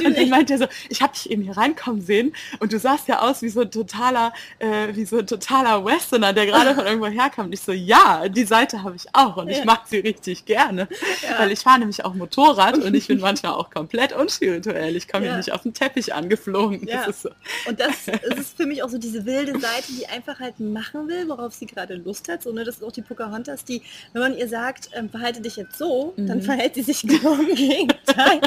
und 0.04 0.16
dann 0.16 0.28
meinte 0.30 0.56
so, 0.56 0.66
ich 0.88 1.02
habe 1.02 1.12
dich 1.12 1.30
eben 1.30 1.42
hier 1.42 1.56
reinkommen 1.56 2.00
sehen 2.00 2.34
und 2.60 2.72
du 2.72 2.78
sahst 2.78 3.08
ja 3.08 3.20
aus 3.20 3.42
wie 3.42 3.50
so 3.50 3.60
ein 3.60 3.70
totaler, 3.70 4.32
äh, 4.58 4.94
wie 4.94 5.04
so 5.04 5.18
ein 5.18 5.26
totaler 5.26 5.84
Westerner, 5.84 6.32
der 6.32 6.46
gerade 6.46 6.74
von 6.74 6.86
irgendwo 6.86 7.08
herkommt. 7.08 7.48
Und 7.48 7.52
ich 7.52 7.60
so, 7.60 7.72
ja, 7.72 8.26
die 8.28 8.44
Seite 8.44 8.82
habe 8.82 8.96
ich 8.96 9.06
auch 9.12 9.36
und 9.36 9.48
ich 9.48 9.62
mag 9.64 9.82
sie 9.86 9.98
richtig 9.98 10.46
gerne. 10.46 10.88
Ja. 11.22 11.38
Weil 11.38 11.52
ich 11.52 11.60
fahre 11.60 11.80
nämlich 11.80 12.04
auch 12.04 12.14
Motorrad 12.14 12.78
und 12.78 12.94
ich 12.94 13.06
bin 13.06 13.20
manchmal 13.20 13.52
auch 13.52 13.70
komplett 13.70 14.14
unspirituell. 14.14 14.96
Ich 14.96 15.08
komme 15.08 15.26
ja. 15.26 15.32
hier 15.32 15.38
nicht 15.38 15.52
auf 15.52 15.62
den 15.62 15.74
Teppich 15.74 16.14
angeflogen. 16.14 16.86
Ja. 16.86 17.04
Das 17.06 17.22
so. 17.22 17.30
Und 17.66 17.80
das, 17.80 18.06
das, 18.06 18.38
ist 18.38 18.56
für 18.56 18.64
mich 18.64 18.82
auch 18.82 18.88
so 18.88 18.98
diese 18.98 19.26
wilde 19.26 19.58
Seite, 19.58 19.92
die 19.92 20.06
einfach 20.06 20.40
halt 20.40 20.58
machen 20.58 21.06
will, 21.08 21.28
worauf 21.28 21.52
sie 21.52 21.66
gerade 21.66 21.94
Lust 21.94 22.28
hat. 22.28 22.42
So, 22.42 22.52
ne? 22.52 22.64
Das 22.64 22.76
ist 22.76 22.82
auch 22.84 22.92
die 22.92 23.02
Pocahontas, 23.02 23.57
die, 23.64 23.82
wenn 24.12 24.22
man 24.22 24.36
ihr 24.36 24.48
sagt, 24.48 24.90
ähm, 24.94 25.08
verhalte 25.10 25.40
dich 25.40 25.56
jetzt 25.56 25.76
so, 25.76 26.14
mhm. 26.16 26.26
dann 26.26 26.42
verhält 26.42 26.74
sie 26.74 26.82
sich 26.82 27.02
genau 27.06 27.34
im 27.34 27.54
Gegenteil. 27.54 28.40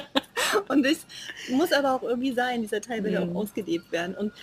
und 0.68 0.84
das 0.84 1.06
muss 1.50 1.72
aber 1.72 1.94
auch 1.94 2.04
irgendwie 2.04 2.34
sein, 2.34 2.62
dieser 2.62 2.82
Teil 2.82 3.04
will 3.04 3.14
ja 3.14 3.26
mhm. 3.26 3.36
auch 3.36 3.42
ausgelebt 3.42 3.92
werden. 3.92 4.16
Und 4.16 4.34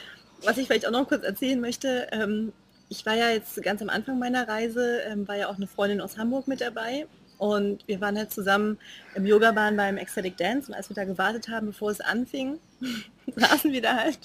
was 0.42 0.58
ich 0.58 0.66
vielleicht 0.66 0.86
auch 0.86 0.92
noch 0.92 1.08
kurz 1.08 1.24
erzählen 1.24 1.60
möchte, 1.60 2.08
ähm, 2.12 2.52
ich 2.88 3.04
war 3.04 3.14
ja 3.14 3.30
jetzt 3.30 3.62
ganz 3.62 3.82
am 3.82 3.88
Anfang 3.88 4.18
meiner 4.18 4.48
Reise, 4.48 5.00
ähm, 5.02 5.28
war 5.28 5.36
ja 5.36 5.48
auch 5.48 5.56
eine 5.56 5.66
Freundin 5.66 6.00
aus 6.00 6.16
Hamburg 6.16 6.48
mit 6.48 6.60
dabei 6.60 7.06
und 7.38 7.86
wir 7.86 8.00
waren 8.00 8.16
halt 8.16 8.32
zusammen 8.32 8.78
im 9.14 9.26
Yoga-Bahn 9.26 9.76
beim 9.76 9.96
Ecstatic 9.96 10.36
Dance 10.36 10.68
und 10.68 10.74
als 10.74 10.88
wir 10.88 10.96
da 10.96 11.04
gewartet 11.04 11.48
haben, 11.48 11.68
bevor 11.68 11.90
es 11.90 12.00
anfing, 12.00 12.58
saßen 13.36 13.72
wir 13.72 13.82
da 13.82 13.96
halt 13.96 14.18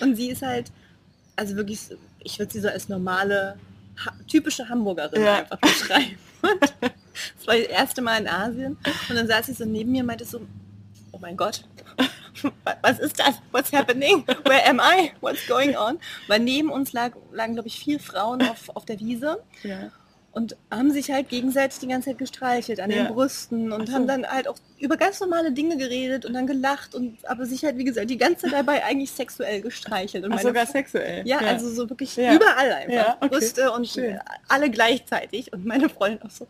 und 0.00 0.16
sie 0.16 0.30
ist 0.30 0.42
halt, 0.42 0.70
also 1.36 1.56
wirklich, 1.56 1.80
ich 2.20 2.38
würde 2.38 2.52
sie 2.52 2.60
so 2.60 2.68
als 2.68 2.88
normale, 2.88 3.56
ha 3.96 4.12
typische 4.28 4.68
Hamburgerin 4.68 5.22
ja. 5.22 5.38
einfach 5.38 5.58
beschreiben. 5.58 6.18
das 6.80 7.46
war 7.46 7.56
das 7.56 7.66
erste 7.66 8.02
Mal 8.02 8.20
in 8.20 8.28
Asien 8.28 8.76
und 9.08 9.16
dann 9.16 9.26
saß 9.26 9.46
sie 9.46 9.54
so 9.54 9.64
neben 9.64 9.92
mir 9.92 10.00
und 10.00 10.06
meinte 10.06 10.24
so, 10.24 10.40
oh 11.12 11.18
mein 11.20 11.36
Gott, 11.36 11.64
was 12.82 12.98
ist 12.98 13.18
das? 13.18 13.40
What's 13.52 13.72
happening? 13.72 14.26
Where 14.44 14.68
am 14.68 14.80
I? 14.80 15.12
What's 15.20 15.46
going 15.46 15.76
on? 15.76 15.98
Weil 16.26 16.40
neben 16.40 16.70
uns 16.70 16.92
lag, 16.92 17.12
lagen, 17.32 17.54
glaube 17.54 17.68
ich, 17.68 17.78
vier 17.78 18.00
Frauen 18.00 18.42
auf, 18.42 18.68
auf 18.74 18.84
der 18.84 18.98
Wiese. 19.00 19.42
Ja. 19.62 19.90
Und 20.34 20.56
haben 20.68 20.90
sich 20.90 21.12
halt 21.12 21.28
gegenseitig 21.28 21.78
die 21.78 21.86
ganze 21.86 22.10
Zeit 22.10 22.18
gestreichelt 22.18 22.80
an 22.80 22.90
ja. 22.90 23.04
den 23.04 23.14
Brüsten 23.14 23.70
und 23.70 23.88
so. 23.88 23.94
haben 23.94 24.08
dann 24.08 24.26
halt 24.26 24.48
auch 24.48 24.56
über 24.78 24.96
ganz 24.96 25.20
normale 25.20 25.52
Dinge 25.52 25.76
geredet 25.76 26.26
und 26.26 26.34
dann 26.34 26.46
gelacht 26.46 26.94
und 26.94 27.16
aber 27.24 27.46
sich 27.46 27.64
halt, 27.64 27.78
wie 27.78 27.84
gesagt, 27.84 28.10
die 28.10 28.18
ganze 28.18 28.46
Zeit 28.46 28.52
dabei 28.52 28.84
eigentlich 28.84 29.12
sexuell 29.12 29.60
gestreichelt. 29.60 30.24
Und 30.24 30.40
sogar 30.40 30.66
sexuell? 30.66 31.26
Ja, 31.26 31.40
ja, 31.40 31.48
also 31.48 31.68
so 31.70 31.88
wirklich 31.88 32.18
überall 32.18 32.72
einfach. 32.72 33.16
Okay. 33.20 33.28
Brüste 33.28 33.70
und 33.70 33.86
Schön. 33.88 34.18
alle 34.48 34.70
gleichzeitig. 34.70 35.52
Und 35.52 35.64
meine 35.64 35.88
Freundin 35.88 36.22
auch 36.22 36.30
so, 36.30 36.48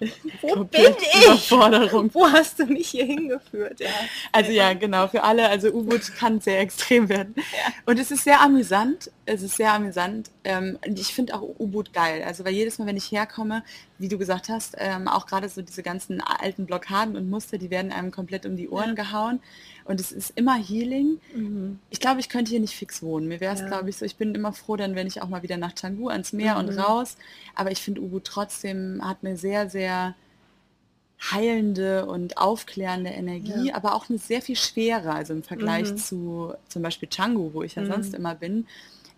wo 0.42 0.64
bin 0.64 0.94
ich? 0.98 1.50
Wo 1.50 2.26
hast 2.30 2.58
du 2.58 2.66
mich 2.66 2.88
hier 2.88 3.04
hingeführt? 3.04 3.80
Ja. 3.80 3.88
Also 4.32 4.52
ja, 4.52 4.72
genau, 4.74 5.08
für 5.08 5.22
alle, 5.22 5.48
also 5.48 5.68
U-Boot 5.68 6.14
kann 6.16 6.40
sehr 6.40 6.60
extrem 6.60 7.08
werden. 7.08 7.34
Ja. 7.36 7.72
Und 7.86 7.98
es 7.98 8.10
ist 8.10 8.24
sehr 8.24 8.40
amüsant, 8.40 9.10
es 9.26 9.42
ist 9.42 9.56
sehr 9.56 9.72
amüsant. 9.72 10.30
Ähm, 10.44 10.78
ich 10.84 11.14
finde 11.14 11.34
auch 11.34 11.42
U-Boot 11.42 11.92
geil. 11.92 12.22
Also 12.24 12.44
weil 12.44 12.54
jedes 12.54 12.78
Mal, 12.78 12.86
wenn 12.86 12.96
ich 12.96 13.10
herkomme, 13.10 13.64
wie 13.98 14.08
du 14.08 14.18
gesagt 14.18 14.48
hast, 14.48 14.76
ähm, 14.78 15.08
auch 15.08 15.26
gerade 15.26 15.48
so 15.48 15.62
diese 15.62 15.82
ganzen 15.82 16.20
alten 16.20 16.66
Blockaden 16.66 17.16
und 17.16 17.28
Muster, 17.28 17.58
die 17.58 17.70
werden 17.70 17.92
einem 17.92 18.10
komplett 18.10 18.46
um 18.46 18.56
die 18.56 18.68
Ohren 18.68 18.94
ja. 18.96 19.04
gehauen. 19.04 19.40
Und 19.88 20.00
es 20.00 20.12
ist 20.12 20.34
immer 20.36 20.54
Healing. 20.54 21.18
Mhm. 21.34 21.78
Ich 21.88 21.98
glaube, 21.98 22.20
ich 22.20 22.28
könnte 22.28 22.50
hier 22.50 22.60
nicht 22.60 22.76
fix 22.76 23.02
wohnen. 23.02 23.26
Mir 23.26 23.40
wäre 23.40 23.54
es, 23.54 23.60
ja. 23.60 23.68
glaube 23.68 23.88
ich, 23.88 23.96
so, 23.96 24.04
ich 24.04 24.16
bin 24.16 24.34
immer 24.34 24.52
froh, 24.52 24.76
dann 24.76 24.94
wenn 24.94 25.06
ich 25.06 25.22
auch 25.22 25.28
mal 25.28 25.42
wieder 25.42 25.56
nach 25.56 25.74
Canggu 25.74 26.08
ans 26.10 26.34
Meer 26.34 26.54
mhm. 26.54 26.68
und 26.68 26.78
raus. 26.78 27.16
Aber 27.54 27.70
ich 27.70 27.80
finde, 27.80 28.02
Ubu 28.02 28.20
trotzdem 28.20 29.00
hat 29.02 29.18
eine 29.22 29.38
sehr, 29.38 29.70
sehr 29.70 30.14
heilende 31.20 32.06
und 32.06 32.38
aufklärende 32.38 33.10
Energie, 33.10 33.68
ja. 33.68 33.74
aber 33.74 33.94
auch 33.94 34.08
eine 34.08 34.18
sehr 34.18 34.40
viel 34.40 34.56
schwere, 34.56 35.12
also 35.12 35.32
im 35.32 35.42
Vergleich 35.42 35.90
mhm. 35.90 35.96
zu 35.96 36.54
zum 36.68 36.82
Beispiel 36.82 37.08
Canggu, 37.08 37.52
wo 37.52 37.62
ich 37.62 37.74
ja 37.74 37.84
sonst 37.84 38.10
mhm. 38.10 38.18
immer 38.18 38.34
bin 38.34 38.66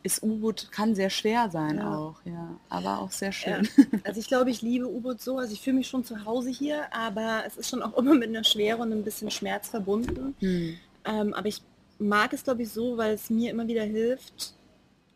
ist 0.03 0.23
U-Boot 0.23 0.69
kann 0.73 0.95
sehr 0.95 1.11
schwer 1.11 1.51
sein 1.51 1.77
ja. 1.77 1.97
auch, 1.97 2.21
ja, 2.25 2.57
aber 2.69 3.01
auch 3.01 3.11
sehr 3.11 3.33
schön. 3.33 3.69
Ja. 3.77 3.85
Also 4.05 4.21
ich 4.21 4.29
glaube, 4.29 4.51
ich 4.51 4.63
liebe 4.63 4.89
U-Boot 4.89 5.21
so, 5.21 5.39
also 5.39 5.53
ich 5.53 5.61
fühle 5.61 5.77
mich 5.77 5.89
schon 5.89 6.05
zu 6.05 6.25
Hause 6.25 6.51
hier, 6.51 6.93
aber 6.95 7.43
es 7.47 7.57
ist 7.57 7.69
schon 7.69 7.83
auch 7.83 7.97
immer 7.99 8.15
mit 8.15 8.31
einer 8.31 8.45
Schwere 8.45 8.79
und 8.79 8.93
ein 8.93 9.05
bisschen 9.05 9.31
Schmerz 9.31 9.69
verbunden. 9.69 10.35
Hm. 10.41 10.79
Ähm, 11.05 11.35
aber 11.35 11.49
ich 11.49 11.63
mag 11.99 12.33
es, 12.33 12.45
glaube 12.45 12.63
ich, 12.63 12.71
so, 12.71 12.97
weil 12.97 13.15
es 13.15 13.29
mir 13.29 13.51
immer 13.51 13.69
wieder 13.69 13.83
hilft, 13.83 14.55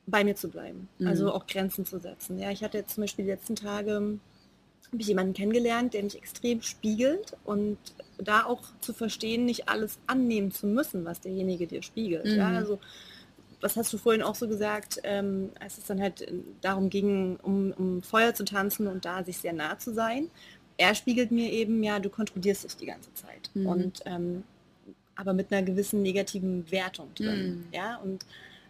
bei 0.06 0.22
mir 0.22 0.36
zu 0.36 0.48
bleiben. 0.48 0.88
Mhm. 0.98 1.06
Also 1.06 1.32
auch 1.32 1.46
Grenzen 1.46 1.86
zu 1.86 1.98
setzen. 1.98 2.38
Ja, 2.38 2.50
ich 2.50 2.62
hatte 2.62 2.76
jetzt 2.76 2.94
zum 2.94 3.04
Beispiel 3.04 3.24
die 3.24 3.30
letzten 3.30 3.56
Tage 3.56 4.18
habe 4.94 5.02
ich 5.02 5.08
jemanden 5.08 5.34
kennengelernt, 5.34 5.92
der 5.92 6.04
mich 6.04 6.16
extrem 6.16 6.62
spiegelt 6.62 7.36
und 7.44 7.78
da 8.18 8.44
auch 8.44 8.62
zu 8.80 8.92
verstehen, 8.92 9.44
nicht 9.44 9.68
alles 9.68 9.98
annehmen 10.06 10.52
zu 10.52 10.68
müssen, 10.68 11.04
was 11.04 11.20
derjenige 11.20 11.66
dir 11.66 11.82
spiegelt. 11.82 12.26
Ja, 12.26 12.48
Mhm. 12.48 12.56
also 12.56 12.78
was 13.60 13.76
hast 13.76 13.92
du 13.92 13.98
vorhin 13.98 14.22
auch 14.22 14.34
so 14.36 14.46
gesagt, 14.46 15.00
ähm, 15.02 15.50
als 15.58 15.78
es 15.78 15.84
dann 15.86 16.00
halt 16.00 16.30
darum 16.60 16.90
ging, 16.90 17.36
um, 17.42 17.72
um 17.76 18.02
Feuer 18.02 18.34
zu 18.34 18.44
tanzen 18.44 18.86
und 18.86 19.04
da 19.04 19.24
sich 19.24 19.38
sehr 19.38 19.52
nah 19.52 19.78
zu 19.78 19.92
sein. 19.92 20.30
Er 20.76 20.94
spiegelt 20.94 21.30
mir 21.30 21.50
eben, 21.50 21.82
ja, 21.82 21.98
du 21.98 22.08
kontrollierst 22.08 22.64
dich 22.64 22.76
die 22.76 22.86
ganze 22.86 23.12
Zeit. 23.14 23.50
Mhm. 23.54 23.66
Und 23.66 24.00
ähm, 24.06 24.44
aber 25.16 25.32
mit 25.32 25.52
einer 25.52 25.62
gewissen 25.62 26.02
negativen 26.02 26.70
Wertung 26.70 27.08
drin. 27.14 27.46
Mhm. 27.46 27.64
Ja, 27.72 27.96
und 27.96 28.26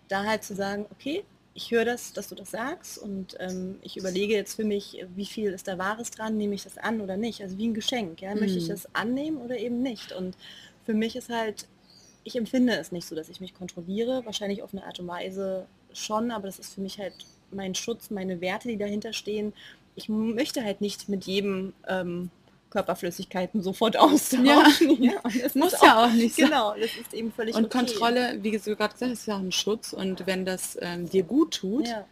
da 0.08 0.24
halt 0.24 0.42
zu 0.44 0.54
sagen, 0.54 0.86
okay, 0.90 1.24
ich 1.54 1.70
höre 1.70 1.84
das, 1.84 2.12
dass 2.12 2.28
du 2.28 2.34
das 2.34 2.50
sagst 2.50 2.98
und 2.98 3.36
ähm, 3.38 3.78
ich 3.82 3.96
überlege 3.96 4.34
jetzt 4.34 4.54
für 4.54 4.64
mich, 4.64 5.04
wie 5.14 5.24
viel 5.26 5.52
ist 5.52 5.68
da 5.68 5.78
Wahres 5.78 6.10
dran, 6.10 6.36
nehme 6.36 6.54
ich 6.54 6.64
das 6.64 6.78
an 6.78 7.00
oder 7.00 7.16
nicht. 7.16 7.42
Also 7.42 7.56
wie 7.58 7.68
ein 7.68 7.74
Geschenk, 7.74 8.20
ja, 8.20 8.34
möchte 8.34 8.58
ich 8.58 8.64
Mhm. 8.64 8.70
das 8.70 8.94
annehmen 8.94 9.38
oder 9.38 9.56
eben 9.58 9.80
nicht. 9.80 10.12
Und 10.12 10.36
für 10.84 10.94
mich 10.94 11.14
ist 11.14 11.28
halt, 11.30 11.66
ich 12.24 12.34
empfinde 12.36 12.74
es 12.76 12.90
nicht 12.90 13.06
so, 13.06 13.14
dass 13.14 13.28
ich 13.28 13.40
mich 13.40 13.54
kontrolliere, 13.54 14.24
wahrscheinlich 14.26 14.62
auf 14.62 14.72
eine 14.74 14.84
Art 14.84 14.98
und 14.98 15.06
Weise 15.06 15.66
schon, 15.92 16.32
aber 16.32 16.46
das 16.46 16.58
ist 16.58 16.74
für 16.74 16.80
mich 16.80 16.98
halt 16.98 17.14
mein 17.52 17.74
Schutz, 17.76 18.10
meine 18.10 18.40
Werte, 18.40 18.66
die 18.68 18.76
dahinter 18.76 19.12
stehen. 19.12 19.52
Ich 19.94 20.08
möchte 20.08 20.64
halt 20.64 20.80
nicht 20.80 21.08
mit 21.08 21.24
jedem 21.24 21.72
ähm, 21.86 22.30
Körperflüssigkeiten 22.74 23.62
sofort 23.62 23.96
austauschen. 23.96 25.02
Ja. 25.02 25.20
und 25.22 25.42
das 25.42 25.54
Muss 25.54 25.72
ja 25.80 26.04
auch 26.04 26.12
nicht 26.12 26.34
sein. 26.34 26.46
Genau, 26.46 26.74
das 26.74 26.90
ist 26.96 27.14
eben 27.14 27.32
völlig 27.32 27.54
Und 27.54 27.66
okay. 27.66 27.78
Kontrolle, 27.78 28.38
wie 28.42 28.50
du 28.50 28.58
gerade 28.58 28.74
gesagt 28.92 29.00
hast, 29.00 29.10
ist 29.12 29.26
ja 29.26 29.36
auch 29.36 29.40
ein 29.40 29.52
Schutz. 29.52 29.92
Und 29.92 30.26
wenn 30.26 30.44
das 30.44 30.76
ähm, 30.82 31.08
dir 31.08 31.22
gut 31.22 31.54
tut, 31.54 31.86
Ja, 31.86 32.04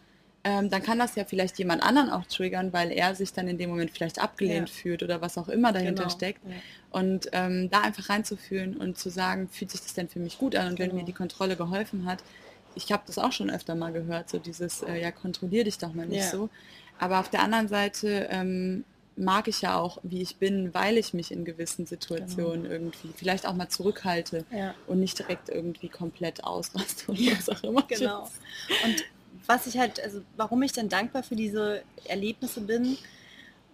ähm, 0.44 0.70
dann 0.70 0.82
kann 0.82 0.98
das 0.98 1.14
ja 1.16 1.24
vielleicht 1.24 1.58
jemand 1.58 1.82
anderen 1.82 2.10
auch 2.10 2.24
triggern, 2.26 2.72
weil 2.72 2.90
er 2.92 3.14
sich 3.16 3.32
dann 3.32 3.48
in 3.48 3.58
dem 3.58 3.70
Moment 3.70 3.90
vielleicht 3.90 4.20
abgelehnt 4.20 4.68
Ja. 4.68 4.74
fühlt 4.74 5.02
oder 5.02 5.20
was 5.20 5.36
auch 5.36 5.48
immer 5.48 5.72
dahinter 5.72 6.04
genau. 6.04 6.14
steckt. 6.14 6.40
Ja. 6.46 6.54
Und 6.90 7.28
ähm, 7.32 7.68
da 7.70 7.80
einfach 7.82 8.08
reinzufühlen 8.08 8.76
und 8.76 8.98
zu 8.98 9.10
sagen, 9.10 9.48
fühlt 9.50 9.70
sich 9.72 9.80
das 9.82 9.94
denn 9.94 10.08
für 10.08 10.20
mich 10.20 10.38
gut 10.38 10.54
an? 10.56 10.68
Und 10.68 10.78
wenn 10.78 10.90
Genau. 10.90 11.00
mir 11.00 11.06
die 11.06 11.12
Kontrolle 11.12 11.56
geholfen 11.56 12.06
hat, 12.06 12.22
ich 12.74 12.90
habe 12.92 13.02
das 13.06 13.18
auch 13.18 13.32
schon 13.32 13.50
öfter 13.50 13.74
mal 13.74 13.92
gehört, 13.92 14.30
so 14.30 14.38
dieses, 14.38 14.82
äh, 14.82 15.00
ja, 15.00 15.10
kontrollier 15.10 15.64
dich 15.64 15.78
doch 15.78 15.92
mal 15.92 16.06
nicht 16.06 16.24
Ja. 16.24 16.30
so. 16.30 16.48
Aber 16.98 17.18
auf 17.20 17.28
der 17.30 17.42
anderen 17.42 17.66
Seite 17.68 18.28
ähm, 18.30 18.84
mag 19.16 19.48
ich 19.48 19.60
ja 19.60 19.78
auch, 19.78 19.98
wie 20.02 20.22
ich 20.22 20.36
bin, 20.36 20.72
weil 20.74 20.96
ich 20.96 21.12
mich 21.12 21.32
in 21.32 21.44
gewissen 21.44 21.86
Situationen 21.86 22.64
irgendwie 22.64 23.10
vielleicht 23.14 23.46
auch 23.46 23.54
mal 23.54 23.68
zurückhalte 23.68 24.44
Ja, 24.50 24.74
und 24.86 25.00
nicht 25.00 25.18
direkt 25.18 25.48
irgendwie 25.48 25.88
komplett 25.88 26.44
ausraste 26.44 27.12
oder 27.12 27.20
was 27.36 27.48
auch 27.48 27.62
immer. 27.62 27.82
genau. 27.82 28.30
Und 28.84 29.04
was 29.46 29.66
ich 29.66 29.78
halt, 29.78 30.00
also 30.00 30.22
warum 30.36 30.62
ich 30.62 30.72
dann 30.72 30.88
dankbar 30.88 31.22
für 31.22 31.36
diese 31.36 31.82
Erlebnisse 32.04 32.60
bin, 32.60 32.96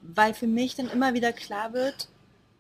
weil 0.03 0.35
für 0.35 0.47
mich 0.47 0.75
dann 0.75 0.91
immer 0.91 1.15
wieder 1.15 1.33
klar 1.33 1.73
wird, 1.73 2.09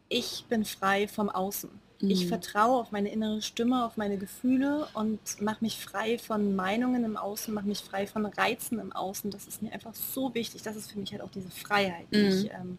ich 0.08 0.44
bin 0.48 0.64
frei 0.64 1.08
vom 1.08 1.28
Außen. 1.28 1.70
Ich 2.06 2.24
Mhm. 2.24 2.28
vertraue 2.28 2.80
auf 2.80 2.92
meine 2.92 3.10
innere 3.10 3.42
Stimme, 3.42 3.84
auf 3.84 3.96
meine 3.96 4.18
Gefühle 4.18 4.88
und 4.94 5.20
mache 5.40 5.58
mich 5.64 5.78
frei 5.78 6.18
von 6.18 6.54
Meinungen 6.54 7.04
im 7.04 7.16
Außen, 7.16 7.52
mache 7.52 7.66
mich 7.66 7.80
frei 7.80 8.06
von 8.06 8.24
Reizen 8.26 8.78
im 8.78 8.92
Außen. 8.92 9.30
Das 9.30 9.46
ist 9.46 9.62
mir 9.62 9.72
einfach 9.72 9.94
so 9.94 10.34
wichtig. 10.34 10.62
Das 10.62 10.76
ist 10.76 10.92
für 10.92 10.98
mich 10.98 11.12
halt 11.12 11.22
auch 11.22 11.30
diese 11.30 11.50
Freiheit, 11.50 12.06
die 12.14 12.18
Mhm. 12.18 12.26
ich 12.28 12.50
ähm, 12.52 12.78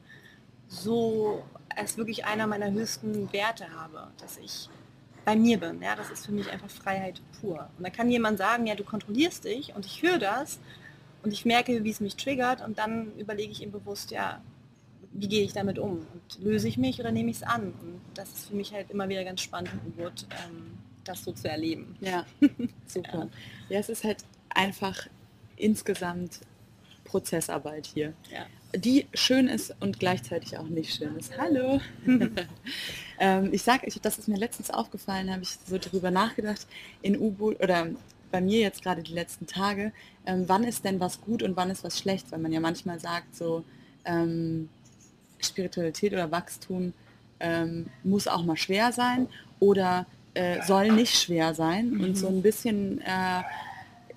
so 0.67 1.43
als 1.75 1.97
wirklich 1.97 2.25
einer 2.25 2.47
meiner 2.47 2.71
höchsten 2.71 3.31
Werte 3.33 3.69
habe, 3.71 4.07
dass 4.19 4.37
ich 4.37 4.69
bei 5.25 5.35
mir 5.35 5.59
bin. 5.59 5.81
Ja, 5.81 5.95
das 5.95 6.09
ist 6.11 6.25
für 6.25 6.31
mich 6.31 6.49
einfach 6.49 6.69
Freiheit 6.69 7.21
pur. 7.39 7.69
Und 7.77 7.83
da 7.83 7.89
kann 7.89 8.09
jemand 8.09 8.37
sagen, 8.37 8.67
ja, 8.67 8.75
du 8.75 8.83
kontrollierst 8.83 9.45
dich 9.45 9.75
und 9.75 9.85
ich 9.85 10.01
höre 10.01 10.19
das 10.19 10.59
und 11.23 11.33
ich 11.33 11.45
merke, 11.45 11.83
wie 11.83 11.89
es 11.91 11.99
mich 11.99 12.15
triggert 12.15 12.61
und 12.65 12.77
dann 12.79 13.15
überlege 13.17 13.51
ich 13.51 13.61
ihm 13.61 13.71
bewusst, 13.71 14.11
ja, 14.11 14.41
wie 15.11 15.27
gehe 15.27 15.43
ich 15.43 15.53
damit 15.53 15.79
um? 15.79 16.05
Und 16.13 16.43
löse 16.43 16.67
ich 16.67 16.77
mich 16.77 16.99
oder 16.99 17.11
nehme 17.11 17.29
ich 17.31 17.37
es 17.37 17.43
an? 17.43 17.73
Und 17.81 18.01
das 18.13 18.29
ist 18.29 18.47
für 18.49 18.55
mich 18.55 18.73
halt 18.73 18.89
immer 18.91 19.09
wieder 19.09 19.23
ganz 19.23 19.41
spannend 19.41 19.71
und 19.85 19.97
gut, 19.97 20.25
ähm, 20.31 20.77
das 21.03 21.23
so 21.23 21.31
zu 21.31 21.49
erleben. 21.49 21.95
Ja, 22.01 22.25
super. 22.87 23.29
Ja. 23.69 23.79
es 23.79 23.89
ist 23.89 24.03
halt 24.03 24.17
einfach 24.49 25.07
insgesamt 25.57 26.39
Prozessarbeit 27.05 27.87
hier, 27.87 28.13
Ja. 28.31 28.45
die 28.77 29.07
schön 29.15 29.47
ist 29.47 29.73
und 29.79 29.99
gleichzeitig 29.99 30.57
auch 30.57 30.67
nicht 30.67 30.93
schön 30.95 31.15
ist. 31.17 31.35
Hallo. 31.37 31.81
ähm, 33.19 33.49
ich 33.51 33.63
sage, 33.63 33.87
ich, 33.87 33.99
das 33.99 34.19
ist 34.19 34.27
mir 34.27 34.37
letztens 34.37 34.69
aufgefallen, 34.69 35.31
habe 35.31 35.41
ich 35.41 35.57
so 35.65 35.77
drüber 35.79 36.11
nachgedacht, 36.11 36.67
in 37.01 37.17
U-Boot 37.19 37.59
oder 37.61 37.87
bei 38.31 38.41
mir 38.41 38.59
jetzt 38.59 38.83
gerade 38.83 39.01
die 39.01 39.13
letzten 39.13 39.47
Tage, 39.47 39.91
ähm, 40.27 40.43
wann 40.47 40.63
ist 40.63 40.85
denn 40.85 40.99
was 40.99 41.19
gut 41.21 41.41
und 41.41 41.55
wann 41.57 41.71
ist 41.71 41.83
was 41.83 41.97
schlecht, 41.97 42.31
weil 42.31 42.39
man 42.39 42.51
ja 42.51 42.59
manchmal 42.59 42.99
sagt, 42.99 43.35
so 43.35 43.63
ähm, 44.05 44.69
Spiritualität 45.41 46.13
oder 46.13 46.31
Wachstum 46.31 46.93
ähm, 47.39 47.87
muss 48.03 48.27
auch 48.27 48.43
mal 48.43 48.57
schwer 48.57 48.91
sein 48.91 49.27
oder 49.59 50.05
äh, 50.33 50.61
soll 50.63 50.91
nicht 50.91 51.15
schwer 51.15 51.53
sein 51.53 51.89
Mhm. 51.91 52.03
und 52.03 52.17
so 52.17 52.27
ein 52.27 52.41
bisschen 52.41 53.01
äh, 53.01 53.41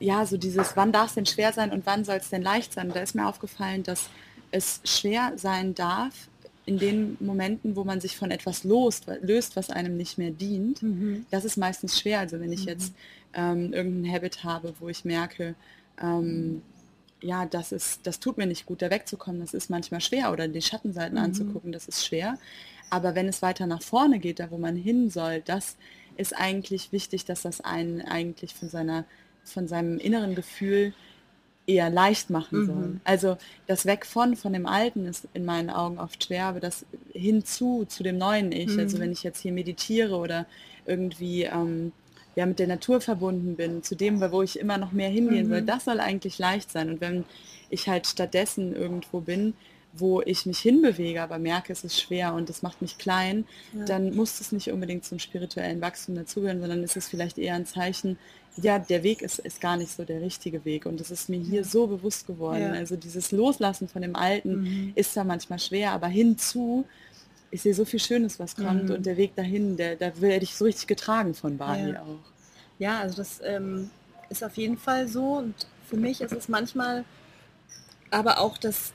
ja 0.01 0.27
so 0.27 0.37
dieses 0.37 0.77
wann 0.77 0.93
darf 0.93 1.09
es 1.09 1.15
denn 1.15 1.27
schwer 1.27 1.53
sein 1.53 1.71
und 1.71 1.87
wann 1.87 2.05
soll 2.05 2.17
es 2.17 2.31
denn 2.31 2.43
leicht 2.43 2.73
sein 2.73 2.89
und 2.89 2.97
da 2.97 3.01
ist 3.01 3.15
mir 3.15 3.27
aufgefallen 3.27 3.83
dass 3.85 4.09
es 4.51 4.81
schwer 4.85 5.33
sein 5.37 5.75
darf 5.75 6.29
in 6.67 6.79
den 6.79 7.17
Momenten 7.21 7.77
wo 7.77 7.85
man 7.85 8.01
sich 8.01 8.17
von 8.17 8.31
etwas 8.31 8.65
lost, 8.65 9.07
löst 9.21 9.57
was 9.57 9.71
einem 9.71 9.97
nicht 9.97 10.19
mehr 10.19 10.31
dient 10.31 10.83
Mhm. 10.83 11.27
das 11.31 11.45
ist 11.45 11.57
meistens 11.57 11.99
schwer 12.01 12.19
also 12.21 12.41
wenn 12.41 12.53
ich 12.53 12.63
Mhm. 12.63 12.69
jetzt 12.69 12.95
ähm, 13.35 13.73
irgendein 13.73 14.13
Habit 14.13 14.43
habe 14.45 14.75
wo 14.81 14.89
ich 14.89 15.05
merke 15.05 15.55
ähm, 16.03 16.63
ja, 17.23 17.47
das 17.47 17.73
ist, 17.73 18.07
das 18.07 18.21
tut 18.21 18.39
mir 18.39 18.47
nicht 18.47 18.67
gut, 18.67 18.83
da 18.83 18.91
wegzukommen, 18.91 19.41
das 19.41 19.55
ist 19.55 19.71
manchmal 19.71 20.01
schwer 20.01 20.33
oder 20.33 20.49
die 20.49 20.63
Schattenseiten 20.63 21.19
Mhm. 21.19 21.25
anzugucken, 21.25 21.73
das 21.73 21.89
ist 21.89 22.05
schwer. 22.07 22.39
Aber 22.91 23.15
wenn 23.15 23.29
es 23.29 23.43
weiter 23.43 23.67
nach 23.67 23.83
vorne 23.83 24.19
geht, 24.19 24.41
da 24.41 24.51
wo 24.51 24.59
man 24.59 24.77
hin 24.77 25.11
soll, 25.11 25.41
das 25.43 25.77
ist 26.17 26.37
eigentlich 26.37 26.93
wichtig, 26.93 27.25
dass 27.25 27.43
das 27.43 27.61
einen 27.63 28.03
eigentlich 28.03 28.55
von 28.55 28.69
seiner, 28.69 29.07
von 29.45 29.67
seinem 29.69 29.99
inneren 29.99 30.35
Gefühl 30.35 30.95
eher 31.67 31.91
leicht 31.91 32.29
machen 32.31 32.59
Mhm. 32.59 32.65
soll. 32.67 33.01
Also 33.05 33.37
das 33.67 33.87
Weg 33.87 34.05
von, 34.07 34.37
von 34.37 34.53
dem 34.53 34.67
Alten 34.67 35.07
ist 35.07 35.29
in 35.33 35.45
meinen 35.45 35.71
Augen 35.71 35.99
oft 35.99 36.25
schwer, 36.25 36.47
aber 36.47 36.61
das 36.61 36.85
hinzu, 37.13 37.85
zu 37.87 38.03
dem 38.03 38.19
neuen 38.19 38.53
Ich, 38.53 38.79
also 38.79 38.99
Mhm. 38.99 39.03
wenn 39.03 39.13
ich 39.13 39.23
jetzt 39.23 39.41
hier 39.41 39.53
meditiere 39.53 40.17
oder 40.17 40.47
irgendwie 40.85 41.45
ähm, 41.45 41.93
ja, 42.35 42.47
mit 42.47 42.59
der 42.59 42.67
Natur 42.67 43.01
verbunden 43.01 43.57
bin, 43.57 43.83
zu 43.83 43.95
dem, 43.95 44.21
wo 44.33 44.43
ich 44.43 44.59
immer 44.59 44.79
noch 44.79 44.93
mehr 44.93 45.09
hingehen 45.11 45.49
soll, 45.49 45.63
Mhm. 45.63 45.67
das 45.67 45.85
soll 45.85 46.01
eigentlich 46.01 46.39
leicht 46.39 46.71
sein. 46.71 46.89
Und 46.91 47.01
wenn 47.01 47.25
ich 47.71 47.89
halt 47.89 48.07
stattdessen 48.07 48.75
irgendwo 48.75 49.21
bin, 49.21 49.55
wo 49.95 50.23
ich 50.23 50.47
mich 50.47 50.59
hinbewege, 50.61 51.21
aber 51.23 51.39
merke, 51.39 51.71
es 51.71 51.85
ist 51.85 52.01
schwer 52.01 52.33
und 52.33 52.49
es 52.49 52.63
macht 52.63 52.81
mich 52.81 52.97
klein, 52.97 53.45
Ja. 53.79 53.85
dann 53.85 54.15
muss 54.17 54.41
es 54.41 54.51
nicht 54.51 54.71
unbedingt 54.73 55.05
zum 55.05 55.19
spirituellen 55.19 55.83
Wachstum 55.83 56.15
dazugehören, 56.15 56.61
sondern 56.61 56.83
ist 56.83 56.97
es 56.97 57.09
vielleicht 57.09 57.37
eher 57.37 57.55
ein 57.55 57.67
Zeichen, 57.67 58.17
ja, 58.57 58.79
der 58.79 59.03
Weg 59.03 59.21
ist, 59.23 59.39
ist 59.39 59.61
gar 59.61 59.77
nicht 59.77 59.91
so 59.93 60.05
der 60.05 60.23
richtige 60.23 60.65
Weg. 60.65 60.87
Und 60.87 61.01
das 61.01 61.11
ist 61.11 61.29
mir 61.29 61.39
hier 61.41 61.65
so 61.65 61.87
bewusst 61.87 62.27
geworden. 62.27 62.63
Ja. 62.63 62.73
Also 62.73 62.97
dieses 62.97 63.33
Loslassen 63.33 63.89
von 63.89 64.01
dem 64.03 64.17
Alten 64.17 64.63
Mhm. 64.63 64.93
ist 64.95 65.15
da 65.17 65.25
manchmal 65.25 65.59
schwer, 65.59 65.93
aber 65.93 66.09
hinzu, 66.09 66.85
ich 67.53 67.63
sehe 67.63 67.75
so 67.75 67.85
viel 67.85 68.01
Schönes, 68.01 68.41
was 68.41 68.57
kommt 68.57 68.85
Mhm. 68.89 68.95
und 68.97 69.07
der 69.07 69.17
Weg 69.17 69.37
dahin, 69.37 69.77
der, 69.77 69.95
da 69.97 70.11
werde 70.21 70.43
ich 70.43 70.57
so 70.57 70.65
richtig 70.65 70.87
getragen 70.89 71.35
von 71.35 71.57
Bali 71.59 71.93
Ja. 71.93 72.01
auch. 72.03 72.33
Ja, 72.79 73.01
also 73.01 73.17
das 73.17 73.41
ähm, 73.45 73.91
ist 74.31 74.43
auf 74.43 74.57
jeden 74.57 74.79
Fall 74.79 75.07
so. 75.07 75.35
Und 75.37 75.55
für 75.89 75.97
mich 75.97 76.21
ist 76.23 76.33
es 76.33 76.49
manchmal 76.49 77.05
aber 78.11 78.41
auch 78.41 78.59
das, 78.59 78.93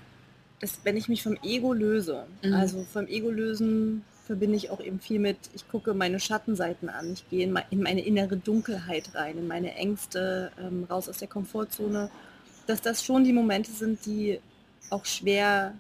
das 0.60 0.80
wenn 0.84 0.98
ich 0.98 1.08
mich 1.08 1.24
vom 1.24 1.38
Ego 1.44 1.72
löse. 1.72 2.26
Mhm. 2.44 2.54
Also 2.54 2.84
vom 2.92 3.08
Ego 3.08 3.30
lösen 3.30 4.04
verbinde 4.26 4.58
ich 4.58 4.70
auch 4.72 4.82
eben 4.82 5.00
viel 5.00 5.20
mit, 5.20 5.38
ich 5.54 5.68
gucke 5.70 5.94
meine 5.94 6.20
Schattenseiten 6.20 6.90
an, 6.90 7.14
ich 7.14 7.30
gehe 7.30 7.46
in 7.46 7.82
meine 7.82 8.02
innere 8.02 8.36
Dunkelheit 8.36 9.16
rein, 9.16 9.38
in 9.38 9.48
meine 9.48 9.74
Ängste, 9.76 10.52
ähm, 10.60 10.84
raus 10.90 11.08
aus 11.08 11.20
der 11.20 11.30
Komfortzone, 11.30 12.10
dass 12.66 12.82
das 12.82 13.04
schon 13.06 13.24
die 13.24 13.32
Momente 13.32 13.72
sind, 13.72 14.06
die 14.06 14.40
auch 14.90 15.06
schwer 15.06 15.74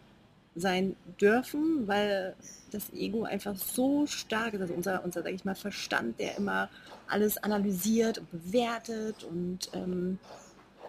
sein 0.59 0.95
dürfen, 1.21 1.87
weil 1.87 2.35
das 2.71 2.91
Ego 2.93 3.23
einfach 3.23 3.55
so 3.55 4.05
stark 4.07 4.53
ist, 4.53 4.61
also 4.61 4.73
unser, 4.73 5.03
unser 5.03 5.23
sag 5.23 5.33
ich 5.33 5.45
mal, 5.45 5.55
Verstand, 5.55 6.19
der 6.19 6.37
immer 6.37 6.69
alles 7.07 7.37
analysiert 7.37 8.17
und 8.17 8.31
bewertet 8.31 9.23
und 9.23 9.69
ähm, 9.73 10.19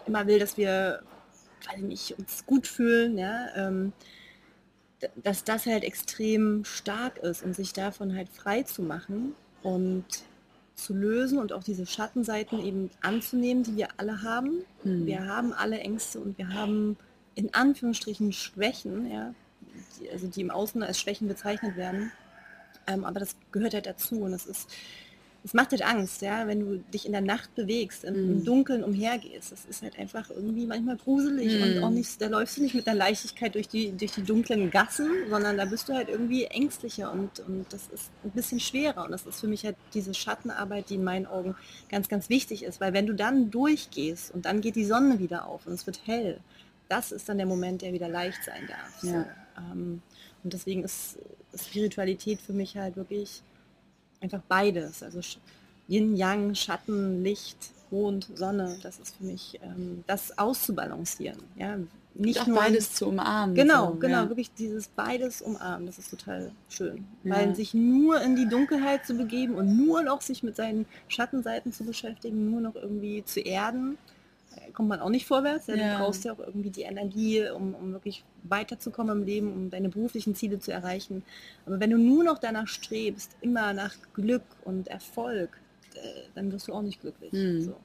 immer 0.05 0.27
will, 0.27 0.39
dass 0.39 0.57
wir, 0.57 1.01
ich 1.75 1.81
nicht, 1.81 2.19
uns 2.19 2.45
gut 2.45 2.67
fühlen, 2.67 3.17
ja, 3.17 3.47
ähm, 3.55 3.93
dass 5.15 5.43
das 5.45 5.65
halt 5.65 5.83
extrem 5.83 6.65
stark 6.65 7.17
ist 7.19 7.43
und 7.43 7.55
sich 7.55 7.71
davon 7.71 8.15
halt 8.15 8.27
frei 8.29 8.63
zu 8.63 8.81
machen 8.81 9.33
und 9.63 10.05
zu 10.75 10.93
lösen 10.93 11.39
und 11.39 11.53
auch 11.53 11.63
diese 11.63 11.85
Schattenseiten 11.85 12.63
eben 12.65 12.89
anzunehmen, 13.01 13.63
die 13.63 13.75
wir 13.75 13.89
alle 13.97 14.23
haben. 14.23 14.63
Hm. 14.83 15.05
Wir 15.05 15.25
haben 15.25 15.53
alle 15.53 15.79
Ängste 15.79 16.19
und 16.19 16.37
wir 16.37 16.49
haben 16.49 16.97
in 17.35 17.53
Anführungsstrichen 17.53 18.33
Schwächen, 18.33 19.09
ja, 19.09 19.33
die, 19.99 20.09
also 20.09 20.27
die 20.27 20.41
im 20.41 20.51
Außen 20.51 20.81
als 20.83 20.99
Schwächen 20.99 21.27
bezeichnet 21.27 21.75
werden. 21.75 22.11
Ähm, 22.87 23.05
aber 23.05 23.19
das 23.19 23.35
gehört 23.51 23.73
halt 23.73 23.85
dazu 23.85 24.21
und 24.21 24.33
es 24.33 24.45
ist 24.45 24.69
es 25.41 25.53
macht 25.53 25.71
halt 25.71 25.83
Angst, 25.83 26.21
ja, 26.21 26.47
wenn 26.47 26.59
du 26.59 26.77
dich 26.93 27.05
in 27.05 27.13
der 27.13 27.21
Nacht 27.21 27.55
bewegst, 27.55 28.03
im, 28.03 28.13
Mhm. 28.13 28.31
im 28.39 28.43
Dunkeln 28.43 28.83
umhergehst. 28.83 29.53
Das 29.53 29.63
ist 29.63 29.81
halt 29.81 29.97
einfach 29.97 30.29
irgendwie 30.29 30.65
manchmal 30.65 30.97
gruselig 30.97 31.55
Mhm. 31.55 31.63
und 31.77 31.83
auch 31.85 31.89
nicht, 31.91 32.21
da 32.21 32.27
läufst 32.27 32.57
du 32.57 32.61
nicht 32.61 32.75
mit 32.75 32.85
der 32.85 32.93
Leichtigkeit 32.95 33.55
durch 33.55 33.69
die, 33.69 33.93
durch 33.93 34.11
die 34.11 34.23
dunklen 34.23 34.69
Gassen, 34.69 35.09
sondern 35.29 35.55
da 35.55 35.63
bist 35.63 35.87
du 35.87 35.93
halt 35.93 36.09
irgendwie 36.09 36.43
ängstlicher 36.43 37.09
und, 37.13 37.39
und 37.39 37.65
das 37.71 37.87
ist 37.87 38.11
ein 38.25 38.31
bisschen 38.31 38.59
schwerer. 38.59 39.05
Und 39.05 39.11
das 39.11 39.25
ist 39.25 39.39
für 39.39 39.47
mich 39.47 39.63
halt 39.63 39.77
diese 39.93 40.13
Schattenarbeit, 40.13 40.89
die 40.89 40.95
in 40.95 41.05
meinen 41.05 41.25
Augen 41.25 41.55
ganz, 41.89 42.09
ganz 42.09 42.27
wichtig 42.27 42.63
ist, 42.63 42.81
weil 42.81 42.91
wenn 42.91 43.07
du 43.07 43.13
dann 43.13 43.49
durchgehst 43.49 44.33
und 44.33 44.43
dann 44.45 44.59
geht 44.59 44.75
die 44.75 44.83
Sonne 44.85 45.19
wieder 45.19 45.47
auf 45.47 45.65
und 45.67 45.71
es 45.71 45.85
wird 45.85 46.01
hell, 46.05 46.41
das 46.89 47.13
ist 47.13 47.29
dann 47.29 47.37
der 47.37 47.47
Moment, 47.47 47.81
der 47.81 47.93
wieder 47.93 48.09
leicht 48.09 48.43
sein 48.43 48.67
darf. 48.67 49.03
Ja. 49.03 49.21
So. 49.21 49.25
Ähm, 49.71 50.01
und 50.43 50.53
deswegen 50.53 50.83
ist 50.83 51.17
Spiritualität 51.55 52.41
für 52.41 52.53
mich 52.53 52.77
halt 52.77 52.95
wirklich 52.95 53.41
einfach 54.21 54.41
beides. 54.47 55.03
Also 55.03 55.19
Yin, 55.87 56.15
Yang, 56.15 56.55
Schatten, 56.55 57.23
Licht, 57.23 57.71
Mond, 57.91 58.29
Sonne, 58.35 58.77
das 58.83 58.99
ist 58.99 59.15
für 59.15 59.23
mich 59.23 59.59
ähm, 59.63 60.03
das 60.07 60.37
auszubalancieren. 60.37 61.39
Ja? 61.57 61.77
Nicht 62.13 62.41
auch 62.41 62.47
nur 62.47 62.57
beides 62.57 62.93
zu 62.93 63.07
umarmen. 63.07 63.55
Genau, 63.55 63.91
so, 63.91 63.95
genau, 63.95 64.23
ja. 64.23 64.29
wirklich 64.29 64.51
dieses 64.53 64.87
beides 64.89 65.41
umarmen, 65.41 65.85
das 65.85 65.97
ist 65.97 66.09
total 66.09 66.51
schön. 66.67 67.05
Ja. 67.23 67.35
Weil 67.35 67.55
sich 67.55 67.73
nur 67.73 68.21
in 68.21 68.35
die 68.35 68.47
Dunkelheit 68.47 69.05
zu 69.05 69.13
begeben 69.13 69.55
und 69.55 69.77
nur 69.77 70.03
noch 70.03 70.21
sich 70.21 70.43
mit 70.43 70.55
seinen 70.55 70.85
Schattenseiten 71.07 71.71
zu 71.71 71.83
beschäftigen, 71.85 72.51
nur 72.51 72.61
noch 72.61 72.75
irgendwie 72.75 73.23
zu 73.23 73.39
erden, 73.39 73.97
kommt 74.73 74.89
man 74.89 74.99
auch 74.99 75.09
nicht 75.09 75.25
vorwärts. 75.25 75.67
Ja. 75.67 75.75
Du 75.75 76.03
brauchst 76.03 76.23
ja 76.25 76.33
auch 76.33 76.39
irgendwie 76.39 76.69
die 76.69 76.81
Energie, 76.83 77.47
um, 77.49 77.73
um 77.75 77.93
wirklich 77.93 78.23
weiterzukommen 78.43 79.19
im 79.19 79.25
Leben, 79.25 79.51
um 79.53 79.69
deine 79.69 79.89
beruflichen 79.89 80.35
Ziele 80.35 80.59
zu 80.59 80.71
erreichen. 80.71 81.23
Aber 81.65 81.79
wenn 81.79 81.89
du 81.89 81.97
nur 81.97 82.23
noch 82.23 82.37
danach 82.39 82.67
strebst, 82.67 83.35
immer 83.41 83.73
nach 83.73 83.95
Glück 84.13 84.43
und 84.65 84.87
Erfolg, 84.87 85.59
äh, 85.95 85.99
dann 86.35 86.51
wirst 86.51 86.67
du 86.67 86.73
auch 86.73 86.81
nicht 86.81 87.01
glücklich. 87.01 87.31
Hm. 87.31 87.61
So. 87.61 87.75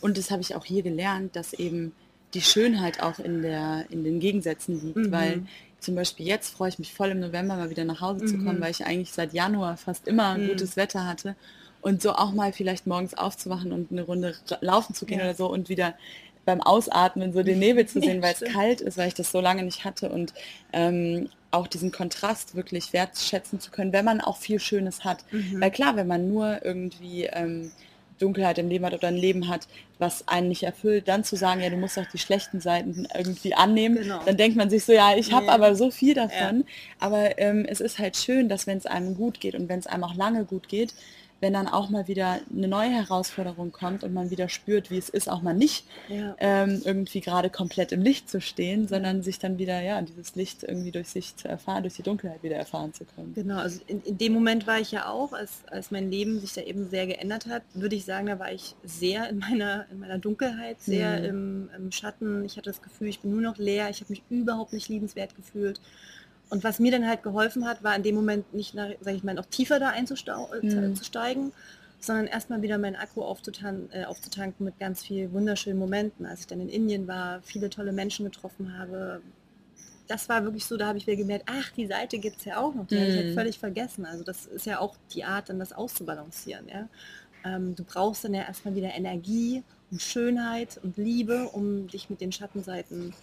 Und 0.00 0.18
das 0.18 0.30
habe 0.30 0.42
ich 0.42 0.54
auch 0.54 0.64
hier 0.64 0.82
gelernt, 0.82 1.36
dass 1.36 1.52
eben 1.52 1.92
die 2.34 2.42
Schönheit 2.42 3.02
auch 3.02 3.18
in, 3.18 3.42
der, 3.42 3.86
in 3.90 4.04
den 4.04 4.20
Gegensätzen 4.20 4.80
liegt. 4.80 4.96
Mhm. 5.08 5.12
Weil 5.12 5.42
zum 5.80 5.94
Beispiel 5.96 6.26
jetzt 6.26 6.50
freue 6.50 6.68
ich 6.68 6.78
mich 6.78 6.92
voll 6.94 7.08
im 7.08 7.20
November 7.20 7.56
mal 7.56 7.70
wieder 7.70 7.84
nach 7.84 8.00
Hause 8.00 8.24
zu 8.26 8.36
kommen, 8.36 8.58
Mhm. 8.58 8.60
weil 8.60 8.70
ich 8.70 8.84
eigentlich 8.86 9.12
seit 9.12 9.32
Januar 9.32 9.76
fast 9.76 10.06
immer 10.06 10.36
Mhm. 10.38 10.48
gutes 10.48 10.76
Wetter 10.76 11.06
hatte. 11.06 11.34
Und 11.82 12.02
so 12.02 12.12
auch 12.12 12.32
mal 12.32 12.52
vielleicht 12.52 12.86
morgens 12.86 13.14
aufzuwachen 13.14 13.72
und 13.72 13.90
eine 13.90 14.02
Runde 14.02 14.34
laufen 14.60 14.94
zu 14.94 15.06
gehen 15.06 15.18
Ja. 15.18 15.24
oder 15.26 15.34
so 15.34 15.46
und 15.50 15.68
wieder 15.68 15.94
beim 16.44 16.60
Ausatmen 16.60 17.32
so 17.32 17.42
den 17.42 17.58
Nebel 17.66 17.86
zu 17.86 18.00
sehen, 18.00 18.16
Ja, 18.16 18.22
weil 18.22 18.34
es 18.38 18.52
kalt 18.52 18.80
ist, 18.80 18.98
weil 18.98 19.08
ich 19.08 19.14
das 19.14 19.30
so 19.30 19.40
lange 19.40 19.62
nicht 19.62 19.84
hatte 19.84 20.08
und 20.10 20.34
ähm, 20.72 21.28
auch 21.50 21.66
diesen 21.66 21.90
Kontrast 21.90 22.54
wirklich 22.54 22.92
wertschätzen 22.92 23.60
zu 23.60 23.70
können, 23.70 23.92
wenn 23.92 24.04
man 24.04 24.20
auch 24.20 24.36
viel 24.36 24.60
Schönes 24.60 25.04
hat. 25.04 25.24
Mhm. 25.32 25.60
Weil 25.60 25.70
klar, 25.70 25.96
wenn 25.96 26.06
man 26.06 26.28
nur 26.28 26.64
irgendwie 26.64 27.24
ähm, 27.24 27.72
Dunkelheit 28.18 28.58
im 28.58 28.68
Leben 28.68 28.84
hat 28.84 28.92
oder 28.94 29.08
ein 29.08 29.16
Leben 29.16 29.48
hat, 29.48 29.66
was 29.98 30.28
einen 30.28 30.48
nicht 30.48 30.62
erfüllt, 30.62 31.08
dann 31.08 31.24
zu 31.24 31.36
sagen, 31.36 31.60
ja, 31.62 31.70
du 31.70 31.76
musst 31.76 31.98
auch 31.98 32.06
die 32.06 32.18
schlechten 32.18 32.60
Seiten 32.60 33.06
irgendwie 33.16 33.54
annehmen, 33.54 33.96
Genau. 33.96 34.20
dann 34.24 34.36
denkt 34.36 34.56
man 34.56 34.68
sich 34.70 34.84
so, 34.84 34.92
ja, 34.92 35.16
ich 35.16 35.32
habe 35.32 35.46
Nee. 35.46 35.50
aber 35.52 35.74
so 35.74 35.90
viel 35.90 36.14
davon. 36.14 36.64
Aber 36.98 37.38
ähm, 37.38 37.64
es 37.66 37.80
ist 37.80 37.98
halt 37.98 38.16
schön, 38.18 38.48
dass 38.50 38.66
wenn 38.66 38.76
es 38.78 38.86
einem 38.86 39.14
gut 39.14 39.40
geht 39.40 39.54
und 39.54 39.68
wenn 39.70 39.78
es 39.78 39.86
einem 39.86 40.04
auch 40.04 40.14
lange 40.14 40.44
gut 40.44 40.68
geht, 40.68 40.94
wenn 41.40 41.52
dann 41.52 41.66
auch 41.68 41.88
mal 41.90 42.06
wieder 42.08 42.38
eine 42.54 42.68
neue 42.68 42.90
Herausforderung 42.90 43.72
kommt 43.72 44.04
und 44.04 44.12
man 44.12 44.30
wieder 44.30 44.48
spürt, 44.48 44.90
wie 44.90 44.98
es 44.98 45.08
ist, 45.08 45.28
auch 45.28 45.42
mal 45.42 45.54
nicht 45.54 45.86
Ja. 46.08 46.34
ähm, 46.38 46.82
irgendwie 46.84 47.20
gerade 47.20 47.50
komplett 47.50 47.92
im 47.92 48.02
Licht 48.02 48.28
zu 48.28 48.40
stehen, 48.40 48.86
sondern 48.88 49.22
sich 49.22 49.38
dann 49.38 49.58
wieder, 49.58 49.80
ja, 49.80 50.00
dieses 50.02 50.34
Licht 50.34 50.62
irgendwie 50.62 50.90
durch 50.90 51.08
sich 51.08 51.36
zu 51.36 51.48
erfahren, 51.48 51.82
durch 51.82 51.94
die 51.94 52.02
Dunkelheit 52.02 52.42
wieder 52.42 52.56
erfahren 52.56 52.92
zu 52.92 53.04
können. 53.04 53.32
Genau, 53.34 53.58
also 53.58 53.80
in, 53.86 54.02
in 54.02 54.18
dem 54.18 54.32
Moment 54.32 54.66
war 54.66 54.78
ich 54.80 54.92
ja 54.92 55.08
auch, 55.08 55.32
als, 55.32 55.62
als 55.70 55.90
mein 55.90 56.10
Leben 56.10 56.38
sich 56.40 56.52
da 56.52 56.60
eben 56.62 56.88
sehr 56.90 57.06
geändert 57.06 57.46
hat, 57.46 57.62
würde 57.74 57.96
ich 57.96 58.04
sagen, 58.04 58.26
da 58.26 58.38
war 58.38 58.52
ich 58.52 58.74
sehr 58.84 59.28
in 59.28 59.38
meiner, 59.38 59.86
in 59.90 59.98
meiner 59.98 60.18
Dunkelheit, 60.18 60.80
sehr 60.80 61.18
Mhm. 61.20 61.24
im, 61.24 61.70
im 61.76 61.92
Schatten. 61.92 62.44
Ich 62.44 62.56
hatte 62.56 62.70
das 62.70 62.82
Gefühl, 62.82 63.08
ich 63.08 63.20
bin 63.20 63.30
nur 63.30 63.40
noch 63.40 63.56
leer, 63.58 63.88
ich 63.90 64.00
habe 64.00 64.10
mich 64.12 64.22
überhaupt 64.30 64.72
nicht 64.72 64.88
liebenswert 64.88 65.34
gefühlt. 65.36 65.80
Und 66.50 66.64
was 66.64 66.78
mir 66.80 66.90
dann 66.92 67.06
halt 67.06 67.22
geholfen 67.22 67.66
hat, 67.66 67.82
war 67.82 67.94
in 67.96 68.02
dem 68.02 68.16
Moment 68.16 68.52
nicht, 68.52 68.74
sage 68.74 68.96
ich 69.16 69.22
mal, 69.24 69.34
noch 69.34 69.46
tiefer 69.46 69.78
da 69.78 69.90
Mhm. 69.90 69.94
einzusteigen, 70.74 71.52
sondern 72.00 72.26
erstmal 72.26 72.60
wieder 72.62 72.76
meinen 72.78 72.96
Akku 72.96 73.22
aufzutan 73.22 73.88
äh, 73.92 74.04
aufzutanken 74.04 74.64
mit 74.64 74.78
ganz 74.78 75.02
vielen 75.02 75.32
wunderschönen 75.32 75.78
Momenten. 75.78 76.26
Als 76.26 76.40
ich 76.40 76.46
dann 76.48 76.60
in 76.60 76.68
Indien 76.68 77.06
war, 77.06 77.40
viele 77.42 77.70
tolle 77.70 77.92
Menschen 77.92 78.24
getroffen 78.24 78.76
habe, 78.78 79.22
das 80.08 80.28
war 80.28 80.42
wirklich 80.42 80.64
so, 80.64 80.76
da 80.76 80.88
habe 80.88 80.98
ich 80.98 81.06
wieder 81.06 81.16
gemerkt, 81.16 81.44
ach, 81.48 81.70
die 81.70 81.86
Seite 81.86 82.18
gibt 82.18 82.38
es 82.38 82.44
ja 82.44 82.56
auch 82.58 82.74
noch, 82.74 82.86
die 82.88 82.96
habe 82.98 83.08
ich 83.10 83.16
halt 83.16 83.28
Mhm. 83.28 83.34
völlig 83.34 83.58
vergessen. 83.60 84.04
Also 84.04 84.24
das 84.24 84.46
ist 84.46 84.66
ja 84.66 84.80
auch 84.80 84.96
die 85.14 85.22
Art, 85.24 85.48
dann 85.48 85.60
das 85.60 85.72
auszubalancieren. 85.72 86.66
Ja? 86.68 86.88
Ähm, 87.44 87.76
du 87.76 87.84
brauchst 87.84 88.24
dann 88.24 88.34
ja 88.34 88.42
erstmal 88.42 88.74
wieder 88.74 88.92
Energie 88.92 89.62
und 89.92 90.02
Schönheit 90.02 90.80
und 90.82 90.96
Liebe, 90.96 91.48
um 91.50 91.86
dich 91.86 92.10
mit 92.10 92.20
den 92.20 92.32
Schattenseiten 92.32 93.14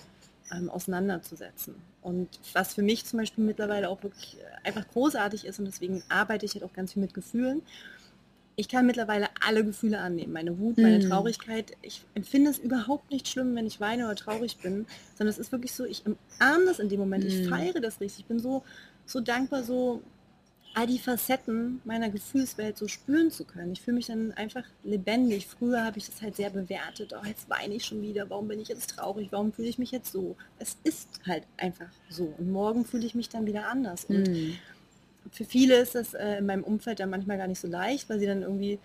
ähm, 0.52 0.70
auseinanderzusetzen. 0.70 1.76
Und 2.02 2.40
was 2.54 2.74
für 2.74 2.82
mich 2.82 3.06
zum 3.06 3.20
Beispiel 3.20 3.44
mittlerweile 3.44 3.90
auch 3.90 4.02
wirklich 4.04 4.38
äh, 4.38 4.68
einfach 4.68 4.88
großartig 4.88 5.46
ist 5.46 5.60
und 5.60 5.66
deswegen 5.66 6.04
arbeite 6.10 6.46
ich 6.46 6.54
halt 6.54 6.64
auch 6.64 6.74
ganz 6.74 6.94
viel 6.94 7.02
mit 7.02 7.14
Gefühlen. 7.14 7.62
Ich 8.56 8.70
kann 8.70 8.88
mittlerweile 8.88 9.28
alle 9.46 9.64
Gefühle 9.64 10.00
annehmen. 10.00 10.34
Meine 10.34 10.58
Wut, 10.58 10.78
meine 10.80 10.98
Mhm. 10.98 11.10
Traurigkeit. 11.10 11.74
Ich 11.84 12.06
empfinde 12.16 12.50
es 12.50 12.58
überhaupt 12.58 13.12
nicht 13.12 13.28
schlimm, 13.28 13.56
wenn 13.56 13.68
ich 13.68 13.80
weine 13.80 14.06
oder 14.06 14.16
traurig 14.16 14.58
bin, 14.58 14.88
sondern 15.16 15.30
es 15.32 15.38
ist 15.38 15.52
wirklich 15.52 15.74
so, 15.74 15.86
ich 15.86 16.04
umarme 16.06 16.66
das 16.66 16.80
in 16.80 16.90
dem 16.90 17.00
Moment. 17.00 17.24
Ich 17.26 17.38
Mhm. 17.38 17.44
feiere 17.50 17.80
das 17.82 18.00
richtig. 18.00 18.22
Ich 18.22 18.26
bin 18.26 18.40
so, 18.40 18.64
so 19.06 19.20
dankbar, 19.20 19.64
so 19.64 20.02
all 20.74 20.86
die 20.88 21.00
Facetten 21.00 21.82
meiner 21.86 22.10
Gefühlswelt 22.10 22.78
so 22.78 22.88
spüren 22.88 23.32
zu 23.32 23.46
können. 23.46 23.72
Ich 23.74 23.82
fühle 23.82 23.96
mich 23.96 24.08
dann 24.08 24.32
einfach 24.34 24.64
lebendig. 24.84 25.48
Früher 25.48 25.84
habe 25.84 25.98
ich 25.98 26.06
das 26.06 26.22
halt 26.22 26.36
sehr 26.36 26.52
bewertet. 26.52 27.14
Oh, 27.20 27.26
jetzt 27.26 27.50
weine 27.50 27.74
ich 27.74 27.86
schon 27.86 28.02
wieder. 28.02 28.30
Warum 28.30 28.48
bin 28.48 28.60
ich 28.60 28.68
jetzt 28.68 28.92
traurig? 28.92 29.30
Warum 29.32 29.52
fühle 29.52 29.70
ich 29.70 29.80
mich 29.80 29.92
jetzt 29.92 30.12
so? 30.12 30.36
Es 30.60 30.78
ist 30.84 31.10
halt 31.26 31.44
einfach 31.58 31.90
so. 32.10 32.34
Und 32.38 32.52
morgen 32.52 32.86
fühle 32.86 33.06
ich 33.08 33.16
mich 33.16 33.30
dann 33.30 33.46
wieder 33.48 33.68
anders. 33.68 34.06
Und 34.06 34.28
Mhm. 34.28 34.58
für 35.32 35.46
viele 35.46 35.76
ist 35.78 35.96
das 35.96 36.14
äh, 36.14 36.38
in 36.38 36.46
meinem 36.46 36.64
Umfeld 36.64 37.00
dann 37.00 37.10
manchmal 37.10 37.38
gar 37.38 37.48
nicht 37.48 37.60
so 37.60 37.68
leicht, 37.68 38.08
weil 38.10 38.20
sie 38.20 38.28
dann 38.28 38.44
irgendwie, 38.44 38.78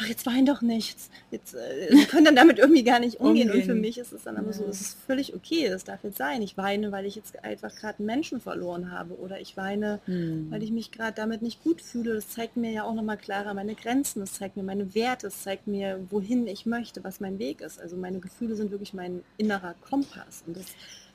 ach 0.00 0.06
jetzt 0.06 0.24
wein 0.26 0.46
doch 0.46 0.62
nichts. 0.62 1.10
Jetzt, 1.30 1.54
äh, 1.54 2.04
können 2.08 2.24
dann 2.24 2.36
damit 2.36 2.58
irgendwie 2.58 2.82
gar 2.82 2.98
nicht 2.98 3.20
umgehen. 3.20 3.50
Und 3.50 3.56
für 3.56 3.72
Umgehen. 3.72 3.80
mich 3.82 3.98
ist 3.98 4.12
es 4.12 4.22
dann 4.24 4.36
aber 4.36 4.52
so, 4.52 4.64
Ja. 4.64 4.70
es 4.70 4.80
ist 4.80 4.96
völlig 5.06 5.34
okay, 5.34 5.68
das 5.68 5.84
darf 5.84 6.02
jetzt 6.04 6.18
sein. 6.18 6.42
Ich 6.42 6.56
weine, 6.56 6.90
weil 6.92 7.06
ich 7.06 7.16
jetzt 7.16 7.44
einfach 7.44 7.74
gerade 7.74 7.98
einen 7.98 8.06
Menschen 8.06 8.40
verloren 8.40 8.90
habe. 8.92 9.18
Oder 9.18 9.40
ich 9.40 9.56
weine, 9.56 10.00
Mhm. 10.06 10.50
weil 10.50 10.62
ich 10.62 10.70
mich 10.70 10.90
gerade 10.90 11.14
damit 11.14 11.42
nicht 11.42 11.62
gut 11.62 11.82
fühle. 11.82 12.14
Das 12.14 12.28
zeigt 12.28 12.56
mir 12.56 12.70
ja 12.72 12.84
auch 12.84 12.94
nochmal 12.94 13.16
klarer 13.18 13.52
meine 13.54 13.74
Grenzen, 13.74 14.20
das 14.20 14.32
zeigt 14.34 14.56
mir 14.56 14.62
meine 14.62 14.94
Werte, 14.94 15.26
das 15.26 15.42
zeigt 15.42 15.66
mir, 15.66 16.00
wohin 16.10 16.46
ich 16.46 16.66
möchte, 16.66 17.04
was 17.04 17.20
mein 17.20 17.38
Weg 17.38 17.60
ist. 17.60 17.80
Also 17.80 17.96
meine 17.96 18.18
Gefühle 18.20 18.56
sind 18.56 18.70
wirklich 18.70 18.94
mein 18.94 19.22
innerer 19.36 19.74
Kompass. 19.88 20.42
Und 20.46 20.56
das, 20.56 20.66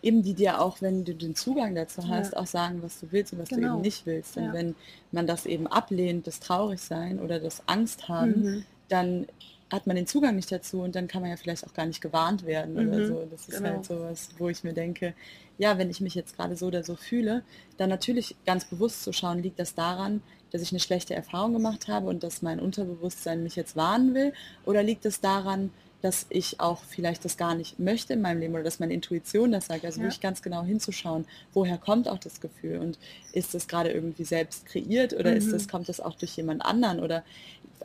eben 0.02 0.22
die 0.22 0.34
dir 0.36 0.62
auch, 0.62 0.82
wenn 0.82 1.04
du 1.04 1.16
den 1.16 1.34
Zugang 1.36 1.74
dazu 1.74 2.02
Ja. 2.02 2.10
hast, 2.10 2.38
auch 2.38 2.46
sagen, 2.46 2.84
was 2.84 3.00
du 3.00 3.08
willst 3.12 3.34
und 3.34 3.40
was 3.40 3.50
du 3.50 3.56
Genau. 3.56 3.74
eben 3.74 3.82
nicht 3.82 4.06
willst. 4.06 4.38
Und 4.38 4.44
Ja. 4.46 4.54
wenn 4.54 4.76
man 5.12 5.26
das 5.26 5.46
eben 5.48 5.66
ablehnt, 5.66 6.28
das 6.28 6.40
Traurigsein 6.40 7.20
oder 7.20 7.40
das 7.40 7.64
Angst 7.68 8.08
haben, 8.08 8.42
Mhm. 8.44 8.66
Dann 8.90 9.28
hat 9.72 9.88
man 9.88 9.96
den 9.96 10.06
Zugang 10.08 10.36
nicht 10.36 10.52
dazu 10.52 10.82
und 10.82 10.96
dann 10.96 11.08
kann 11.08 11.22
man 11.22 11.32
ja 11.32 11.38
vielleicht 11.38 11.66
auch 11.66 11.74
gar 11.74 11.86
nicht 11.88 12.02
gewarnt 12.02 12.46
werden 12.46 12.78
oder 12.78 13.00
Mhm. 13.00 13.06
so. 13.06 13.26
Das 13.26 13.48
ist 13.48 13.58
Genau. 13.58 13.70
halt 13.76 13.86
sowas, 13.86 14.30
wo 14.38 14.48
ich 14.50 14.64
mir 14.64 14.74
denke, 14.74 15.16
ja, 15.58 15.78
wenn 15.78 15.90
ich 15.90 16.02
mich 16.02 16.14
jetzt 16.16 16.36
gerade 16.36 16.56
so 16.56 16.68
oder 16.68 16.84
so 16.84 16.96
fühle, 16.96 17.44
dann 17.78 17.90
natürlich 17.90 18.36
ganz 18.46 18.66
bewusst 18.66 19.04
zu 19.04 19.12
schauen, 19.12 19.42
liegt 19.42 19.60
das 19.60 19.74
daran, 19.74 20.22
dass 20.52 20.62
ich 20.62 20.72
eine 20.72 20.80
schlechte 20.80 21.16
Erfahrung 21.16 21.54
gemacht 21.54 21.88
habe 21.88 22.08
und 22.08 22.24
dass 22.24 22.42
mein 22.42 22.60
Unterbewusstsein 22.60 23.42
mich 23.44 23.56
jetzt 23.56 23.76
warnen 23.76 24.14
will? 24.14 24.34
Oder 24.66 24.84
liegt 24.84 25.06
es 25.06 25.20
daran, 25.20 25.72
dass 26.02 26.28
ich 26.30 26.60
auch 26.60 26.84
vielleicht 26.84 27.26
das 27.26 27.36
gar 27.36 27.56
nicht 27.56 27.80
möchte 27.80 28.14
in 28.14 28.22
meinem 28.22 28.40
Leben 28.40 28.54
oder 28.54 28.64
dass 28.64 28.80
meine 28.80 28.94
Intuition 28.94 29.52
das 29.52 29.66
sagt, 29.66 29.84
also 29.86 29.98
Ja. 30.00 30.04
wirklich 30.04 30.22
ganz 30.22 30.44
genau 30.44 30.64
hinzuschauen, 30.64 31.26
woher 31.54 31.80
kommt 31.80 32.08
auch 32.08 32.20
das 32.20 32.40
Gefühl 32.40 32.78
und 32.78 33.00
ist 33.32 33.56
das 33.56 33.68
gerade 33.68 33.90
irgendwie 33.92 34.24
selbst 34.26 34.68
kreiert 34.68 35.14
oder 35.14 35.36
ist 35.36 35.48
Mhm. 35.48 35.52
das, 35.54 35.68
kommt 35.68 35.90
das 35.90 36.00
auch 36.00 36.14
durch 36.16 36.38
jemand 36.38 36.64
anderen 36.64 37.00
oder 37.00 37.24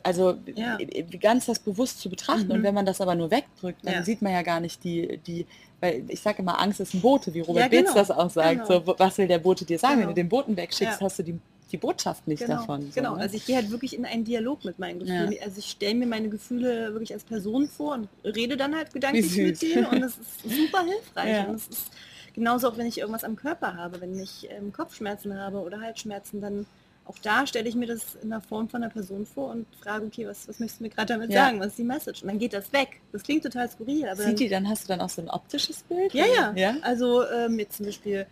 also 0.03 0.37
Ja. 0.55 0.77
ganz 1.19 1.45
das 1.45 1.59
bewusst 1.59 1.99
zu 1.99 2.09
betrachten 2.09 2.45
Mhm. 2.47 2.51
und 2.51 2.63
wenn 2.63 2.73
man 2.73 2.85
das 2.85 3.01
aber 3.01 3.15
nur 3.15 3.29
wegdrückt, 3.31 3.85
dann 3.85 3.93
Ja. 3.95 4.03
sieht 4.03 4.21
man 4.21 4.31
ja 4.33 4.41
gar 4.41 4.59
nicht 4.59 4.83
die, 4.83 5.17
die 5.25 5.45
weil 5.79 6.03
ich 6.09 6.21
sage 6.21 6.43
immer, 6.43 6.61
Angst 6.61 6.79
ist 6.79 6.93
ein 6.93 7.01
Bote, 7.01 7.33
wie 7.33 7.39
Robert 7.39 7.73
Ja, 7.73 7.81
genau. 7.81 7.93
das 7.95 8.11
auch 8.11 8.29
sagt. 8.29 8.67
Genau. 8.67 8.83
So, 8.85 8.95
was 8.99 9.17
will 9.17 9.27
der 9.27 9.39
Bote 9.39 9.65
dir 9.65 9.79
sagen? 9.79 9.93
Wenn 9.93 9.99
Genau. 10.01 10.11
du 10.11 10.15
den 10.15 10.29
Boten 10.29 10.55
wegschickst, 10.55 11.01
hast 11.01 11.17
du 11.17 11.23
die, 11.23 11.39
die 11.71 11.77
Botschaft 11.77 12.27
nicht 12.27 12.41
genau, 12.45 12.57
davon. 12.57 12.83
So, 12.83 12.91
genau. 12.93 13.15
ne? 13.15 13.21
Also 13.21 13.35
ich 13.37 13.45
gehe 13.47 13.55
halt 13.55 13.71
wirklich 13.71 13.95
in 13.97 14.05
einen 14.05 14.23
Dialog 14.23 14.63
mit 14.63 14.77
meinen 14.77 14.99
Gefühlen. 14.99 15.35
Also 15.43 15.57
ich 15.57 15.71
stelle 15.71 15.95
mir 15.95 16.05
meine 16.05 16.29
Gefühle 16.29 16.91
wirklich 16.93 17.13
als 17.13 17.23
Person 17.23 17.67
vor 17.67 17.93
und 17.95 18.09
rede 18.23 18.57
dann 18.57 18.75
halt 18.75 18.93
gedanklich 18.93 19.35
mit 19.37 19.59
denen 19.61 19.87
und 19.87 20.01
das 20.01 20.17
ist 20.19 20.43
super 20.43 20.83
hilfreich. 20.83 21.47
Und 21.47 21.55
es 21.55 21.67
ist 21.67 21.87
genauso 22.35 22.67
auch, 22.69 22.77
wenn 22.77 22.85
ich 22.85 22.99
irgendwas 22.99 23.23
am 23.23 23.35
Körper 23.35 23.75
habe, 23.75 24.01
wenn 24.01 24.19
ich 24.19 24.47
ähm, 24.51 24.71
Kopfschmerzen 24.71 25.35
habe 25.39 25.57
oder 25.61 25.81
Halsschmerzen, 25.81 26.41
dann 26.41 26.67
auch 27.11 27.19
da 27.21 27.45
stelle 27.45 27.67
ich 27.67 27.75
mir 27.75 27.87
das 27.87 28.15
in 28.21 28.29
der 28.29 28.41
Form 28.41 28.69
von 28.69 28.81
einer 28.83 28.91
Person 28.91 29.25
vor 29.25 29.51
und 29.51 29.65
frage, 29.83 30.05
okay, 30.05 30.25
was, 30.27 30.47
was 30.47 30.59
möchtest 30.59 30.79
du 30.79 30.83
mir 30.85 30.89
gerade 30.89 31.13
damit 31.13 31.31
Ja. 31.31 31.45
sagen? 31.45 31.59
Was 31.59 31.67
ist 31.67 31.77
die 31.77 31.83
Message? 31.83 32.21
Und 32.21 32.29
dann 32.29 32.39
geht 32.39 32.53
das 32.53 32.71
weg. 32.73 33.01
Das 33.11 33.23
klingt 33.23 33.43
total 33.43 33.69
skurril, 33.69 34.05
aber 34.07 34.15
dann, 34.23 34.27
Sieht 34.27 34.39
die, 34.39 34.49
dann 34.49 34.67
hast 34.69 34.83
du 34.85 34.87
dann 34.87 35.01
auch 35.01 35.09
so 35.09 35.21
ein 35.21 35.29
optisches 35.29 35.83
Bild? 35.83 36.13
ja, 36.13 36.25
ja. 36.25 36.53
ja? 36.55 36.75
Also 36.81 37.27
ähm, 37.29 37.59
jetzt 37.59 37.77
zum 37.77 37.85
Beispiel 37.87 38.25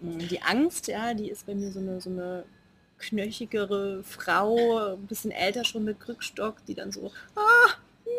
mh, 0.00 0.24
die 0.30 0.40
Angst, 0.42 0.88
ja, 0.88 1.14
die 1.14 1.28
ist 1.30 1.46
bei 1.46 1.54
mir 1.54 1.70
so 1.70 1.80
eine, 1.80 2.00
so 2.00 2.10
eine 2.10 2.44
knöchigere 2.98 4.02
Frau, 4.04 4.94
ein 4.94 5.06
bisschen 5.06 5.30
älter 5.32 5.64
schon 5.64 5.84
mit 5.84 6.00
Krückstock, 6.00 6.64
die 6.66 6.74
dann 6.74 6.92
so, 6.92 7.10
ah, 7.36 7.70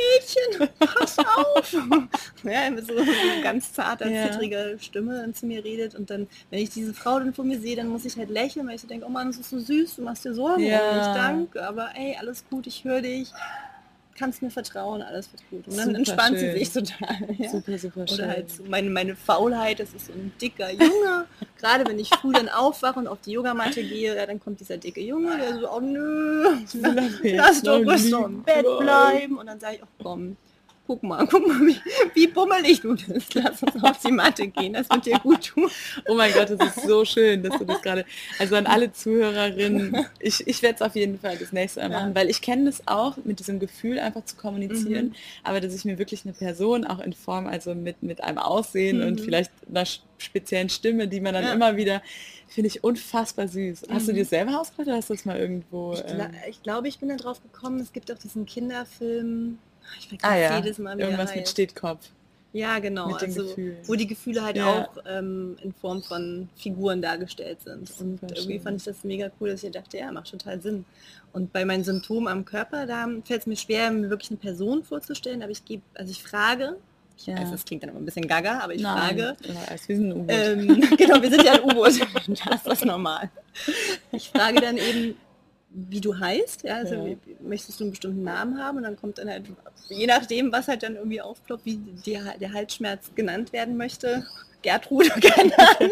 Mädchen, 0.03 0.69
pass 0.79 1.17
auf. 1.19 1.73
ja, 2.43 2.69
mit 2.69 2.87
so 2.87 2.97
eine 2.97 3.41
ganz 3.41 3.73
zarter, 3.73 4.09
ja. 4.09 4.31
zittriger 4.31 4.77
Stimme 4.79 5.21
dann 5.21 5.33
zu 5.33 5.45
mir 5.45 5.63
redet. 5.63 5.95
Und 5.95 6.09
dann, 6.09 6.27
wenn 6.49 6.59
ich 6.59 6.69
diese 6.69 6.93
Frau 6.93 7.19
dann 7.19 7.33
vor 7.33 7.45
mir 7.45 7.59
sehe, 7.59 7.75
dann 7.75 7.87
muss 7.87 8.05
ich 8.05 8.17
halt 8.17 8.29
lächeln, 8.29 8.67
weil 8.67 8.75
ich 8.75 8.81
so 8.81 8.87
denke, 8.87 9.05
oh 9.05 9.09
Mann, 9.09 9.27
das 9.27 9.37
ist 9.37 9.49
so 9.49 9.59
süß, 9.59 9.95
du 9.97 10.01
machst 10.01 10.25
dir 10.25 10.33
Sorgen 10.33 10.63
ja. 10.63 10.93
mich, 10.93 11.05
danke, 11.15 11.67
aber 11.67 11.89
ey, 11.95 12.15
alles 12.19 12.43
gut, 12.49 12.67
ich 12.67 12.83
höre 12.83 13.01
dich 13.01 13.31
kannst 14.15 14.41
mir 14.41 14.49
vertrauen, 14.49 15.01
alles 15.01 15.31
wird 15.31 15.43
gut. 15.49 15.67
Und 15.67 15.77
dann 15.77 15.87
super 15.87 15.97
entspannt 15.97 16.39
schön. 16.39 16.51
sie 16.53 16.59
sich 16.59 16.71
total. 16.71 17.17
Ja? 17.37 17.49
Super, 17.49 17.77
super 17.77 18.01
Oder 18.01 18.15
schön. 18.15 18.27
halt 18.27 18.51
so 18.51 18.63
meine, 18.63 18.89
meine 18.89 19.15
Faulheit, 19.15 19.79
das 19.79 19.93
ist 19.93 20.07
so 20.07 20.13
ein 20.13 20.31
dicker 20.41 20.71
Junge. 20.71 21.25
Gerade 21.59 21.85
wenn 21.87 21.99
ich 21.99 22.09
früh 22.09 22.31
dann 22.31 22.49
aufwache 22.49 22.99
und 22.99 23.07
auf 23.07 23.21
die 23.21 23.31
Yogamatte 23.31 23.83
gehe, 23.83 24.15
ja, 24.15 24.25
dann 24.25 24.39
kommt 24.39 24.59
dieser 24.59 24.77
dicke 24.77 25.01
Junge, 25.01 25.37
der 25.37 25.59
so, 25.59 25.71
oh 25.71 25.79
nö, 25.79 26.57
lass 27.23 27.61
doch 27.61 27.97
so 27.97 28.25
im 28.25 28.43
Bett 28.43 28.65
bleiben. 28.79 29.37
Und 29.37 29.47
dann 29.47 29.59
sage 29.59 29.77
ich, 29.77 29.83
oh 29.83 30.03
komm, 30.03 30.37
guck 30.85 31.01
mal, 31.03 31.25
guck 31.27 31.47
mal, 31.47 31.59
wie, 31.61 31.77
wie 32.13 32.27
bummelig 32.27 32.81
du 32.81 32.95
bist. 32.95 33.33
Lass 33.35 33.63
uns 33.63 33.83
auf 33.83 33.99
die 33.99 34.11
Matte 34.11 34.47
gehen, 34.47 34.73
das 34.73 34.89
wird 34.89 35.05
dir 35.05 35.19
gut 35.19 35.45
tun. 35.47 35.69
Oh 36.07 36.15
mein 36.15 36.33
Gott, 36.33 36.49
das 36.49 36.75
ist 36.75 36.87
so 36.87 37.05
schön, 37.05 37.43
dass 37.43 37.57
du 37.57 37.65
das 37.65 37.81
gerade, 37.81 38.05
also 38.39 38.55
an 38.55 38.65
alle 38.65 38.91
Zuhörerinnen, 38.91 40.05
ich, 40.19 40.45
ich 40.45 40.61
werde 40.61 40.75
es 40.75 40.81
auf 40.81 40.95
jeden 40.95 41.19
Fall 41.19 41.37
das 41.37 41.51
nächste 41.51 41.81
Mal 41.81 41.89
machen, 41.89 42.09
ja. 42.09 42.15
weil 42.15 42.29
ich 42.29 42.41
kenne 42.41 42.65
das 42.65 42.87
auch, 42.87 43.17
mit 43.23 43.39
diesem 43.39 43.59
Gefühl 43.59 43.99
einfach 43.99 44.25
zu 44.25 44.35
kommunizieren, 44.35 45.07
mhm. 45.07 45.15
aber 45.43 45.61
dass 45.61 45.73
ich 45.73 45.85
mir 45.85 45.97
wirklich 45.97 46.25
eine 46.25 46.33
Person 46.33 46.85
auch 46.85 46.99
in 46.99 47.13
Form, 47.13 47.47
also 47.47 47.75
mit, 47.75 48.03
mit 48.03 48.23
einem 48.23 48.37
Aussehen 48.37 48.99
mhm. 48.99 49.07
und 49.07 49.21
vielleicht 49.21 49.51
einer 49.69 49.85
speziellen 50.17 50.69
Stimme, 50.69 51.07
die 51.07 51.21
man 51.21 51.33
dann 51.33 51.43
ja. 51.43 51.53
immer 51.53 51.75
wieder, 51.75 52.01
finde 52.47 52.67
ich 52.67 52.83
unfassbar 52.83 53.47
süß. 53.47 53.83
Hast 53.89 54.03
mhm. 54.03 54.07
du 54.07 54.13
dir 54.13 54.25
selber 54.25 54.59
ausgedacht 54.59 54.87
oder 54.87 54.97
hast 54.97 55.09
du 55.09 55.13
das 55.13 55.25
mal 55.25 55.39
irgendwo? 55.39 55.93
Ich, 55.93 56.05
gla 56.05 56.25
ähm, 56.25 56.31
ich 56.49 56.61
glaube, 56.61 56.87
ich 56.87 56.99
bin 56.99 57.09
da 57.09 57.15
drauf 57.15 57.41
gekommen, 57.41 57.79
es 57.79 57.93
gibt 57.93 58.11
auch 58.11 58.17
diesen 58.17 58.45
Kinderfilm, 58.45 59.57
ich 59.99 60.07
vergesse 60.07 60.31
ah, 60.31 60.37
ja. 60.37 60.57
jedes 60.57 60.77
Mal 60.77 60.97
wieder. 60.97 61.07
Irgendwas 61.07 61.29
halt. 61.29 61.37
mit 61.37 61.49
Stetkopf. 61.49 62.09
Ja, 62.53 62.77
genau. 62.77 63.11
Also, 63.15 63.55
wo 63.85 63.95
die 63.95 64.05
Gefühle 64.05 64.43
halt 64.43 64.57
ja. 64.57 64.83
auch 64.83 64.97
ähm, 65.07 65.57
in 65.63 65.73
Form 65.73 66.03
von 66.03 66.49
Figuren 66.55 67.01
dargestellt 67.01 67.61
sind. 67.61 67.89
Und 67.99 68.21
irgendwie 68.21 68.53
schön. 68.53 68.61
fand 68.61 68.77
ich 68.77 68.83
das 68.83 69.03
mega 69.03 69.31
cool, 69.41 69.49
dass 69.49 69.63
ich 69.63 69.71
dachte, 69.71 69.97
ja, 69.97 70.11
macht 70.11 70.29
total 70.29 70.61
Sinn. 70.61 70.85
Und 71.33 71.51
bei 71.51 71.65
meinen 71.65 71.83
Symptomen 71.83 72.27
am 72.27 72.45
Körper, 72.45 72.85
da 72.85 73.07
fällt 73.25 73.41
es 73.41 73.47
mir 73.47 73.55
schwer, 73.55 73.89
mir 73.89 74.11
wirklich 74.11 74.29
eine 74.29 74.37
Person 74.37 74.83
vorzustellen, 74.83 75.41
aber 75.41 75.51
ich 75.51 75.65
gebe, 75.65 75.81
also 75.95 76.11
ich 76.11 76.21
frage, 76.21 76.77
ich 77.17 77.25
ja. 77.25 77.39
weiß, 77.39 77.49
das 77.51 77.65
klingt 77.65 77.81
dann 77.81 77.89
immer 77.89 77.99
ein 77.99 78.05
bisschen 78.05 78.27
gaga, 78.27 78.59
aber 78.59 78.75
ich 78.75 78.81
Nein. 78.83 78.97
frage. 78.97 79.35
Ja, 79.41 79.75
wir 79.87 79.95
sind 79.95 80.09
ein 80.09 80.13
U-Boot. 80.13 80.29
Ähm, 80.29 80.81
genau, 80.97 81.21
wir 81.21 81.29
sind 81.29 81.43
ja 81.43 81.53
ein 81.53 81.63
U-Boot. 81.63 81.99
das 82.27 82.55
ist 82.55 82.67
das 82.67 82.85
normal. 82.85 83.31
Ich 84.11 84.29
frage 84.29 84.61
dann 84.61 84.77
eben, 84.77 85.15
wie 85.73 86.01
du 86.01 86.17
heißt. 86.17 86.63
Ja, 86.63 86.75
also 86.75 86.95
ja. 86.95 87.15
möchtest 87.41 87.79
du 87.79 87.85
einen 87.85 87.91
bestimmten 87.91 88.23
Namen 88.23 88.59
haben 88.59 88.77
und 88.77 88.83
dann 88.83 88.95
kommt 88.95 89.17
dann 89.17 89.29
halt, 89.29 89.45
je 89.89 90.05
nachdem, 90.05 90.51
was 90.51 90.67
halt 90.67 90.83
dann 90.83 90.95
irgendwie 90.95 91.21
aufploppt, 91.21 91.65
wie 91.65 91.77
der, 92.05 92.37
der 92.37 92.53
Halsschmerz 92.53 93.11
genannt 93.15 93.53
werden 93.53 93.77
möchte. 93.77 94.25
Gertrude, 94.61 95.09
keine 95.21 95.57
Ahnung. 95.57 95.91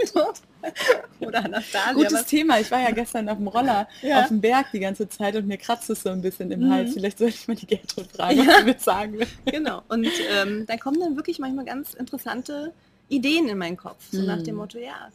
Oder 1.19 1.45
Anastasia. 1.45 1.93
Gutes 1.93 2.13
was? 2.13 2.25
Thema. 2.25 2.59
Ich 2.59 2.71
war 2.71 2.79
ja 2.79 2.91
gestern 2.91 3.27
auf 3.29 3.37
dem 3.37 3.47
Roller 3.47 3.87
ja. 4.01 4.21
auf 4.21 4.27
dem 4.27 4.39
Berg 4.39 4.67
die 4.71 4.79
ganze 4.79 5.09
Zeit 5.09 5.35
und 5.35 5.47
mir 5.47 5.57
kratzt 5.57 5.89
es 5.89 6.03
so 6.03 6.09
ein 6.09 6.21
bisschen 6.21 6.51
im 6.51 6.61
mhm. 6.61 6.71
Hals. 6.71 6.93
Vielleicht 6.93 7.17
sollte 7.17 7.35
ich 7.35 7.47
mal 7.47 7.55
die 7.55 7.67
Gertrude 7.67 8.07
fragen, 8.09 8.37
ja. 8.37 8.45
was 8.47 8.57
sie 8.57 8.63
mir 8.63 8.79
sagen 8.79 9.19
will. 9.19 9.27
Genau. 9.45 9.81
Und 9.89 10.07
ähm, 10.29 10.65
dann 10.67 10.79
kommen 10.79 10.99
dann 10.99 11.15
wirklich 11.15 11.39
manchmal 11.39 11.65
ganz 11.65 11.93
interessante 11.93 12.73
Ideen 13.09 13.49
in 13.49 13.57
meinen 13.57 13.77
Kopf. 13.77 14.05
So 14.11 14.21
mhm. 14.21 14.27
nach 14.27 14.41
dem 14.41 14.55
Motto, 14.55 14.77
ja, 14.77 15.09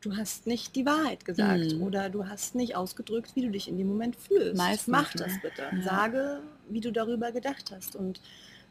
du 0.00 0.16
hast 0.16 0.46
nicht 0.46 0.76
die 0.76 0.86
Wahrheit 0.86 1.24
gesagt 1.24 1.74
mhm. 1.74 1.82
oder 1.82 2.08
du 2.08 2.26
hast 2.26 2.54
nicht 2.54 2.76
ausgedrückt, 2.76 3.32
wie 3.34 3.42
du 3.42 3.50
dich 3.50 3.68
in 3.68 3.76
dem 3.76 3.88
Moment 3.88 4.16
fühlst. 4.16 4.56
Meist 4.56 4.88
Mach 4.88 5.12
das 5.12 5.32
ne? 5.32 5.40
bitte. 5.42 5.62
Ja. 5.72 5.82
Sage, 5.82 6.40
wie 6.68 6.80
du 6.80 6.90
darüber 6.90 7.32
gedacht 7.32 7.70
hast. 7.74 7.96
Und 7.96 8.20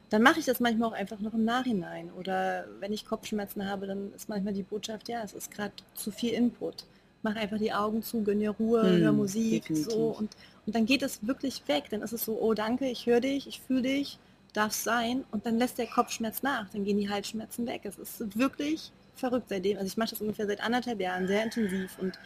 dann 0.09 0.23
mache 0.23 0.39
ich 0.39 0.45
das 0.45 0.59
manchmal 0.59 0.89
auch 0.89 0.93
einfach 0.93 1.19
noch 1.19 1.33
im 1.33 1.45
Nachhinein. 1.45 2.11
Oder 2.11 2.65
wenn 2.79 2.91
ich 2.91 3.05
Kopfschmerzen 3.05 3.67
habe, 3.67 3.85
dann 3.85 4.11
ist 4.13 4.27
manchmal 4.27 4.53
die 4.53 4.63
Botschaft, 4.63 5.07
ja, 5.07 5.21
es 5.23 5.33
ist 5.33 5.51
gerade 5.51 5.73
zu 5.93 6.11
viel 6.11 6.33
Input. 6.33 6.85
Mach 7.21 7.35
einfach 7.35 7.57
die 7.57 7.73
Augen 7.73 8.01
zu, 8.01 8.23
gönn 8.23 8.39
dir 8.39 8.51
Ruhe, 8.51 8.83
mhm, 8.83 9.01
hör 9.01 9.11
Musik, 9.11 9.63
definitiv. 9.63 9.91
so 9.91 10.07
und, 10.17 10.35
und 10.65 10.75
dann 10.75 10.85
geht 10.85 11.03
es 11.03 11.27
wirklich 11.27 11.61
weg. 11.67 11.85
Dann 11.91 12.01
ist 12.01 12.13
es 12.13 12.25
so, 12.25 12.39
oh 12.39 12.53
danke, 12.53 12.89
ich 12.89 13.05
höre 13.05 13.19
dich, 13.19 13.45
ich 13.45 13.59
fühle 13.59 13.83
dich, 13.83 14.17
darf 14.53 14.73
sein 14.73 15.25
und 15.31 15.45
dann 15.45 15.59
lässt 15.59 15.77
der 15.77 15.87
Kopfschmerz 15.87 16.41
nach, 16.41 16.69
dann 16.69 16.85
gehen 16.85 16.97
die 16.97 17.09
Halsschmerzen 17.09 17.67
weg. 17.67 17.81
Es 17.83 17.99
ist 17.99 18.37
wirklich 18.37 18.91
verrückt 19.19 19.49
seitdem. 19.49 19.77
Also 19.77 19.87
ich 19.87 19.97
mache 19.97 20.11
das 20.11 20.21
ungefähr 20.21 20.47
seit 20.47 20.61
anderthalb 20.61 20.99
Jahren 20.99 21.27
sehr 21.27 21.43
intensiv 21.43 21.97
und 21.99 22.17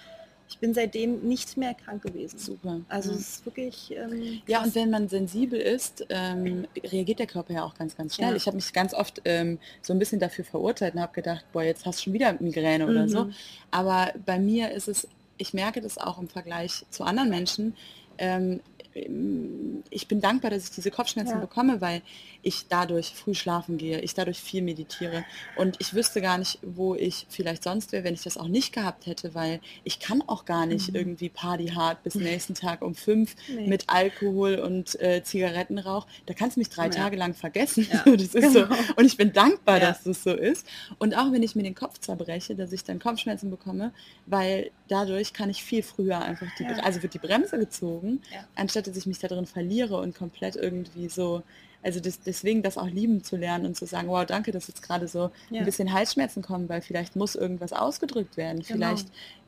ich 0.50 0.60
bin 0.60 0.74
seitdem 0.74 1.22
nicht 1.22 1.58
mehr 1.58 1.74
krank 1.74 2.04
gewesen. 2.04 2.38
Super. 2.38 2.82
Also 2.90 3.12
ja. 3.12 3.16
es 3.16 3.22
ist 3.22 3.46
wirklich. 3.46 3.92
Ähm, 3.96 4.42
ja, 4.46 4.62
und 4.62 4.76
wenn 4.76 4.90
man 4.90 5.08
sensibel 5.08 5.60
ist, 5.60 6.06
ähm, 6.10 6.68
reagiert 6.84 7.20
der 7.20 7.28
Körper 7.28 7.54
ja 7.54 7.64
auch 7.64 7.74
ganz, 7.76 7.96
ganz 7.96 8.16
schnell. 8.16 8.32
Ja. 8.32 8.36
Ich 8.36 8.46
habe 8.46 8.56
mich 8.56 8.72
ganz 8.74 8.94
oft 8.94 9.22
ähm, 9.26 9.58
so 9.82 9.94
ein 9.94 10.00
bisschen 10.00 10.20
dafür 10.20 10.46
verurteilt 10.46 10.96
und 10.96 11.02
habe 11.02 11.14
gedacht, 11.14 11.46
boah, 11.54 11.64
jetzt 11.64 11.86
hast 11.86 12.00
du 12.00 12.04
schon 12.04 12.14
wieder 12.14 12.34
Migräne 12.40 12.86
mhm. 12.86 12.92
oder 12.92 13.10
so. 13.10 13.26
Mhm. 13.26 13.34
Aber 13.72 14.14
bei 14.26 14.38
mir 14.38 14.72
ist 14.72 14.88
es, 14.88 15.08
ich 15.38 15.54
merke 15.54 15.82
das 15.82 15.98
auch 15.98 16.20
im 16.20 16.28
Vergleich 16.28 16.86
zu 16.90 17.04
anderen 17.04 17.30
Menschen. 17.30 17.76
Ähm, 18.18 18.60
ich 18.96 20.08
bin 20.08 20.22
dankbar, 20.22 20.52
dass 20.52 20.66
ich 20.66 20.72
diese 20.72 20.92
Kopfschmerzen 20.92 21.36
ja. 21.36 21.40
bekomme, 21.40 21.82
weil 21.82 22.02
ich 22.44 22.68
dadurch 22.68 23.14
früh 23.16 23.34
schlafen 23.34 23.78
gehe, 23.78 24.00
ich 24.02 24.14
dadurch 24.14 24.40
viel 24.40 24.62
meditiere 24.62 25.24
und 25.56 25.78
ich 25.80 25.94
wüsste 25.94 26.22
gar 26.22 26.38
nicht, 26.38 26.60
wo 26.62 26.94
ich 26.94 27.26
vielleicht 27.30 27.64
sonst 27.64 27.92
wäre, 27.92 28.04
wenn 28.04 28.14
ich 28.14 28.24
das 28.24 28.38
auch 28.38 28.48
nicht 28.48 28.74
gehabt 28.74 29.06
hätte, 29.08 29.34
weil 29.34 29.62
ich 29.84 30.00
kann 30.00 30.22
auch 30.28 30.46
gar 30.46 30.66
nicht 30.66 30.90
mhm. 30.90 30.96
irgendwie 30.96 31.30
Party 31.30 31.68
hart 31.68 32.04
bis 32.04 32.16
nächsten 32.16 32.54
Tag 32.54 32.82
um 32.82 32.94
fünf 32.94 33.36
nee. 33.48 33.68
mit 33.68 33.86
Alkohol 33.88 34.56
und 34.56 35.00
äh, 35.02 35.24
Zigarettenrauch. 35.24 36.06
Da 36.26 36.34
kannst 36.34 36.58
du 36.58 36.60
mich 36.60 36.70
drei 36.70 36.86
ja. 36.86 36.90
Tage 36.90 37.18
lang 37.18 37.34
vergessen. 37.34 37.88
Ja. 37.92 38.04
genau. 38.04 38.50
so. 38.50 38.66
Und 38.96 39.06
ich 39.06 39.18
bin 39.18 39.34
dankbar, 39.34 39.80
dass 39.80 40.04
das 40.04 40.24
so 40.24 40.34
ist. 40.34 40.68
Und 41.00 41.18
auch 41.18 41.32
wenn 41.32 41.42
ich 41.42 41.56
mir 41.56 41.64
den 41.64 41.76
Kopf 41.76 42.00
zerbreche, 42.00 42.56
dass 42.56 42.72
ich 42.72 42.84
dann 42.84 43.00
Kopfschmerzen 43.00 43.50
bekomme, 43.50 43.92
weil 44.26 44.72
dadurch 44.88 45.34
kann 45.34 45.50
ich 45.50 45.64
viel 45.64 45.82
früher 45.82 46.20
einfach 46.20 46.48
die, 46.60 46.66
also 46.66 47.02
wird 47.02 47.14
die 47.14 47.20
Bremse 47.20 47.58
gezogen, 47.58 48.22
anstatt 48.56 48.83
dass 48.88 48.98
ich 48.98 49.06
mich 49.06 49.20
da 49.20 49.28
drin 49.28 49.46
verliere 49.46 49.98
und 49.98 50.16
komplett 50.16 50.56
irgendwie 50.56 51.10
so 51.10 51.44
also 51.84 52.00
das, 52.00 52.22
deswegen 52.22 52.64
das 52.64 52.78
auch 52.78 52.88
lieben 52.88 53.24
zu 53.24 53.36
lernen 53.36 53.66
und 53.66 53.76
zu 53.76 53.86
sagen, 53.86 54.08
wow, 54.08 54.26
danke, 54.26 54.52
dass 54.52 54.68
jetzt 54.68 54.82
gerade 54.82 55.08
so 55.08 55.32
ja. 55.50 55.60
ein 55.60 55.66
bisschen 55.66 55.92
Halsschmerzen 55.92 56.42
kommen, 56.42 56.70
weil 56.70 56.82
vielleicht 56.82 57.16
muss 57.16 57.36
irgendwas 57.36 57.74
ausgedrückt 57.74 58.38
werden. 58.38 58.62
Genau. 58.62 58.88
Vielleicht 58.88 59.08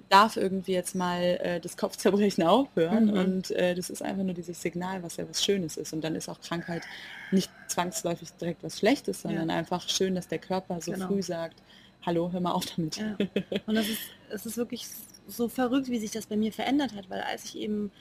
darf 0.10 0.38
irgendwie 0.38 0.74
jetzt 0.74 0.94
mal 0.94 1.22
äh, 1.42 1.60
das 1.60 1.78
Kopfzerbrechen 1.78 2.44
aufhören 2.48 3.06
mhm. 3.06 3.14
und 3.14 3.52
äh, 3.52 3.74
das 3.74 3.90
ist 3.90 4.02
einfach 4.02 4.24
nur 4.24 4.34
dieses 4.34 4.62
Signal, 4.62 5.02
was 5.02 5.18
ja 5.18 5.28
was 5.28 5.44
Schönes 5.44 5.78
ist. 5.78 5.94
Und 5.94 6.04
dann 6.04 6.16
ist 6.16 6.30
auch 6.30 6.40
Krankheit 6.42 6.84
nicht 7.32 7.50
zwangsläufig 7.68 8.30
direkt 8.34 8.64
was 8.64 8.80
Schlechtes, 8.80 9.22
sondern 9.22 9.50
ja. 9.50 9.56
einfach 9.56 9.88
schön, 9.90 10.14
dass 10.14 10.28
der 10.28 10.40
Körper 10.40 10.80
so 10.82 10.92
genau. 10.92 11.08
früh 11.08 11.22
sagt, 11.22 11.62
hallo, 12.06 12.32
hör 12.32 12.42
mal 12.42 12.52
auf 12.52 12.66
damit. 12.76 12.98
Ja. 12.98 13.18
Und 13.66 13.78
es 13.78 13.90
ist, 13.90 14.02
es 14.30 14.46
ist 14.46 14.58
wirklich 14.58 14.86
so 15.28 15.48
verrückt, 15.48 15.90
wie 15.90 15.98
sich 15.98 16.12
das 16.12 16.28
bei 16.28 16.36
mir 16.36 16.52
verändert 16.52 16.94
hat, 16.96 17.10
weil 17.10 17.22
als 17.22 17.46
ich 17.46 17.58
eben 17.58 17.92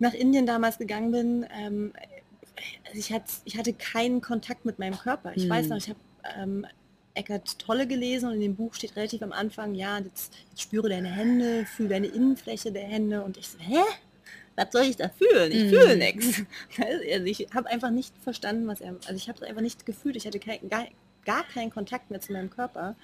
nach 0.00 0.14
Indien 0.14 0.46
damals 0.46 0.78
gegangen 0.78 1.12
bin, 1.12 1.46
ähm, 1.56 1.92
also 2.86 2.98
ich, 2.98 3.12
hatte, 3.12 3.32
ich 3.44 3.56
hatte 3.56 3.72
keinen 3.72 4.20
Kontakt 4.20 4.64
mit 4.64 4.78
meinem 4.78 4.98
Körper. 4.98 5.32
Ich 5.34 5.44
hm. 5.44 5.50
weiß 5.50 5.68
noch, 5.68 5.76
ich 5.76 5.88
habe 5.88 6.00
ähm, 6.36 6.66
Eckart 7.14 7.58
Tolle 7.58 7.86
gelesen 7.86 8.28
und 8.28 8.34
in 8.34 8.40
dem 8.40 8.56
Buch 8.56 8.74
steht 8.74 8.96
relativ 8.96 9.22
am 9.22 9.32
Anfang, 9.32 9.74
ja, 9.74 9.98
jetzt, 9.98 10.34
jetzt 10.50 10.62
spüre 10.62 10.88
deine 10.88 11.10
Hände, 11.10 11.66
fühle 11.66 11.90
deine 11.90 12.06
Innenfläche 12.06 12.72
der 12.72 12.84
Hände 12.84 13.22
und 13.22 13.36
ich 13.36 13.48
so, 13.48 13.58
hä? 13.58 13.80
Was 14.56 14.72
soll 14.72 14.82
ich 14.82 14.96
da 14.96 15.08
fühlen? 15.08 15.52
Ich 15.52 15.64
mm. 15.64 15.68
fühle 15.68 15.96
nichts. 15.96 16.42
Also 16.78 17.24
ich 17.24 17.46
habe 17.54 17.68
einfach 17.70 17.90
nicht 17.90 18.14
verstanden, 18.22 18.66
was 18.66 18.80
er, 18.80 18.96
also 19.06 19.14
ich 19.14 19.28
habe 19.28 19.38
es 19.38 19.42
einfach 19.42 19.62
nicht 19.62 19.86
gefühlt. 19.86 20.16
Ich 20.16 20.26
hatte 20.26 20.38
kein, 20.38 20.68
gar, 20.68 20.86
gar 21.24 21.44
keinen 21.44 21.70
Kontakt 21.70 22.10
mehr 22.10 22.20
zu 22.20 22.32
meinem 22.32 22.50
Körper 22.50 22.96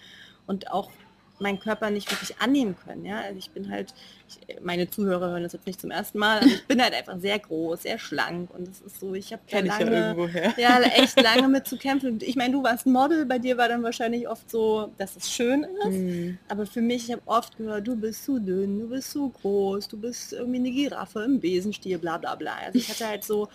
und 0.46 0.70
auch 0.70 0.90
meinen 1.38 1.58
Körper 1.58 1.90
nicht 1.90 2.10
wirklich 2.10 2.38
annehmen 2.40 2.76
können. 2.84 3.04
Ja? 3.04 3.20
Also 3.20 3.38
ich 3.38 3.50
bin 3.50 3.70
halt, 3.70 3.92
ich, 4.28 4.60
meine 4.60 4.88
Zuhörer 4.88 5.30
hören 5.30 5.42
das 5.42 5.52
jetzt 5.52 5.66
nicht 5.66 5.80
zum 5.80 5.90
ersten 5.90 6.18
Mal, 6.18 6.38
aber 6.38 6.46
ich 6.46 6.66
bin 6.66 6.82
halt 6.82 6.94
einfach 6.94 7.18
sehr 7.18 7.38
groß, 7.38 7.82
sehr 7.82 7.98
schlank 7.98 8.50
und 8.54 8.68
es 8.68 8.80
ist 8.80 9.00
so, 9.00 9.14
ich 9.14 9.32
habe 9.32 9.42
da 9.50 9.60
lange, 9.60 10.54
ja, 10.56 10.80
echt 10.80 11.20
lange 11.20 11.48
mit 11.48 11.66
zu 11.66 11.76
kämpfen. 11.76 12.18
Ich 12.22 12.36
meine, 12.36 12.52
du 12.52 12.62
warst 12.62 12.86
Model, 12.86 13.26
bei 13.26 13.38
dir 13.38 13.56
war 13.56 13.68
dann 13.68 13.82
wahrscheinlich 13.82 14.28
oft 14.28 14.50
so, 14.50 14.92
dass 14.98 15.16
es 15.16 15.30
schön 15.30 15.66
ist, 15.84 15.98
mhm. 15.98 16.38
aber 16.48 16.66
für 16.66 16.80
mich, 16.80 17.08
ich 17.08 17.12
habe 17.12 17.22
oft 17.26 17.56
gehört, 17.56 17.86
du 17.86 17.96
bist 17.96 18.24
zu 18.24 18.38
dünn, 18.38 18.80
du 18.80 18.88
bist 18.88 19.10
zu 19.10 19.30
groß, 19.30 19.88
du 19.88 19.98
bist 19.98 20.32
irgendwie 20.32 20.58
eine 20.58 20.70
Giraffe 20.70 21.22
im 21.22 21.40
Besenstiel, 21.40 21.98
bla 21.98 22.18
bla 22.18 22.34
bla. 22.34 22.56
Also 22.64 22.78
ich 22.78 22.88
hatte 22.88 23.06
halt 23.06 23.24
so 23.24 23.48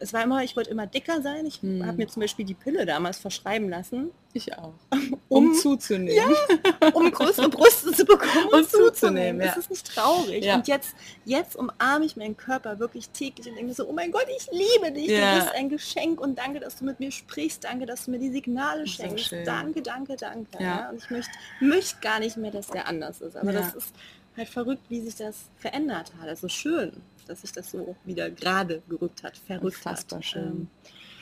es 0.00 0.12
war 0.12 0.22
immer, 0.22 0.42
ich 0.42 0.56
wollte 0.56 0.70
immer 0.70 0.86
dicker 0.86 1.22
sein. 1.22 1.46
Ich 1.46 1.62
hm. 1.62 1.84
habe 1.86 1.96
mir 1.96 2.08
zum 2.08 2.20
Beispiel 2.20 2.44
die 2.44 2.54
Pille 2.54 2.86
damals 2.86 3.18
verschreiben 3.18 3.68
lassen. 3.68 4.10
Ich 4.32 4.56
auch. 4.56 4.74
Um, 5.30 5.48
um 5.50 5.54
zuzunehmen. 5.54 6.34
Ja, 6.80 6.88
um 6.94 7.10
größere 7.10 7.48
Brüste 7.50 7.92
zu 7.92 8.06
bekommen 8.06 8.46
und, 8.46 8.60
und 8.60 8.70
zuzunehmen. 8.70 9.42
Ja. 9.42 9.48
Das 9.48 9.58
ist 9.58 9.70
nicht 9.70 9.86
traurig. 9.94 10.42
Ja. 10.42 10.54
Und 10.54 10.66
jetzt, 10.66 10.96
jetzt 11.26 11.54
umarme 11.54 12.06
ich 12.06 12.16
meinen 12.16 12.34
Körper 12.34 12.78
wirklich 12.78 13.10
täglich 13.10 13.46
und 13.46 13.56
denke 13.56 13.74
so, 13.74 13.86
oh 13.86 13.92
mein 13.92 14.10
Gott, 14.10 14.24
ich 14.38 14.48
liebe 14.50 14.90
dich. 14.90 15.08
Ja. 15.08 15.34
Du 15.34 15.40
bist 15.40 15.54
ein 15.54 15.68
Geschenk 15.68 16.18
und 16.18 16.38
danke, 16.38 16.60
dass 16.60 16.76
du 16.76 16.86
mit 16.86 16.98
mir 16.98 17.12
sprichst. 17.12 17.64
Danke, 17.64 17.84
dass 17.84 18.06
du 18.06 18.12
mir 18.12 18.18
die 18.18 18.30
Signale 18.30 18.86
schenkst. 18.86 19.28
So 19.28 19.36
danke, 19.44 19.82
danke, 19.82 20.16
danke. 20.16 20.62
Ja. 20.62 20.88
Und 20.88 20.96
ich 20.96 21.10
möchte, 21.10 21.32
möchte 21.60 22.00
gar 22.00 22.18
nicht 22.18 22.38
mehr, 22.38 22.50
dass 22.50 22.68
der 22.68 22.88
anders 22.88 23.20
ist. 23.20 23.36
Aber 23.36 23.52
das 23.52 23.74
ist 23.74 23.92
halt 24.34 24.48
verrückt, 24.48 24.84
wie 24.88 25.02
sich 25.02 25.16
das 25.16 25.50
verändert 25.58 26.12
hat. 26.18 26.28
Also 26.28 26.48
schön, 26.48 26.92
dass 27.28 27.42
sich 27.42 27.52
das 27.52 27.70
so 27.70 27.94
wieder 28.04 28.30
gerade 28.30 28.82
gerückt 28.88 29.22
hat. 29.22 29.36
Verrückt 29.36 29.64
Unfassbar 29.64 30.18
hat. 30.18 30.24
schön. 30.24 30.42
Ähm, 30.42 30.68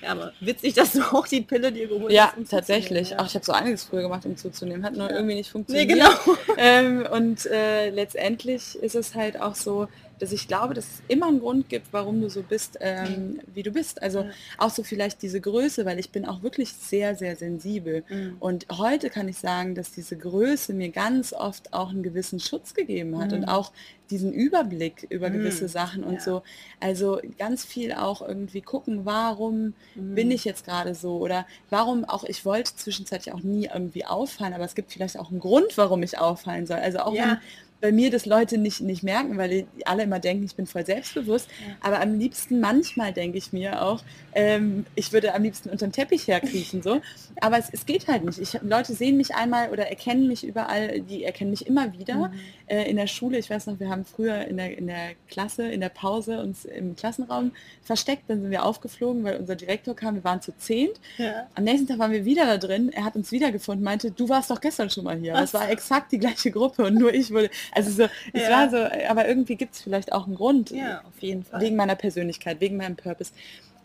ja, 0.03 0.11
aber 0.13 0.33
witzig, 0.41 0.75
dass 0.75 0.93
du 0.93 1.03
auch 1.03 1.27
die 1.27 1.41
Pille 1.43 1.73
dir 1.73 1.89
geholt 1.89 2.13
Ja, 2.13 2.29
hast. 2.29 2.37
um 2.39 2.49
tatsächlich. 2.49 3.09
zuzunehmen, 3.09 3.21
Auch 3.21 3.27
ich 3.29 3.35
habe 3.35 3.45
so 3.45 3.53
einiges 3.53 3.85
früher 3.85 4.03
gemacht, 4.03 4.25
um 4.27 4.37
zuzunehmen. 4.37 4.85
Hat 4.85 4.95
nur 4.95 5.09
Ja. 5.11 5.17
irgendwie 5.17 5.35
nicht 5.35 5.49
Nee, 5.49 5.53
funktioniert. 5.53 5.89
genau. 5.89 6.11
Ähm, 6.59 7.07
und 7.11 7.47
äh, 7.47 7.91
letztendlich 7.91 8.77
ist 8.77 8.95
es 8.95 9.15
halt 9.15 9.41
auch 9.41 9.55
so, 9.55 9.89
dass 10.19 10.33
ich 10.33 10.49
glaube, 10.49 10.75
dass 10.75 10.85
es 10.87 11.03
immer 11.09 11.29
einen 11.29 11.41
Grund 11.41 11.69
gibt, 11.69 11.89
warum 11.93 12.21
du 12.21 12.29
so 12.31 12.43
bist, 12.43 12.79
ähm, 12.81 13.41
wie 13.53 13.63
du 13.63 13.71
bist. 13.71 14.03
Also 14.03 14.21
Ja. 14.21 14.31
auch 14.59 14.71
so 14.71 14.83
vielleicht 14.83 15.21
diese 15.23 15.41
Größe, 15.41 15.85
weil 15.85 15.99
ich 15.99 16.11
bin 16.11 16.25
auch 16.27 16.43
wirklich 16.43 16.73
sehr, 16.73 17.15
sehr 17.17 17.37
sensibel. 17.37 18.03
Mhm. 18.09 18.37
Und 18.41 18.67
heute 18.73 19.11
kann 19.11 19.29
ich 19.29 19.39
sagen, 19.39 19.75
dass 19.75 19.93
diese 19.93 20.17
Größe 20.17 20.73
mir 20.73 20.89
ganz 20.91 21.33
oft 21.33 21.73
auch 21.73 21.91
einen 21.91 22.03
gewissen 22.03 22.41
Schutz 22.41 22.73
gegeben 22.75 23.19
hat 23.19 23.31
Mhm. 23.33 23.39
und 23.39 23.45
auch 23.49 23.73
diesen 24.09 24.33
Überblick 24.33 25.05
über 25.11 25.29
Mhm. 25.29 25.35
gewisse 25.35 25.69
Sachen 25.69 26.05
und 26.05 26.15
Ja. 26.15 26.21
so. 26.21 26.43
Also 26.81 27.21
ganz 27.39 27.65
viel 27.65 27.93
auch 27.93 28.23
irgendwie 28.23 28.61
gucken, 28.63 29.05
warum 29.05 29.75
Mhm. 29.97 30.15
bin 30.15 30.31
ich 30.31 30.45
jetzt 30.45 30.65
gerade 30.65 30.95
so 30.95 31.19
oder 31.19 31.45
warum 31.71 32.05
auch, 32.05 32.25
ich 32.25 32.45
wollte 32.45 32.75
zwischenzeitlich 32.77 33.35
auch 33.35 33.43
nie 33.43 33.69
irgendwie 33.73 34.05
auffallen, 34.07 34.55
aber 34.55 34.65
es 34.65 34.75
gibt 34.77 34.93
vielleicht 34.93 35.19
auch 35.19 35.31
einen 35.31 35.41
Grund, 35.41 35.77
warum 35.77 36.03
ich 36.05 36.19
auffallen 36.19 36.67
soll. 36.67 36.79
Also 36.79 37.01
auch 37.01 37.13
Ja. 37.15 37.23
wenn 37.25 37.39
bei 37.87 37.93
mir 37.93 38.11
das 38.11 38.27
Leute 38.27 38.59
nicht, 38.59 38.81
nicht 38.81 39.05
merken, 39.05 39.39
weil 39.39 39.49
die 39.49 39.87
alle 39.87 40.03
immer 40.03 40.19
denken, 40.19 40.45
ich 40.45 40.57
bin 40.57 40.67
voll 40.67 40.85
selbstbewusst. 40.85 41.49
Ja. 41.65 41.77
Aber 41.81 42.01
am 42.01 42.19
liebsten, 42.19 42.59
manchmal 42.59 43.13
denke 43.13 43.39
ich 43.39 43.53
mir 43.53 43.81
auch, 43.81 44.03
ähm, 44.35 44.87
ich 44.97 45.13
würde 45.13 45.33
am 45.37 45.45
liebsten 45.45 45.71
unterm 45.71 45.93
Teppich 45.93 46.27
herkriechen. 46.27 46.83
So. 46.83 47.01
Aber 47.41 47.59
es, 47.59 47.69
es 47.71 47.87
geht 47.87 48.09
halt 48.09 48.25
nicht. 48.25 48.41
Ich, 48.41 48.61
Leute 48.63 48.93
sehen 48.93 49.17
mich 49.17 49.37
einmal 49.37 49.71
oder 49.71 49.87
erkennen 49.87 50.27
mich 50.27 50.45
überall, 50.45 51.01
die 51.01 51.23
erkennen 51.23 51.51
mich 51.51 51.69
immer 51.69 51.93
wieder. 51.93 52.29
Mhm. 52.29 52.33
Äh, 52.67 52.91
in 52.91 52.97
der 52.97 53.07
Schule, 53.07 53.39
ich 53.39 53.49
weiß 53.49 53.69
noch, 53.69 53.79
wir 53.79 53.89
haben 53.89 54.05
früher 54.05 54.49
in 54.49 54.57
der, 54.57 54.77
in 54.77 54.89
der 54.89 55.11
Klasse, 55.29 55.69
in 55.69 55.81
der 55.81 55.89
Pause 55.89 56.41
uns 56.41 56.65
im 56.65 56.97
Klassenraum 56.97 57.53
versteckt, 57.83 58.25
dann 58.27 58.43
sind 58.43 58.51
wir 58.51 58.65
aufgeflogen, 58.65 59.23
weil 59.23 59.37
unser 59.37 59.55
Direktor 59.55 59.95
kam, 59.95 60.17
wir 60.17 60.25
waren 60.25 60.43
zu 60.43 60.51
zehnt. 60.59 60.99
Ja. 61.19 61.47
Am 61.55 61.63
nächsten 61.63 61.87
Tag 61.87 62.01
waren 62.01 62.11
wir 62.11 62.25
wieder 62.25 62.47
da 62.47 62.59
drin, 62.59 62.91
er 62.93 63.05
hat 63.05 63.15
uns 63.15 63.31
wiedergefunden, 63.31 63.85
meinte, 63.85 64.11
du 64.11 64.29
warst 64.29 64.51
doch 64.51 64.61
gestern 64.61 64.91
schon 64.91 65.05
mal 65.05 65.17
hier. 65.17 65.35
Aber 65.35 65.45
Es 65.45 65.55
war 65.55 65.71
exakt 65.71 66.11
die 66.11 66.19
gleiche 66.19 66.51
Gruppe 66.51 66.85
und 66.85 66.95
nur 66.95 67.15
ich 67.15 67.31
wurde, 67.31 67.51
also 67.77 67.91
so, 67.91 68.09
es 68.33 68.43
Ja. 68.43 68.51
war 68.51 68.71
so, 68.71 69.07
aber 69.09 69.29
irgendwie 69.29 69.55
gibt 69.57 69.75
es 69.75 69.83
vielleicht 69.83 70.13
auch 70.13 70.27
einen 70.27 70.35
Grund, 70.35 70.71
ja, 70.71 71.03
auf 71.07 71.21
jeden 71.23 71.45
Fall. 71.45 71.61
wegen 71.61 71.77
meiner 71.77 71.95
Persönlichkeit, 71.95 72.61
wegen 72.61 72.77
meinem 72.77 72.97
Purpose. 72.97 73.33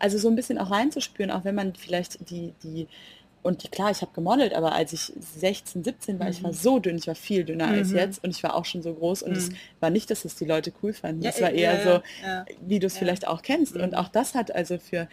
Also 0.00 0.18
so 0.18 0.28
ein 0.28 0.34
bisschen 0.34 0.58
auch 0.58 0.70
reinzuspüren, 0.72 1.30
auch 1.30 1.44
wenn 1.44 1.54
man 1.54 1.74
vielleicht 1.76 2.28
die, 2.28 2.54
die, 2.64 2.88
und 3.42 3.62
die, 3.62 3.68
klar, 3.68 3.90
ich 3.90 4.02
habe 4.02 4.12
gemodelt, 4.14 4.54
aber 4.54 4.72
als 4.72 4.92
ich 4.92 5.12
16, 5.18 5.84
17 5.84 6.18
war, 6.18 6.28
ich 6.28 6.42
war 6.42 6.50
Mhm. 6.50 6.56
so 6.56 6.78
dünn, 6.80 6.96
ich 6.96 7.06
war 7.06 7.14
viel 7.14 7.44
dünner 7.44 7.68
als 7.68 7.90
Mhm. 7.90 7.96
jetzt 7.96 8.24
und 8.24 8.30
ich 8.30 8.42
war 8.42 8.54
auch 8.54 8.64
schon 8.64 8.82
so 8.82 8.94
groß 8.94 9.22
und 9.22 9.36
es 9.36 9.50
Mhm. 9.50 9.56
war 9.80 9.90
nicht, 9.90 10.10
dass 10.10 10.24
es 10.24 10.34
die 10.36 10.44
Leute 10.44 10.72
cool 10.82 10.92
fanden. 10.92 11.22
Ja, 11.22 11.30
es 11.30 11.40
war 11.40 11.50
eher 11.50 11.74
ja, 11.74 11.80
so, 11.80 12.02
ja, 12.24 12.44
wie 12.62 12.78
du 12.78 12.86
es 12.86 12.96
vielleicht 12.98 13.26
auch 13.28 13.42
kennst. 13.42 13.76
Und 13.76 13.90
Mhm. 13.92 13.94
auch 13.94 14.08
das 14.08 14.34
hat 14.34 14.54
also 14.54 14.78
für 14.78 15.08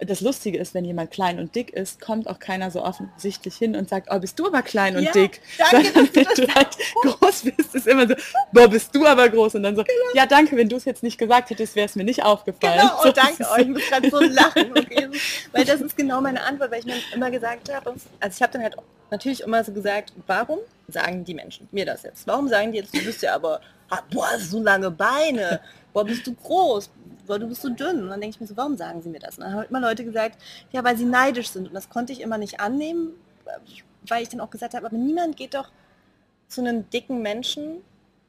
das 0.00 0.20
Lustige 0.20 0.58
ist, 0.58 0.72
wenn 0.74 0.84
jemand 0.84 1.10
klein 1.10 1.38
und 1.38 1.54
dick 1.54 1.70
ist, 1.70 2.00
kommt 2.00 2.28
auch 2.28 2.38
keiner 2.38 2.70
so 2.70 2.82
offensichtlich 2.82 3.56
hin 3.56 3.76
und 3.76 3.88
sagt, 3.88 4.08
oh, 4.10 4.18
bist 4.18 4.38
du 4.38 4.46
aber 4.46 4.62
klein 4.62 4.96
und 4.96 5.02
Ja, 5.02 5.12
dick. 5.12 5.40
danke, 5.58 5.86
Sondern 5.92 6.14
wenn 6.14 6.24
du 6.24 6.46
du 6.46 6.54
halt 6.54 6.68
groß 7.02 7.42
bist, 7.42 7.74
ist 7.74 7.86
immer 7.86 8.08
so, 8.08 8.14
boah, 8.52 8.68
bist 8.68 8.94
du 8.94 9.06
aber 9.06 9.28
groß. 9.28 9.56
Und 9.56 9.62
dann 9.62 9.76
so, 9.76 9.84
ja, 10.14 10.26
danke, 10.26 10.56
wenn 10.56 10.68
du 10.68 10.76
es 10.76 10.84
jetzt 10.84 11.02
nicht 11.02 11.18
gesagt 11.18 11.50
hättest, 11.50 11.76
wäre 11.76 11.86
es 11.86 11.96
mir 11.96 12.04
nicht 12.04 12.22
aufgefallen. 12.24 12.80
Genau, 12.80 13.02
So, 13.02 13.08
oh, 13.08 13.12
danke 13.12 13.42
euch. 13.50 13.58
ist 13.58 13.62
Ich 13.62 13.68
muss 13.68 13.82
gerade 13.88 14.10
so 14.10 14.20
lachen. 14.20 14.70
Okay? 14.78 15.08
Weil 15.52 15.64
das 15.64 15.80
ist 15.80 15.96
genau 15.96 16.20
meine 16.20 16.42
Antwort, 16.42 16.70
weil 16.70 16.80
ich 16.80 16.86
mir 16.86 16.96
immer 17.14 17.30
gesagt 17.30 17.72
habe, 17.72 17.94
also 18.20 18.36
ich 18.36 18.42
habe 18.42 18.52
dann 18.52 18.62
halt 18.62 18.76
natürlich 19.10 19.40
immer 19.42 19.62
so 19.64 19.72
gesagt, 19.72 20.12
warum 20.26 20.60
sagen 20.88 21.24
die 21.24 21.34
Menschen 21.34 21.68
mir 21.72 21.84
das 21.84 22.02
jetzt? 22.04 22.26
Warum 22.26 22.48
sagen 22.48 22.72
die 22.72 22.78
jetzt, 22.78 22.94
du 22.94 23.04
bist 23.04 23.22
ja 23.22 23.34
aber, 23.34 23.60
ah, 23.90 24.00
boah, 24.10 24.38
so 24.38 24.62
lange 24.62 24.90
Beine, 24.90 25.60
boah, 25.92 26.04
bist 26.04 26.26
du 26.26 26.34
groß, 26.34 26.88
boah, 27.30 27.38
du 27.38 27.46
bist 27.46 27.62
so 27.62 27.68
dünn. 27.68 28.02
Und 28.02 28.08
dann 28.10 28.20
denke 28.20 28.34
ich 28.34 28.40
mir 28.40 28.46
so, 28.48 28.56
warum 28.56 28.76
sagen 28.76 29.02
sie 29.02 29.08
mir 29.08 29.20
das? 29.20 29.38
Und 29.38 29.44
dann 29.44 29.54
haben 29.54 29.66
immer 29.68 29.80
Leute 29.80 30.04
gesagt, 30.04 30.36
ja, 30.72 30.82
weil 30.82 30.96
sie 30.96 31.04
neidisch 31.04 31.50
sind. 31.50 31.68
Und 31.68 31.74
das 31.74 31.88
konnte 31.88 32.12
ich 32.12 32.20
immer 32.20 32.38
nicht 32.38 32.58
annehmen, 32.58 33.12
weil 34.08 34.22
ich 34.22 34.28
dann 34.28 34.40
auch 34.40 34.50
gesagt 34.50 34.74
habe, 34.74 34.86
aber 34.86 34.96
niemand 34.96 35.36
geht 35.36 35.54
doch 35.54 35.70
zu 36.48 36.60
einem 36.60 36.90
dicken 36.90 37.22
Menschen 37.22 37.82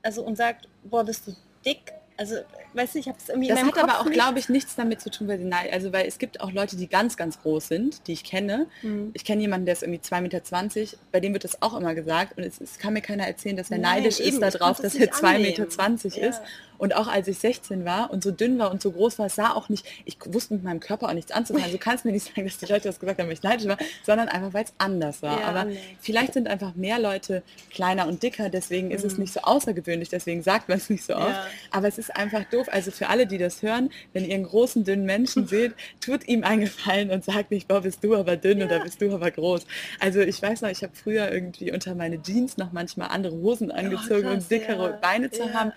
also 0.04 0.24
und 0.24 0.36
sagt, 0.38 0.68
boah, 0.84 1.04
bist 1.04 1.28
du 1.28 1.36
dick? 1.66 1.94
Also, 2.18 2.36
weißt 2.74 2.94
du, 2.94 3.00
ich 3.00 3.08
habe 3.08 3.18
es 3.18 3.30
irgendwie 3.30 3.48
Das 3.48 3.64
hat 3.64 3.76
aber 3.80 3.88
Kopf 3.88 4.00
auch, 4.02 4.06
nicht- 4.06 4.14
glaube 4.14 4.38
ich, 4.38 4.48
nichts 4.50 4.76
damit 4.76 5.02
zu 5.02 5.10
tun, 5.10 5.28
weil 5.28 5.40
sie 5.40 5.46
nein, 5.46 5.70
also 5.72 5.92
weil 5.92 6.06
es 6.08 6.20
gibt 6.20 6.40
auch 6.42 6.52
Leute, 6.52 6.76
die 6.76 6.88
ganz, 6.88 7.18
ganz 7.18 7.42
groß 7.42 7.68
sind, 7.68 8.06
die 8.06 8.14
ich 8.14 8.24
kenne. 8.24 8.68
Hm. 8.82 9.10
Ich 9.14 9.26
kenne 9.26 9.42
jemanden, 9.42 9.66
der 9.66 9.74
ist 9.74 9.82
irgendwie 9.82 10.02
2,20 10.02 10.22
Meter, 10.22 10.98
bei 11.12 11.20
dem 11.20 11.34
wird 11.34 11.46
das 11.46 11.64
auch 11.64 11.76
immer 11.76 11.96
gesagt 11.96 12.38
und 12.38 12.44
es, 12.44 12.62
es 12.62 12.78
kann 12.78 12.94
mir 12.94 13.02
keiner 13.02 13.26
erzählen, 13.26 13.58
dass 13.58 13.72
er 13.72 13.80
Nein, 13.80 14.04
neidisch 14.04 14.20
eben, 14.20 14.40
ist 14.44 14.56
darauf, 14.56 14.80
dass 14.80 14.94
er 14.94 15.00
nicht 15.02 15.14
2,20 15.14 15.24
annehmen. 15.24 15.42
Meter 15.44 16.18
Ja. 16.18 16.42
Und 16.82 16.96
auch 16.96 17.08
als 17.08 17.28
ich 17.28 17.38
16 17.38 17.86
war 17.86 18.10
und 18.10 18.24
so 18.24 18.32
dünn 18.32 18.58
war 18.58 18.72
und 18.72 18.82
so 18.82 18.92
groß 18.92 19.20
war, 19.20 19.28
es 19.28 19.36
sah 19.36 19.54
auch 19.54 19.70
nicht, 19.70 19.86
ich 20.04 20.18
wusste 20.26 20.56
mit 20.56 20.64
meinem 20.64 20.80
Körper 20.80 21.10
auch 21.10 21.14
nichts 21.14 21.32
anzufangen. 21.32 21.64
Also 21.66 21.78
du 21.78 21.84
kannst 21.84 22.06
mir 22.06 22.12
nicht 22.12 22.26
sagen, 22.26 22.44
dass 22.48 22.58
die 22.58 22.66
Leute 22.66 22.88
das 22.90 23.00
gesagt 23.00 23.20
haben, 23.20 23.28
weil 23.28 23.34
ich 23.36 23.44
neidisch 23.44 23.68
war, 23.68 23.78
sondern 24.04 24.30
einfach, 24.30 24.52
weil 24.56 24.64
es 24.64 24.74
anders 24.80 25.22
war. 25.22 25.40
Ja, 25.40 25.46
Aber 25.48 25.60
anders. 25.60 25.78
vielleicht 26.02 26.34
sind 26.34 26.48
einfach 26.48 26.74
mehr 26.74 26.98
Leute 26.98 27.44
kleiner 27.70 28.08
und 28.08 28.24
dicker, 28.24 28.50
deswegen 28.50 28.90
ist 28.90 29.06
es 29.06 29.14
Mhm. 29.14 29.22
nicht 29.22 29.34
so 29.34 29.42
außergewöhnlich, 29.42 30.10
deswegen 30.10 30.42
sagt 30.42 30.70
man 30.70 30.80
es 30.80 30.90
nicht 30.90 31.04
so 31.04 31.14
oft. 31.16 31.28
Ja. 31.30 31.46
Aber 31.70 31.88
es 31.88 32.00
ist 32.00 32.16
einfach 32.16 32.44
doof. 32.46 32.68
Also 32.72 32.90
für 32.90 33.10
alle, 33.10 33.28
die 33.28 33.38
das 33.38 33.62
hören, 33.62 33.92
wenn 34.14 34.26
ihr 34.26 34.34
einen 34.34 34.46
großen, 34.46 34.84
dünnen 34.84 35.06
Menschen 35.06 35.46
seht, 35.48 35.76
tut 36.04 36.28
ihm 36.28 36.44
einen 36.44 36.62
Gefallen 36.62 37.12
und 37.12 37.24
sagt 37.24 37.52
nicht, 37.52 37.68
boah, 37.68 37.82
bist 37.82 38.04
du 38.04 38.16
aber 38.16 38.38
dünn 38.38 38.64
oder 38.64 38.80
bist 38.80 39.00
du 39.04 39.14
aber 39.14 39.30
groß. 39.30 39.68
Also 40.00 40.22
ich 40.22 40.42
weiß 40.42 40.62
noch, 40.62 40.70
ich 40.70 40.82
habe 40.82 40.94
früher 40.96 41.32
irgendwie 41.32 41.72
unter 41.72 41.94
meine 41.94 42.20
Jeans 42.24 42.58
noch 42.58 42.72
manchmal 42.72 43.10
andere 43.10 43.36
Hosen 43.36 43.70
angezogen, 43.72 44.24
krass, 44.24 44.44
um 44.44 44.50
dickere 44.50 44.90
ja. 44.90 44.98
Beine 44.98 45.30
zu 45.30 45.44
Ja. 45.44 45.54
haben. 45.54 45.72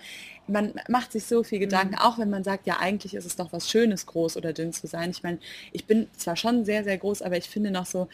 Man 0.47 0.73
macht 0.87 1.11
sich 1.11 1.25
so 1.25 1.43
viel 1.43 1.59
Gedanken, 1.59 1.95
auch 1.95 2.19
wenn 2.19 2.29
man 2.29 2.43
sagt, 2.43 2.67
ja, 2.67 2.77
eigentlich 2.79 3.15
ist 3.15 3.25
es 3.25 3.35
doch 3.35 3.51
was 3.51 3.69
Schönes, 3.69 4.05
groß 4.05 4.37
oder 4.37 4.53
dünn 4.53 4.73
zu 4.73 4.87
sein. 4.87 5.09
Ich 5.09 5.23
meine, 5.23 5.39
ich 5.71 5.85
bin 5.85 6.07
zwar 6.17 6.35
schon 6.35 6.65
sehr, 6.65 6.83
sehr 6.83 6.97
groß, 6.97 7.21
aber 7.21 7.37
ich 7.37 7.49
finde 7.49 7.71
noch 7.71 7.85
so, 7.85 8.07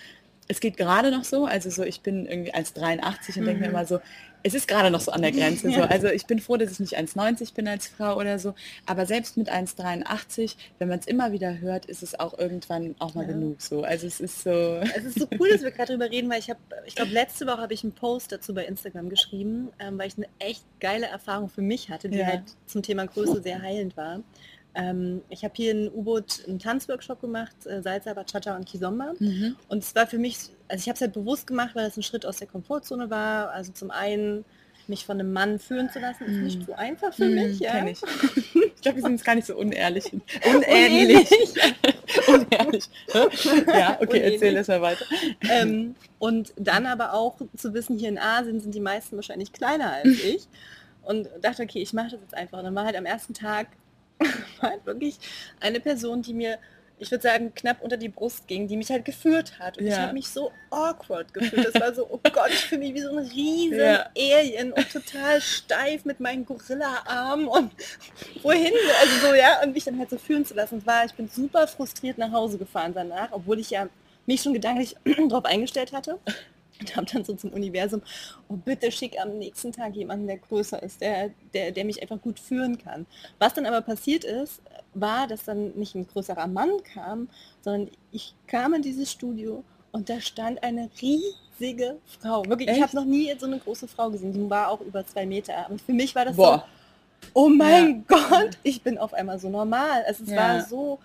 es 0.48 0.60
geht 0.60 0.76
gerade 0.78 1.12
noch 1.12 1.24
so, 1.24 1.46
also 1.46 1.70
so, 1.70 1.84
ich 1.84 2.02
bin 2.02 2.26
irgendwie 2.26 2.54
1,83 2.54 3.38
und 3.40 3.46
denke 3.46 3.62
mir 3.62 3.70
Mhm. 3.70 3.76
immer 3.76 3.86
so, 3.86 4.00
es 4.44 4.56
ist 4.56 4.68
gerade 4.68 4.90
noch 4.90 5.02
so 5.02 5.12
an 5.12 5.22
der 5.22 5.32
Grenze. 5.32 5.70
So. 5.72 5.82
Also 5.82 6.08
ich 6.08 6.26
bin 6.26 6.40
froh, 6.40 6.58
dass 6.58 6.72
ich 6.72 6.80
nicht 6.80 6.98
1,90 6.98 7.54
bin 7.54 7.68
als 7.68 7.88
Frau 7.88 8.16
oder 8.18 8.40
so. 8.40 8.56
Aber 8.88 9.06
selbst 9.06 9.38
mit 9.38 9.50
1,83, 9.50 10.56
wenn 10.80 10.88
man 10.88 10.98
es 11.00 11.06
immer 11.06 11.32
wieder 11.32 11.60
hört, 11.60 11.86
ist 11.86 12.02
es 12.02 12.20
auch 12.20 12.38
irgendwann 12.40 12.96
auch 12.98 13.14
mal 13.14 13.22
Ja. 13.22 13.34
genug 13.34 13.62
so. 13.62 13.84
Also 13.84 14.08
es 14.08 14.20
ist 14.20 14.42
so. 14.44 14.50
Es 14.96 15.06
ist 15.06 15.20
so 15.20 15.28
cool, 15.40 15.48
dass 15.52 15.62
wir 15.62 15.70
gerade 15.72 15.94
drüber 15.94 16.10
reden, 16.10 16.28
weil 16.30 16.40
ich 16.40 16.50
habe, 16.50 16.60
ich 16.88 16.96
glaube, 16.96 17.12
letzte 17.12 17.46
Woche 17.46 17.60
habe 17.60 17.74
ich 17.76 17.84
einen 17.84 17.94
Post 17.94 18.32
dazu 18.32 18.54
bei 18.56 18.66
Instagram 18.66 19.10
geschrieben, 19.10 19.70
ähm, 19.80 20.00
weil 20.00 20.08
ich 20.08 20.18
eine 20.18 20.28
echt 20.40 20.64
geile 20.80 21.06
Erfahrung 21.06 21.48
für 21.48 21.62
mich 21.62 21.90
hatte, 21.90 22.10
die 22.10 22.18
Ja. 22.18 22.26
halt 22.26 22.42
zum 22.66 22.82
Thema 22.82 23.06
Größe 23.06 23.44
sehr 23.44 23.62
heilend 23.62 23.96
war. 23.96 24.22
Ähm, 24.74 25.22
ich 25.30 25.44
habe 25.44 25.54
hier 25.56 25.72
in 25.72 25.90
U-Boot 25.92 26.44
einen 26.48 26.60
Tanzworkshop 26.60 27.20
gemacht, 27.22 27.56
äh, 27.66 27.82
Salsa, 27.82 28.14
Bachata 28.14 28.56
und 28.56 28.66
Kizomba. 28.66 29.14
Mhm. 29.20 29.56
Und 29.68 29.84
es 29.84 29.94
war 29.96 30.08
für 30.08 30.18
mich, 30.18 30.38
also 30.70 30.82
ich 30.82 30.88
habe 30.88 30.96
es 30.96 31.02
halt 31.02 31.14
bewusst 31.14 31.46
gemacht, 31.48 31.72
weil 31.74 31.88
es 31.88 31.98
ein 31.98 32.04
Schritt 32.04 32.26
aus 32.26 32.38
der 32.38 32.48
Komfortzone 32.48 33.10
war. 33.10 33.52
Also 33.52 33.72
zum 33.74 33.92
einen 33.92 34.46
mich 34.88 35.06
von 35.06 35.20
einem 35.20 35.32
Mann 35.32 35.60
führen 35.60 35.90
zu 35.90 36.00
lassen, 36.00 36.24
ist 36.26 36.32
Mhm. 36.38 36.44
nicht 36.44 36.66
so 36.66 36.74
einfach 36.74 37.14
für 37.14 37.26
Mhm, 37.26 37.36
mich. 37.36 37.60
Ja? 37.60 37.72
kenn 37.74 37.88
ich. 37.88 38.00
ich 38.76 38.82
glaube, 38.82 38.98
wir 38.98 39.04
sind 39.04 39.12
jetzt 39.12 39.26
gar 39.26 39.36
nicht 39.36 39.46
so 39.48 39.56
unehrlich. 39.56 40.06
Unähnlich. 40.46 41.30
Unehrlich. 42.28 42.86
ja, 43.68 43.98
okay, 44.02 44.20
erzähl 44.20 44.34
Unähnlich. 44.50 44.58
es 44.62 44.68
mal 44.68 44.82
weiter. 44.82 45.06
ähm, 45.50 45.96
und 46.20 46.54
dann 46.58 46.86
aber 46.86 47.14
auch 47.14 47.36
zu 47.56 47.74
wissen, 47.74 47.98
hier 47.98 48.10
in 48.10 48.18
Asien 48.18 48.60
sind 48.60 48.74
die 48.76 48.80
meisten 48.80 49.16
wahrscheinlich 49.16 49.54
kleiner 49.54 49.92
als 49.94 50.08
ich. 50.08 50.48
Und 51.04 51.30
dachte, 51.42 51.64
okay, 51.64 51.82
ich 51.82 51.94
mache 51.94 52.12
das 52.12 52.20
jetzt 52.22 52.34
einfach. 52.36 52.60
Und 52.60 52.66
dann 52.66 52.76
war 52.76 52.86
halt 52.86 52.96
am 52.96 53.06
ersten 53.06 53.34
Tag 53.34 53.68
war 54.62 54.72
halt 54.72 54.86
wirklich 54.86 55.18
eine 55.60 55.80
Person, 55.80 56.22
die 56.22 56.34
mir, 56.34 56.60
ich 57.00 57.10
würde 57.12 57.24
sagen, 57.24 57.54
knapp 57.56 57.82
unter 57.82 57.98
die 57.98 58.10
Brust 58.10 58.48
ging, 58.48 58.68
die 58.68 58.78
mich 58.78 58.90
halt 58.92 59.06
geführt 59.06 59.58
hat. 59.60 59.78
Und 59.78 59.88
ich 59.88 59.98
Ja. 59.98 60.04
habe 60.04 60.14
mich 60.14 60.30
so 60.30 60.52
awkward 60.70 61.34
gefühlt. 61.34 61.66
Das 61.66 61.80
war 61.80 61.94
so, 61.94 62.08
oh 62.10 62.20
Gott, 62.32 62.50
ich 62.50 62.66
fühle 62.66 62.82
mich 62.82 62.94
wie 62.94 63.02
so 63.02 63.10
ein 63.12 63.26
riesen 63.26 63.80
Ja. 63.80 64.10
Alien 64.18 64.74
und 64.74 64.92
total 64.92 65.42
steif 65.42 66.06
mit 66.06 66.20
meinen 66.20 66.46
Gorilla-Armen 66.46 67.48
und 67.48 67.72
wohin? 68.44 68.74
Also 69.02 69.28
so, 69.28 69.34
ja, 69.34 69.62
und 69.64 69.74
mich 69.74 69.84
dann 69.86 69.98
halt 70.00 70.10
so 70.10 70.18
führen 70.18 70.46
zu 70.46 70.54
lassen. 70.54 70.76
Und 70.76 70.86
war, 70.86 71.06
ich 71.06 71.14
bin 71.14 71.28
super 71.28 71.68
frustriert 71.68 72.18
nach 72.18 72.32
Hause 72.32 72.58
gefahren 72.58 72.94
danach, 72.94 73.30
obwohl 73.32 73.60
ich 73.60 73.72
ja 73.72 73.88
mich 74.28 74.42
schon 74.44 74.54
gedanklich 74.54 74.96
darauf 75.30 75.46
eingestellt 75.46 75.92
hatte. 75.94 76.20
Und 76.82 76.96
habe 76.96 77.06
dann 77.06 77.24
so 77.24 77.34
zum 77.36 77.52
Universum, 77.52 78.02
oh 78.50 78.56
bitte 78.56 78.92
schick 78.92 79.20
am 79.22 79.38
nächsten 79.38 79.72
Tag 79.72 79.96
jemanden, 79.96 80.28
der 80.28 80.38
größer 80.38 80.82
ist, 80.84 81.02
der, 81.02 81.32
der, 81.54 81.72
der 81.72 81.86
mich 81.86 82.02
einfach 82.02 82.22
gut 82.22 82.40
führen 82.40 82.78
kann. 82.78 83.06
Was 83.40 83.54
dann 83.54 83.66
aber 83.66 83.82
passiert 83.82 84.24
ist, 84.24 84.62
war, 84.94 85.28
dass 85.28 85.46
dann 85.46 85.72
nicht 85.76 85.96
ein 85.96 86.08
größerer 86.08 86.48
Mann 86.48 86.72
kam, 86.94 87.30
sondern 87.62 87.90
ich 88.12 88.34
kam 88.48 88.74
in 88.74 88.82
dieses 88.82 89.12
Studio 89.12 89.64
und 89.92 90.10
da 90.10 90.20
stand 90.20 90.64
eine 90.64 90.90
riesige 91.02 91.98
Frau. 92.20 92.44
Wirklich, 92.46 92.70
ich 92.70 92.76
Echt? 92.76 92.84
habe 92.84 92.96
noch 92.96 93.06
nie 93.06 93.34
so 93.38 93.46
eine 93.46 93.60
große 93.60 93.88
Frau 93.88 94.10
gesehen. 94.10 94.34
Die 94.34 94.50
war 94.50 94.70
auch 94.70 94.82
über 94.82 95.06
zwei 95.06 95.26
Meter. 95.26 95.66
Aber 95.66 95.78
für 95.78 95.94
mich 95.94 96.16
war 96.16 96.26
das 96.26 96.36
Boah. 96.36 96.66
so, 97.24 97.30
oh 97.34 97.50
mein 97.50 98.06
Gott, 98.08 98.58
ich 98.64 98.82
bin 98.82 98.98
auf 98.98 99.14
einmal 99.14 99.40
so 99.40 99.50
normal. 99.50 100.04
Also 100.08 100.24
es 100.24 100.32
Ja. 100.32 100.38
war 100.38 100.62
so, 100.66 101.00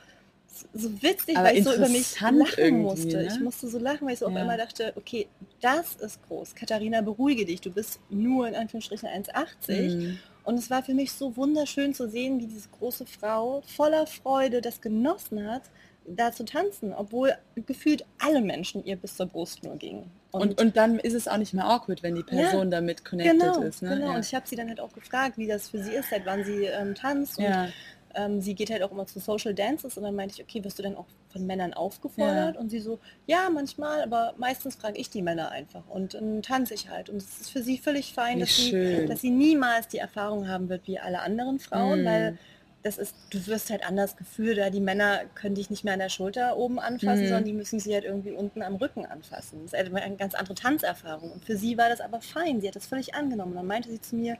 so 0.75 1.03
witzig, 1.03 1.37
Aber 1.37 1.49
weil 1.49 1.59
ich 1.59 1.65
so 1.65 1.75
über 1.75 1.89
mich 1.89 2.21
lachen 2.21 2.83
musste. 2.83 3.17
ne? 3.17 3.27
Ich 3.27 3.41
musste 3.41 3.69
so 3.69 3.79
lachen, 3.79 4.07
weil 4.07 4.15
ich 4.15 4.21
so 4.21 4.27
auf 4.27 4.33
Ja. 4.33 4.41
einmal 4.41 4.59
dachte, 4.59 4.93
okay, 4.97 5.27
das 5.61 5.95
ist 5.97 6.21
groß. 6.27 6.55
Katharina, 6.55 7.01
beruhige 7.01 7.45
dich. 7.45 7.61
Du 7.61 7.71
bist 7.71 8.01
nur 8.11 8.49
in 8.49 8.55
Anführungsstrichen 8.55 9.09
1,80 9.09 9.97
Mhm. 9.97 10.19
Und 10.45 10.59
es 10.59 10.71
war 10.71 10.83
für 10.85 10.95
mich 10.95 11.13
so 11.13 11.37
wunderschön 11.37 11.93
zu 11.93 12.09
sehen, 12.09 12.41
wie 12.41 12.47
diese 12.47 12.69
große 12.69 13.05
Frau 13.05 13.63
voller 13.67 14.07
Freude 14.07 14.61
das 14.61 14.81
genossen 14.81 15.45
hat, 15.51 15.63
da 16.07 16.31
zu 16.31 16.45
tanzen, 16.45 16.93
obwohl 16.95 17.35
gefühlt 17.67 18.05
alle 18.19 18.41
Menschen 18.41 18.85
ihr 18.85 18.95
bis 18.95 19.17
zur 19.17 19.27
Brust 19.27 19.65
nur 19.65 19.75
gingen. 19.75 20.09
Und, 20.31 20.61
und, 20.61 20.77
dann 20.77 20.99
ist 20.99 21.15
es 21.15 21.27
auch 21.27 21.39
nicht 21.39 21.55
mehr 21.55 21.65
awkward, 21.65 22.03
wenn 22.03 22.15
die 22.15 22.23
Person 22.23 22.65
ja, 22.65 22.71
damit 22.71 23.05
connected 23.05 23.41
genau, 23.41 23.63
ist. 23.63 23.83
Ne? 23.83 23.91
Genau, 23.97 24.11
ja. 24.11 24.15
und 24.17 24.25
ich 24.25 24.35
habe 24.35 24.47
sie 24.47 24.55
dann 24.55 24.69
halt 24.69 24.81
auch 24.81 24.93
gefragt, 24.93 25.39
wie 25.39 25.47
das 25.47 25.69
für 25.71 25.83
sie 25.83 25.93
ist, 25.93 26.11
seit 26.11 26.27
wann 26.27 26.45
sie 26.45 26.65
ähm, 26.65 26.95
tanzt. 26.95 27.39
Ja. 27.39 27.65
Und 27.65 27.73
ähm, 28.17 28.41
sie 28.41 28.55
geht 28.55 28.71
halt 28.71 28.83
auch 28.83 28.91
immer 28.91 29.07
zu 29.07 29.21
Social 29.21 29.55
Dances 29.55 29.97
und 29.97 30.03
dann 30.03 30.14
meinte 30.14 30.35
ich, 30.35 30.43
okay, 30.43 30.64
wirst 30.64 30.79
du 30.79 30.83
denn 30.83 30.97
auch 30.97 31.07
von 31.29 31.47
Männern 31.47 31.75
aufgefordert? 31.75 32.55
Ja. 32.55 32.61
Und 32.61 32.71
sie 32.71 32.81
so, 32.81 32.99
ja, 33.27 33.49
manchmal, 33.53 34.03
aber 34.03 34.35
meistens 34.39 34.75
frage 34.75 34.99
ich 34.99 35.11
die 35.11 35.23
Männer 35.23 35.51
einfach 35.51 35.87
und 35.89 36.14
dann 36.14 36.43
tanze 36.43 36.75
ich 36.75 36.89
halt. 36.89 37.11
Und 37.11 37.19
es 37.19 37.41
ist 37.41 37.51
für 37.51 37.62
sie 37.62 37.79
völlig 37.79 38.12
fein, 38.14 38.41
dass 38.41 38.57
sie, 38.57 39.07
dass 39.07 39.21
sie, 39.21 39.31
niemals 39.31 39.89
die 39.89 39.99
Erfahrung 39.99 40.49
haben 40.49 40.69
wird 40.69 40.87
wie 40.87 40.99
alle 40.99 41.21
anderen 41.21 41.59
Frauen, 41.59 42.03
mm. 42.03 42.07
weil 42.07 42.39
das 42.87 42.99
ist, 42.99 43.17
du 43.31 43.45
wirst 43.49 43.71
halt 43.71 43.85
anders 43.85 44.17
gefühlt, 44.17 44.59
da 44.59 44.71
die 44.71 44.81
Männer 44.81 45.23
können 45.35 45.57
dich 45.57 45.71
nicht 45.71 45.83
mehr 45.83 45.95
an 45.95 45.99
der 45.99 46.09
Schulter 46.09 46.57
oben 46.57 46.79
anfassen, 46.79 47.25
mhm. 47.25 47.29
sondern 47.29 47.45
die 47.45 47.53
müssen 47.53 47.81
sie 47.81 47.93
halt 47.93 48.05
irgendwie 48.05 48.31
unten 48.31 48.62
am 48.62 48.77
Rücken 48.77 49.05
anfassen. 49.05 49.59
Das 49.62 49.73
ist 49.73 49.79
halt 49.79 49.93
eine 49.93 50.17
ganz 50.17 50.35
andere 50.35 50.55
Tanzerfahrung. 50.55 51.33
Und 51.33 51.45
für 51.45 51.57
sie 51.57 51.77
war 51.77 51.89
das 51.89 52.01
aber 52.01 52.21
fein, 52.21 52.61
sie 52.61 52.69
hat 52.69 52.77
das 52.77 52.87
völlig 52.87 53.14
angenommen. 53.14 53.53
Und 53.53 53.57
dann 53.57 53.67
meinte 53.67 53.91
sie 53.91 54.01
zu 54.01 54.14
mir, 54.14 54.37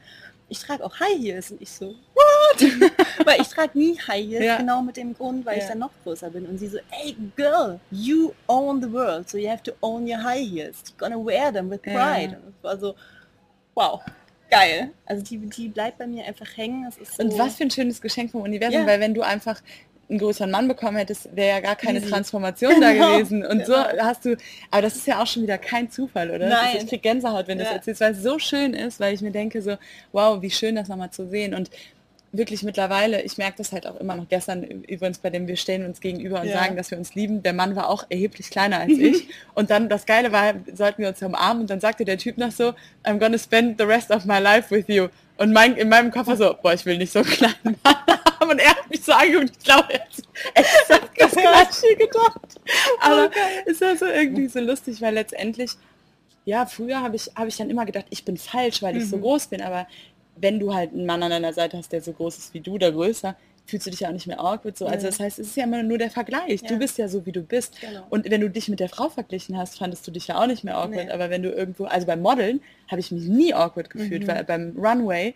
ich 0.49 0.61
trage 0.61 0.85
auch 0.85 1.01
High 1.01 1.19
Heels. 1.19 1.51
Und 1.51 1.61
ich 1.61 1.71
so, 1.71 1.97
what? 2.53 3.27
weil 3.27 3.41
ich 3.41 3.49
trage 3.49 3.79
nie 3.79 3.99
High 3.99 4.27
Heels, 4.27 4.45
ja. 4.45 4.57
genau 4.57 4.83
mit 4.83 4.97
dem 4.97 5.15
Grund, 5.15 5.45
weil 5.47 5.59
ja. 5.59 5.63
ich 5.63 5.69
dann 5.69 5.79
noch 5.79 5.91
größer 6.05 6.31
bin. 6.31 6.47
Und 6.47 6.59
sie 6.59 6.69
so, 6.69 6.79
hey 6.91 7.17
girl, 7.37 7.81
you 7.91 8.33
own 8.47 8.83
the 8.83 8.93
world, 8.93 9.29
so 9.29 9.39
you 9.39 9.49
have 9.49 9.63
to 9.63 9.73
own 9.81 10.09
your 10.09 10.23
High 10.23 10.49
Heels. 10.49 10.83
You're 10.87 10.99
gonna 10.99 11.17
wear 11.17 11.53
them 11.53 11.71
with 11.71 11.83
pride. 11.83 12.33
Ja. 12.33 12.39
Und 12.39 12.55
es 12.59 12.65
war 12.65 12.79
so, 12.79 12.95
wow 13.75 14.01
geil. 14.51 14.91
Also 15.07 15.23
die, 15.23 15.39
die 15.39 15.69
bleibt 15.69 15.99
bei 15.99 16.07
mir 16.07 16.25
einfach 16.25 16.57
hängen. 16.57 16.91
So 16.91 17.23
und 17.23 17.39
was 17.39 17.57
für 17.57 17.65
ein 17.65 17.71
schönes 17.71 18.01
Geschenk 18.01 18.31
vom 18.31 18.43
Universum, 18.43 18.81
ja. 18.81 18.87
weil 18.87 19.01
wenn 19.01 19.15
du 19.15 19.23
einfach 19.23 19.61
einen 20.09 20.19
größeren 20.21 20.51
Mann 20.51 20.69
bekommen 20.69 20.97
hättest, 20.99 21.35
wäre 21.35 21.57
ja 21.57 21.61
gar 21.61 21.75
keine 21.75 21.99
Easy. 21.99 22.11
Transformation 22.11 22.75
genau. 22.81 22.87
da 22.87 22.93
gewesen. 22.93 23.45
Und 23.45 23.65
genau. 23.65 23.67
so 23.67 23.99
hast 23.99 24.25
du, 24.25 24.37
aber 24.71 24.83
das 24.83 24.95
ist 24.97 25.07
ja 25.07 25.21
auch 25.21 25.27
schon 25.27 25.43
wieder 25.43 25.59
kein 25.59 25.91
Zufall, 25.91 26.31
oder? 26.31 26.49
Nein. 26.49 26.77
Ich 26.79 26.87
krieg 26.87 27.03
Gänsehaut, 27.03 27.49
wenn 27.49 27.59
ja. 27.59 27.65
du 27.65 27.71
das 27.71 27.79
erzählst, 27.79 28.01
weil 28.01 28.13
es 28.13 28.23
so 28.23 28.39
schön 28.39 28.73
ist, 28.73 29.01
weil 29.01 29.15
ich 29.15 29.21
mir 29.21 29.33
denke 29.33 29.61
so, 29.63 29.77
wow, 30.13 30.41
wie 30.41 30.51
schön 30.51 30.77
das 30.77 30.89
nochmal 30.89 31.11
zu 31.11 31.29
sehen. 31.29 31.55
Und 31.55 31.71
wirklich 32.37 32.63
mittlerweile, 32.63 33.23
ich 33.23 33.39
merke 33.39 33.59
das 33.59 33.73
halt 33.73 33.87
auch 33.87 33.97
immer 33.97 34.17
noch 34.17 34.29
gestern 34.29 34.63
übrigens, 34.63 35.19
bei 35.19 35.31
dem 35.31 35.47
wir 35.47 35.57
stehen 35.57 35.85
uns 35.85 36.01
gegenüber 36.01 36.41
und 36.41 36.49
ja. 36.49 36.55
sagen, 36.55 36.77
dass 36.77 36.91
wir 36.91 36.99
uns 36.99 37.15
lieben. 37.15 37.43
Der 37.43 37.53
Mann 37.53 37.77
war 37.77 37.89
auch 37.89 38.05
erheblich 38.09 38.51
kleiner 38.51 38.81
als 38.81 38.93
ich. 38.93 39.29
und 39.55 39.71
dann 39.71 39.89
das 39.89 40.07
Geile 40.07 40.33
war, 40.33 40.55
sollten 40.75 41.03
wir 41.03 41.09
uns 41.09 41.23
umarmen 41.23 41.63
und 41.63 41.71
dann 41.71 41.81
sagte 41.81 42.05
der 42.05 42.19
Typ 42.19 42.39
noch 42.39 42.51
so, 42.51 42.75
I'm 43.05 43.19
gonna 43.19 43.39
spend 43.39 43.79
the 43.79 43.85
rest 43.85 44.11
of 44.11 44.25
my 44.25 44.39
life 44.39 44.75
with 44.75 44.87
you. 44.89 45.09
Und 45.39 45.53
mein, 45.53 45.77
in 45.77 45.89
meinem 45.89 46.11
Koffer 46.11 46.37
so, 46.37 46.55
boah, 46.63 46.73
ich 46.73 46.85
will 46.87 46.97
nicht 46.99 47.13
so 47.13 47.23
klein 47.23 47.55
haben. 47.85 48.51
Und 48.51 48.59
er 48.59 48.71
hat 48.71 48.91
mich 48.91 49.05
so 49.05 49.13
angeguckt, 49.13 49.53
ich 49.59 49.65
glaube, 49.65 49.93
er 49.93 50.01
hat 50.01 51.11
das 51.19 51.31
Gleiche 51.33 51.97
gedacht. 51.97 52.61
Aber 53.01 53.27
okay. 53.27 53.39
ist 53.67 53.81
ja 53.81 53.97
so 53.97 54.07
irgendwie 54.07 54.49
so 54.49 54.61
lustig, 54.61 55.01
weil 55.03 55.15
letztendlich, 55.15 55.73
ja, 56.45 56.65
früher 56.65 57.03
habe 57.03 57.17
ich, 57.17 57.31
hab 57.35 57.49
ich 57.49 57.57
dann 57.57 57.71
immer 57.71 57.85
gedacht, 57.85 58.07
ich 58.11 58.25
bin 58.25 58.37
falsch, 58.37 58.83
weil 58.83 58.97
ich 58.97 59.05
mhm. 59.05 59.09
so 59.09 59.19
groß 59.19 59.49
bin. 59.49 59.63
Aber 59.63 59.87
wenn 60.37 60.59
du 60.61 60.75
halt 60.75 60.93
einen 60.93 61.07
Mann 61.07 61.23
an 61.23 61.31
deiner 61.31 61.53
Seite 61.53 61.79
hast, 61.79 61.93
der 61.93 62.01
so 62.01 62.13
groß 62.13 62.39
ist 62.39 62.55
wie 62.55 62.61
du 62.61 62.75
oder 62.75 62.93
größer, 62.93 63.37
fühlst 63.67 63.87
du 63.87 63.91
dich 63.91 64.01
ja 64.01 64.09
auch 64.09 64.13
nicht 64.13 64.27
mehr 64.27 64.41
awkward 64.41 64.77
so. 64.77 64.87
Also 64.87 65.07
das 65.07 65.19
heißt, 65.19 65.39
es 65.39 65.49
ist 65.49 65.57
ja 65.57 65.65
immer 65.65 65.83
nur 65.83 65.99
der 65.99 66.11
Vergleich. 66.11 66.63
Ja. 66.63 66.69
Du 66.69 66.79
bist 66.79 66.99
ja 66.99 67.09
so, 67.09 67.27
wie 67.27 67.33
du 67.33 67.43
bist. 67.43 67.81
Genau. 67.81 68.07
Und 68.11 68.31
wenn 68.31 68.41
du 68.41 68.49
dich 68.49 68.69
mit 68.69 68.81
der 68.81 68.89
Frau 68.89 69.09
verglichen 69.09 69.57
hast, 69.57 69.79
fandest 69.79 70.07
du 70.07 70.11
dich 70.11 70.29
ja 70.29 70.41
auch 70.41 70.47
nicht 70.47 70.65
mehr 70.65 70.77
awkward. 70.77 71.07
Nee. 71.07 71.11
Aber 71.11 71.31
wenn 71.31 71.43
du 71.43 71.51
irgendwo, 71.51 71.85
also 71.85 72.07
beim 72.07 72.21
Modeln 72.23 72.61
habe 72.89 73.01
ich 73.01 73.11
mich 73.11 73.25
nie 73.25 73.55
awkward 73.55 73.91
gefühlt, 73.91 74.23
mhm. 74.23 74.29
weil 74.29 74.45
beim 74.45 74.77
Runway 74.77 75.35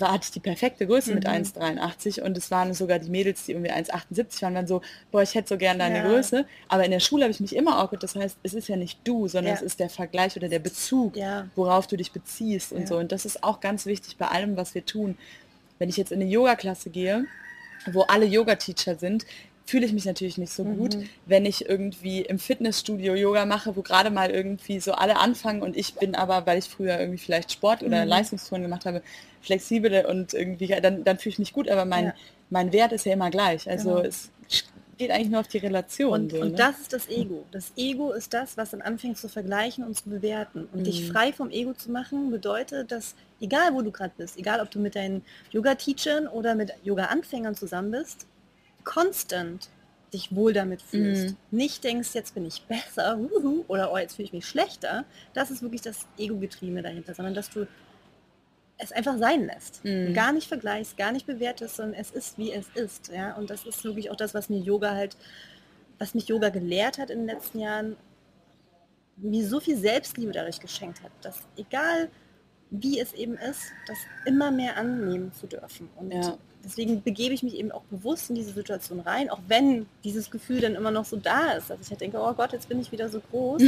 war, 0.00 0.12
hatte 0.12 0.24
ich 0.24 0.30
die 0.30 0.40
perfekte 0.40 0.86
Größe 0.86 1.10
mhm. 1.10 1.16
mit 1.16 1.28
1,83 1.28 2.22
und 2.22 2.36
es 2.36 2.50
waren 2.50 2.74
sogar 2.74 2.98
die 2.98 3.10
Mädels, 3.10 3.44
die 3.44 3.52
irgendwie 3.52 3.72
1,78 3.72 4.42
waren, 4.42 4.54
waren 4.54 4.66
so, 4.66 4.82
boah, 5.10 5.22
ich 5.22 5.34
hätte 5.34 5.48
so 5.48 5.56
gern 5.56 5.78
deine 5.78 5.98
ja. 5.98 6.06
Größe. 6.06 6.46
Aber 6.68 6.84
in 6.84 6.90
der 6.90 7.00
Schule 7.00 7.24
habe 7.24 7.32
ich 7.32 7.40
mich 7.40 7.54
immer 7.54 7.78
awkward. 7.78 8.02
Das 8.02 8.14
heißt, 8.14 8.38
es 8.42 8.54
ist 8.54 8.68
ja 8.68 8.76
nicht 8.76 9.00
du, 9.04 9.28
sondern 9.28 9.54
ja. 9.54 9.56
es 9.56 9.62
ist 9.62 9.80
der 9.80 9.90
Vergleich 9.90 10.36
oder 10.36 10.48
der 10.48 10.58
Bezug, 10.58 11.16
ja. 11.16 11.48
worauf 11.56 11.86
du 11.86 11.96
dich 11.96 12.12
beziehst 12.12 12.72
und 12.72 12.88
so. 12.88 12.96
Und 12.96 13.12
das 13.12 13.24
ist 13.24 13.44
auch 13.44 13.60
ganz 13.60 13.86
wichtig 13.86 14.16
bei 14.16 14.28
allem, 14.28 14.56
was 14.56 14.74
wir 14.74 14.84
tun. 14.84 15.16
Wenn 15.78 15.88
ich 15.88 15.96
jetzt 15.96 16.12
in 16.12 16.20
eine 16.20 16.30
Yoga-Klasse 16.30 16.90
gehe, 16.90 17.24
wo 17.92 18.02
alle 18.02 18.26
Yoga-Teacher 18.26 18.96
sind, 18.96 19.24
fühle 19.68 19.84
ich 19.84 19.92
mich 19.92 20.06
natürlich 20.06 20.38
nicht 20.38 20.50
so 20.50 20.64
gut, 20.64 20.96
mhm. 20.96 21.10
wenn 21.26 21.44
ich 21.44 21.68
irgendwie 21.68 22.22
im 22.22 22.38
Fitnessstudio 22.38 23.14
Yoga 23.14 23.44
mache, 23.44 23.76
wo 23.76 23.82
gerade 23.82 24.08
mal 24.08 24.30
irgendwie 24.30 24.80
so 24.80 24.92
alle 24.92 25.18
anfangen 25.18 25.60
und 25.60 25.76
ich 25.76 25.94
bin 25.94 26.14
aber, 26.14 26.46
weil 26.46 26.58
ich 26.58 26.64
früher 26.64 26.98
irgendwie 26.98 27.18
vielleicht 27.18 27.52
Sport 27.52 27.82
oder 27.82 28.02
mhm. 28.02 28.08
Leistungstouren 28.08 28.62
gemacht 28.62 28.86
habe, 28.86 29.02
flexibel 29.42 30.06
und 30.06 30.32
irgendwie, 30.32 30.68
dann, 30.80 31.04
dann 31.04 31.18
fühle 31.18 31.34
ich 31.34 31.38
mich 31.38 31.52
gut, 31.52 31.68
aber 31.68 31.84
mein, 31.84 32.06
ja. 32.06 32.14
mein 32.48 32.72
Wert 32.72 32.92
ist 32.92 33.04
ja 33.04 33.12
immer 33.12 33.30
gleich. 33.30 33.68
Also 33.68 33.96
genau. 33.96 34.08
es 34.08 34.30
geht 34.96 35.10
eigentlich 35.10 35.28
nur 35.28 35.40
auf 35.40 35.48
die 35.48 35.58
Relation. 35.58 36.12
Und, 36.12 36.30
so, 36.30 36.40
und 36.40 36.52
ne? 36.52 36.56
das 36.56 36.80
ist 36.80 36.92
das 36.94 37.08
Ego. 37.10 37.44
Das 37.52 37.72
Ego 37.76 38.12
ist 38.12 38.32
das, 38.32 38.56
was 38.56 38.70
dann 38.70 38.80
anfängt 38.80 39.18
zu 39.18 39.28
vergleichen 39.28 39.84
und 39.84 39.98
zu 39.98 40.08
bewerten. 40.08 40.66
Und 40.72 40.80
mhm. 40.80 40.84
dich 40.84 41.12
frei 41.12 41.30
vom 41.30 41.50
Ego 41.50 41.74
zu 41.74 41.90
machen, 41.90 42.30
bedeutet, 42.30 42.90
dass 42.90 43.14
egal 43.38 43.74
wo 43.74 43.82
du 43.82 43.90
gerade 43.90 44.14
bist, 44.16 44.38
egal 44.38 44.60
ob 44.60 44.70
du 44.70 44.78
mit 44.78 44.96
deinen 44.96 45.22
Yoga-Teachern 45.50 46.26
oder 46.26 46.54
mit 46.54 46.72
Yoga-Anfängern 46.84 47.54
zusammen 47.54 47.90
bist, 47.90 48.26
constant 48.84 49.70
dich 50.12 50.34
wohl 50.34 50.52
damit 50.52 50.82
fühlst. 50.82 51.34
Mm. 51.34 51.56
Nicht 51.56 51.84
denkst, 51.84 52.14
jetzt 52.14 52.34
bin 52.34 52.46
ich 52.46 52.62
besser 52.62 53.18
wuhu, 53.18 53.64
oder 53.68 53.92
oh, 53.92 53.98
jetzt 53.98 54.16
fühle 54.16 54.26
ich 54.26 54.32
mich 54.32 54.46
schlechter. 54.46 55.04
Das 55.34 55.50
ist 55.50 55.62
wirklich 55.62 55.82
das 55.82 56.06
Ego-Getriebene 56.16 56.82
dahinter, 56.82 57.14
sondern 57.14 57.34
dass 57.34 57.50
du 57.50 57.66
es 58.78 58.92
einfach 58.92 59.18
sein 59.18 59.46
lässt. 59.46 59.84
Mm. 59.84 60.14
Gar 60.14 60.32
nicht 60.32 60.48
vergleichst, 60.48 60.96
gar 60.96 61.12
nicht 61.12 61.26
bewertest, 61.26 61.76
sondern 61.76 62.00
es 62.00 62.10
ist, 62.10 62.38
wie 62.38 62.52
es 62.52 62.68
ist. 62.74 63.08
Ja? 63.08 63.34
Und 63.36 63.50
das 63.50 63.64
ist 63.64 63.84
wirklich 63.84 64.10
auch 64.10 64.16
das, 64.16 64.34
was 64.34 64.48
mir 64.48 64.58
Yoga 64.58 64.94
halt, 64.94 65.16
was 65.98 66.14
mich 66.14 66.28
Yoga 66.28 66.48
gelehrt 66.48 66.98
hat 66.98 67.10
in 67.10 67.20
den 67.20 67.26
letzten 67.26 67.58
Jahren, 67.58 67.96
mir 69.16 69.46
so 69.46 69.58
viel 69.58 69.76
Selbstliebe 69.76 70.30
dadurch 70.30 70.60
geschenkt 70.60 71.02
hat, 71.02 71.10
dass 71.22 71.40
egal 71.56 72.08
wie 72.70 73.00
es 73.00 73.14
eben 73.14 73.34
ist, 73.34 73.72
das 73.86 73.96
immer 74.26 74.50
mehr 74.50 74.76
annehmen 74.76 75.32
zu 75.32 75.46
dürfen. 75.46 75.88
Und 75.96 76.12
ja 76.12 76.38
deswegen 76.68 77.02
begebe 77.02 77.34
ich 77.34 77.42
mich 77.42 77.54
eben 77.54 77.72
auch 77.72 77.82
bewusst 77.90 78.30
in 78.30 78.36
diese 78.36 78.52
Situation 78.52 79.00
rein, 79.00 79.30
auch 79.30 79.40
wenn 79.48 79.86
dieses 80.04 80.30
Gefühl 80.30 80.60
dann 80.60 80.74
immer 80.74 80.90
noch 80.90 81.04
so 81.04 81.16
da 81.16 81.52
ist. 81.52 81.70
dass 81.70 81.80
ich 81.80 81.90
halt 81.90 82.00
denke, 82.00 82.18
oh 82.20 82.32
Gott, 82.34 82.52
jetzt 82.52 82.68
bin 82.68 82.80
ich 82.80 82.92
wieder 82.92 83.08
so 83.08 83.20
groß. 83.20 83.62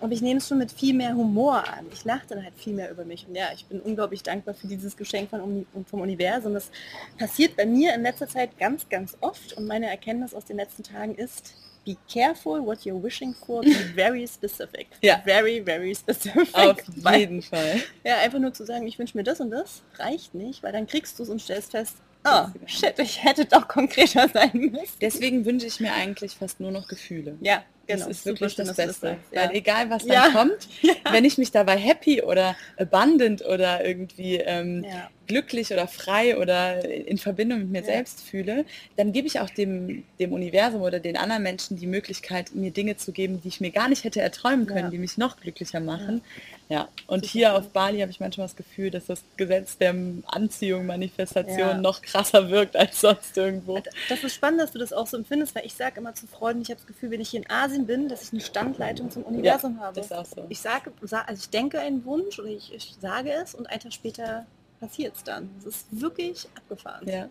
Aber 0.00 0.12
ich 0.12 0.22
nehme 0.22 0.38
es 0.38 0.48
schon 0.48 0.58
mit 0.58 0.70
viel 0.70 0.94
mehr 0.94 1.14
Humor 1.14 1.64
an. 1.68 1.86
Ich 1.92 2.04
lache 2.04 2.26
dann 2.28 2.42
halt 2.42 2.54
viel 2.56 2.72
mehr 2.72 2.90
über 2.90 3.04
mich. 3.04 3.26
Und 3.28 3.34
ja, 3.34 3.48
ich 3.52 3.66
bin 3.66 3.80
unglaublich 3.80 4.22
dankbar 4.22 4.54
für 4.54 4.68
dieses 4.68 4.96
Geschenk 4.96 5.30
von, 5.30 5.66
vom 5.90 6.00
Universum. 6.00 6.54
Das 6.54 6.70
passiert 7.18 7.56
bei 7.56 7.66
mir 7.66 7.94
in 7.94 8.02
letzter 8.02 8.28
Zeit 8.28 8.56
ganz, 8.58 8.88
ganz 8.88 9.16
oft. 9.20 9.54
Und 9.54 9.66
meine 9.66 9.86
Erkenntnis 9.86 10.34
aus 10.34 10.44
den 10.44 10.56
letzten 10.56 10.84
Tagen 10.84 11.16
ist, 11.16 11.54
be 11.84 11.96
careful 12.12 12.64
what 12.64 12.78
you're 12.84 13.02
wishing 13.02 13.34
for, 13.34 13.62
be 13.62 13.70
very 13.96 14.26
specific. 14.26 14.86
Ja. 15.02 15.20
Very, 15.24 15.60
very 15.64 15.94
specific. 15.94 16.54
Auf 16.54 16.76
jeden 17.16 17.42
Fall. 17.42 17.82
Ja, 18.04 18.18
einfach 18.18 18.38
nur 18.38 18.54
zu 18.54 18.64
sagen, 18.64 18.86
ich 18.86 18.98
wünsche 18.98 19.16
mir 19.16 19.24
das 19.24 19.40
und 19.40 19.50
das, 19.50 19.82
reicht 19.98 20.34
nicht, 20.34 20.62
weil 20.62 20.72
dann 20.72 20.86
kriegst 20.86 21.18
du 21.18 21.24
es 21.24 21.28
und 21.28 21.42
stellst 21.42 21.72
fest, 21.72 21.96
Oh, 22.30 22.46
shit, 22.66 22.98
ich 22.98 23.22
hätte 23.22 23.44
doch 23.44 23.68
konkreter 23.68 24.28
sein 24.28 24.50
müssen. 24.52 24.98
Deswegen 25.00 25.44
wünsche 25.44 25.66
ich 25.66 25.80
mir 25.80 25.92
eigentlich 25.92 26.36
fast 26.36 26.60
nur 26.60 26.70
noch 26.70 26.88
Gefühle. 26.88 27.36
Ja, 27.40 27.62
genau. 27.86 28.00
Das 28.00 28.08
ist 28.08 28.26
wirklich 28.26 28.54
das 28.54 28.74
Beste. 28.74 29.16
Das 29.32 29.50
Weil 29.50 29.56
egal, 29.56 29.90
was 29.90 30.04
ja. 30.04 30.24
dann 30.24 30.32
kommt, 30.32 30.68
ja. 30.82 30.94
wenn 31.10 31.24
ich 31.24 31.38
mich 31.38 31.50
dabei 31.50 31.76
happy 31.76 32.22
oder 32.22 32.56
abundant 32.76 33.44
oder 33.44 33.84
irgendwie 33.84 34.36
ähm, 34.36 34.84
ja. 34.84 35.10
Glücklich 35.28 35.72
oder 35.72 35.86
frei 35.86 36.36
oder 36.36 36.84
in 36.84 37.18
Verbindung 37.18 37.60
mit 37.60 37.70
mir 37.70 37.84
selbst 37.84 38.22
fühle, 38.22 38.64
dann 38.96 39.12
gebe 39.12 39.26
ich 39.26 39.40
auch 39.40 39.50
dem, 39.50 40.04
dem 40.18 40.32
Universum 40.32 40.82
oder 40.82 40.98
den 40.98 41.16
anderen 41.16 41.42
Menschen 41.42 41.76
die 41.76 41.86
Möglichkeit, 41.86 42.54
mir 42.54 42.70
Dinge 42.70 42.96
zu 42.96 43.12
geben, 43.12 43.40
die 43.40 43.48
ich 43.48 43.60
mir 43.60 43.70
gar 43.70 43.88
nicht 43.88 44.04
hätte 44.04 44.20
erträumen 44.20 44.66
können, 44.66 44.90
die 44.90 44.98
mich 44.98 45.18
noch 45.18 45.38
glücklicher 45.38 45.80
machen. 45.80 46.22
Ja, 46.70 46.88
und 47.06 47.24
hier 47.24 47.56
auf 47.56 47.70
Bali 47.70 48.00
habe 48.00 48.10
ich 48.10 48.20
manchmal 48.20 48.46
das 48.46 48.54
Gefühl, 48.54 48.90
dass 48.90 49.06
das 49.06 49.22
Gesetz 49.38 49.78
der 49.78 49.94
Anziehung, 50.26 50.84
Manifestation 50.84 51.58
ja. 51.58 51.78
noch 51.78 52.02
krasser 52.02 52.50
wirkt 52.50 52.76
als 52.76 53.00
sonst 53.00 53.36
irgendwo. 53.38 53.82
Das 54.08 54.22
ist 54.22 54.34
spannend, 54.34 54.60
dass 54.60 54.72
du 54.72 54.78
das 54.78 54.92
auch 54.92 55.06
so 55.06 55.16
empfindest, 55.16 55.54
weil 55.54 55.64
ich 55.64 55.74
sage 55.74 56.00
immer 56.00 56.14
zu 56.14 56.26
Freunden, 56.26 56.62
ich 56.62 56.68
habe 56.68 56.80
das 56.80 56.86
Gefühl, 56.86 57.10
wenn 57.10 57.22
ich 57.22 57.30
hier 57.30 57.40
in 57.40 57.50
Asien 57.50 57.86
bin, 57.86 58.08
dass 58.08 58.24
ich 58.24 58.32
eine 58.32 58.42
Standleitung 58.42 59.10
zum 59.10 59.22
Universum 59.22 59.76
ja, 59.76 59.86
habe. 59.86 60.02
So. 60.02 60.44
Ich 60.50 60.60
sage, 60.60 60.92
also 61.00 61.40
ich 61.40 61.48
denke 61.48 61.80
einen 61.80 62.04
Wunsch 62.04 62.38
oder 62.38 62.48
ich, 62.48 62.74
ich 62.74 62.94
sage 63.00 63.32
es 63.32 63.54
und 63.54 63.66
einen 63.68 63.80
Tag 63.80 63.92
später 63.94 64.46
passiert 64.80 65.16
es 65.16 65.24
dann. 65.24 65.50
Das 65.56 65.74
ist 65.74 65.86
wirklich 65.90 66.48
abgefahren. 66.54 67.08
Ja. 67.08 67.28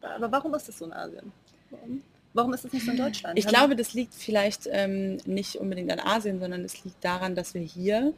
Aber 0.00 0.30
warum 0.30 0.54
ist 0.54 0.68
das 0.68 0.78
so 0.78 0.84
in 0.84 0.92
Asien? 0.92 1.32
Warum? 1.70 2.02
Warum 2.34 2.52
ist 2.54 2.64
es 2.64 2.72
nicht 2.72 2.84
so 2.84 2.92
in 2.92 2.98
Deutschland? 2.98 3.38
Ich 3.38 3.46
glaube, 3.46 3.74
das 3.74 3.94
liegt 3.94 4.14
vielleicht 4.14 4.68
ähm, 4.70 5.16
nicht 5.24 5.56
unbedingt 5.56 5.90
an 5.90 5.98
Asien, 5.98 6.40
sondern 6.40 6.64
es 6.64 6.84
liegt 6.84 7.02
daran, 7.02 7.34
dass 7.34 7.54
wir 7.54 7.62
hier 7.62 8.12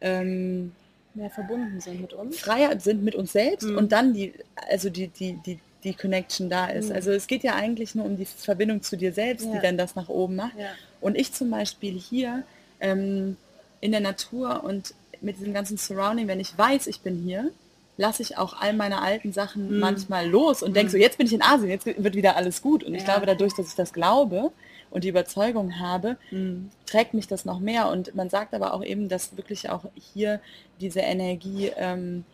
ähm, 0.00 0.72
mehr 1.14 1.30
verbunden 1.30 1.80
sind 1.80 2.00
mit 2.00 2.12
uns. 2.12 2.38
Freier 2.38 2.78
sind 2.78 3.02
mit 3.02 3.14
uns 3.14 3.32
selbst 3.32 3.66
mhm. 3.66 3.78
und 3.78 3.92
dann 3.92 4.12
die, 4.12 4.34
also 4.68 4.90
die, 4.90 5.08
die, 5.08 5.38
die, 5.44 5.58
die 5.82 5.94
Connection 5.94 6.50
da 6.50 6.66
ist. 6.66 6.90
Mhm. 6.90 6.94
Also 6.94 7.12
es 7.12 7.26
geht 7.26 7.42
ja 7.42 7.54
eigentlich 7.54 7.94
nur 7.94 8.04
um 8.04 8.16
die 8.16 8.26
Verbindung 8.26 8.82
zu 8.82 8.96
dir 8.96 9.12
selbst, 9.12 9.46
ja. 9.46 9.52
die 9.52 9.60
dann 9.60 9.78
das 9.78 9.94
nach 9.94 10.08
oben 10.08 10.36
macht. 10.36 10.58
Ja. 10.58 10.70
Und 11.00 11.16
ich 11.16 11.32
zum 11.32 11.50
Beispiel 11.50 11.98
hier 11.98 12.44
ähm, 12.80 13.36
in 13.80 13.92
der 13.92 14.00
Natur 14.00 14.62
und 14.62 14.94
mit 15.20 15.38
diesem 15.38 15.54
ganzen 15.54 15.78
Surrounding, 15.78 16.28
wenn 16.28 16.40
ich 16.40 16.56
weiß, 16.56 16.86
ich 16.86 17.00
bin 17.00 17.16
hier, 17.22 17.50
lasse 17.96 18.22
ich 18.22 18.36
auch 18.38 18.54
all 18.60 18.72
meine 18.72 19.00
alten 19.02 19.32
Sachen 19.32 19.74
Mhm. 19.74 19.80
manchmal 19.80 20.28
los 20.28 20.62
und 20.62 20.74
denke 20.74 20.88
Mhm. 20.88 20.92
so, 20.92 20.98
jetzt 20.98 21.18
bin 21.18 21.26
ich 21.26 21.32
in 21.32 21.42
Asien, 21.42 21.70
jetzt 21.70 21.86
wird 21.86 22.14
wieder 22.14 22.36
alles 22.36 22.60
gut. 22.60 22.82
Und 22.84 22.94
ich 22.94 23.02
Ja. 23.02 23.12
glaube, 23.14 23.26
dadurch, 23.26 23.54
dass 23.54 23.68
ich 23.68 23.74
das 23.74 23.92
glaube 23.92 24.50
und 24.90 25.04
die 25.04 25.08
Überzeugung 25.08 25.78
habe, 25.78 26.16
Mhm. 26.30 26.70
trägt 26.86 27.14
mich 27.14 27.28
das 27.28 27.44
noch 27.44 27.60
mehr. 27.60 27.88
Und 27.90 28.14
man 28.14 28.30
sagt 28.30 28.52
aber 28.54 28.74
auch 28.74 28.82
eben, 28.84 29.08
dass 29.08 29.36
wirklich 29.36 29.70
auch 29.70 29.84
hier 29.94 30.40
diese 30.80 31.00
Energie 31.00 31.70
ähm, 31.76 32.24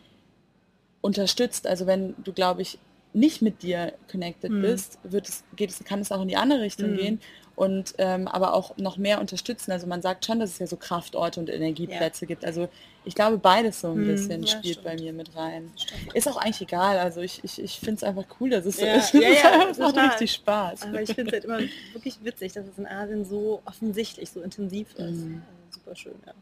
unterstützt. 1.01 1.67
Also 1.67 1.87
wenn 1.87 2.15
du, 2.23 2.33
glaube 2.33 2.61
ich, 2.61 2.77
nicht 3.13 3.41
mit 3.41 3.61
dir 3.63 3.93
connected 4.09 4.51
Mhm. 4.51 4.61
bist, 4.61 4.97
wird 5.03 5.27
es, 5.27 5.43
geht 5.55 5.69
es, 5.69 5.83
kann 5.83 5.99
es 5.99 6.11
auch 6.11 6.21
in 6.21 6.27
die 6.27 6.37
andere 6.37 6.61
Richtung 6.61 6.91
Mhm. 6.91 6.97
gehen 6.97 7.21
und 7.61 7.93
ähm, 7.99 8.27
aber 8.27 8.55
auch 8.55 8.75
noch 8.77 8.97
mehr 8.97 9.19
unterstützen. 9.21 9.71
Also 9.71 9.85
man 9.85 10.01
sagt 10.01 10.25
schon, 10.25 10.39
dass 10.39 10.49
es 10.49 10.57
ja 10.59 10.65
so 10.65 10.77
Kraftorte 10.77 11.39
und 11.39 11.47
Energieplätze 11.47 12.25
gibt. 12.25 12.43
Also 12.43 12.69
ich 13.05 13.13
glaube, 13.13 13.37
beides 13.37 13.81
so 13.81 13.89
ein 13.91 14.01
Mhm. 14.01 14.07
bisschen 14.07 14.41
Ja, 14.43 14.47
spielt 14.49 14.79
stimmt. 14.79 14.83
bei 14.85 14.95
mir 14.95 15.13
mit 15.13 15.35
rein. 15.35 15.71
Stimmt. 15.75 16.15
Ist 16.15 16.27
auch 16.27 16.37
eigentlich 16.37 16.61
egal. 16.61 16.97
Also 16.97 17.21
ich, 17.21 17.43
ich, 17.43 17.61
ich 17.61 17.79
finde 17.79 17.97
es 17.97 18.03
einfach 18.03 18.25
cool, 18.39 18.49
dass 18.49 18.65
es 18.65 18.77
so 18.77 18.85
Ja, 18.85 18.93
ist. 18.97 19.13
ja, 19.13 19.21
ja, 19.21 19.67
es 19.69 19.77
macht 19.77 19.95
richtig 19.95 20.31
Spaß. 20.33 20.81
Aber 20.83 21.01
ich 21.03 21.13
finde 21.13 21.27
es 21.29 21.33
halt 21.33 21.45
immer 21.45 21.59
wirklich 21.93 22.15
witzig, 22.23 22.53
dass 22.53 22.65
es 22.65 22.77
in 22.79 22.87
Asien 22.87 23.25
so 23.25 23.61
offensichtlich, 23.65 24.31
so 24.31 24.41
intensiv 24.41 24.95
ist. 24.95 24.99
Mhm. 25.17 25.43
Also 25.47 25.79
super 25.79 25.95
schön, 25.95 26.15
ja. 26.25 26.33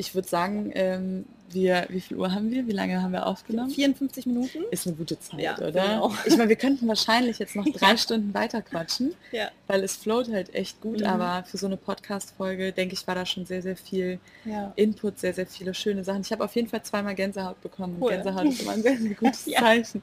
Ich 0.00 0.14
würde 0.14 0.26
sagen, 0.26 0.70
ähm, 0.74 1.26
wir, 1.50 1.84
wie 1.90 2.00
viel 2.00 2.16
Uhr 2.16 2.32
haben 2.32 2.50
wir? 2.50 2.66
Wie 2.66 2.72
lange 2.72 3.02
haben 3.02 3.12
wir 3.12 3.26
aufgenommen? 3.26 3.70
54 3.70 4.24
Minuten? 4.24 4.60
Ist 4.70 4.86
eine 4.86 4.96
gute 4.96 5.18
Zeit, 5.20 5.40
Ja, 5.40 5.58
oder? 5.58 5.72
genau. 5.72 6.14
Ich 6.24 6.36
meine, 6.38 6.48
wir 6.48 6.56
könnten 6.56 6.88
wahrscheinlich 6.88 7.38
jetzt 7.38 7.54
noch 7.54 7.66
drei. 7.74 7.98
Stunden 7.98 8.32
weiter 8.32 8.62
quatschen, 8.62 9.12
Ja. 9.30 9.50
weil 9.66 9.84
es 9.84 9.96
float 9.96 10.30
halt 10.32 10.54
echt 10.54 10.80
gut, 10.80 11.00
Mhm. 11.00 11.06
aber 11.06 11.44
für 11.44 11.58
so 11.58 11.66
eine 11.66 11.76
Podcast-Folge, 11.76 12.72
denke 12.72 12.94
ich, 12.94 13.06
war 13.06 13.14
da 13.14 13.26
schon 13.26 13.44
sehr, 13.44 13.60
sehr 13.60 13.76
viel 13.76 14.20
ja. 14.46 14.72
Input, 14.76 15.18
sehr, 15.18 15.34
sehr 15.34 15.46
viele 15.46 15.74
schöne 15.74 16.02
Sachen. 16.02 16.22
Ich 16.22 16.32
habe 16.32 16.44
auf 16.44 16.54
jeden 16.56 16.68
Fall 16.68 16.82
zweimal 16.82 17.14
Gänsehaut 17.14 17.60
bekommen. 17.60 17.96
und 17.96 18.02
Cool. 18.02 18.10
Gänsehaut 18.12 18.46
ist 18.46 18.62
immer 18.62 18.72
ein 18.72 18.82
sehr, 18.82 18.96
sehr 18.96 19.14
gutes. 19.14 19.44
Zeichen. 19.58 20.02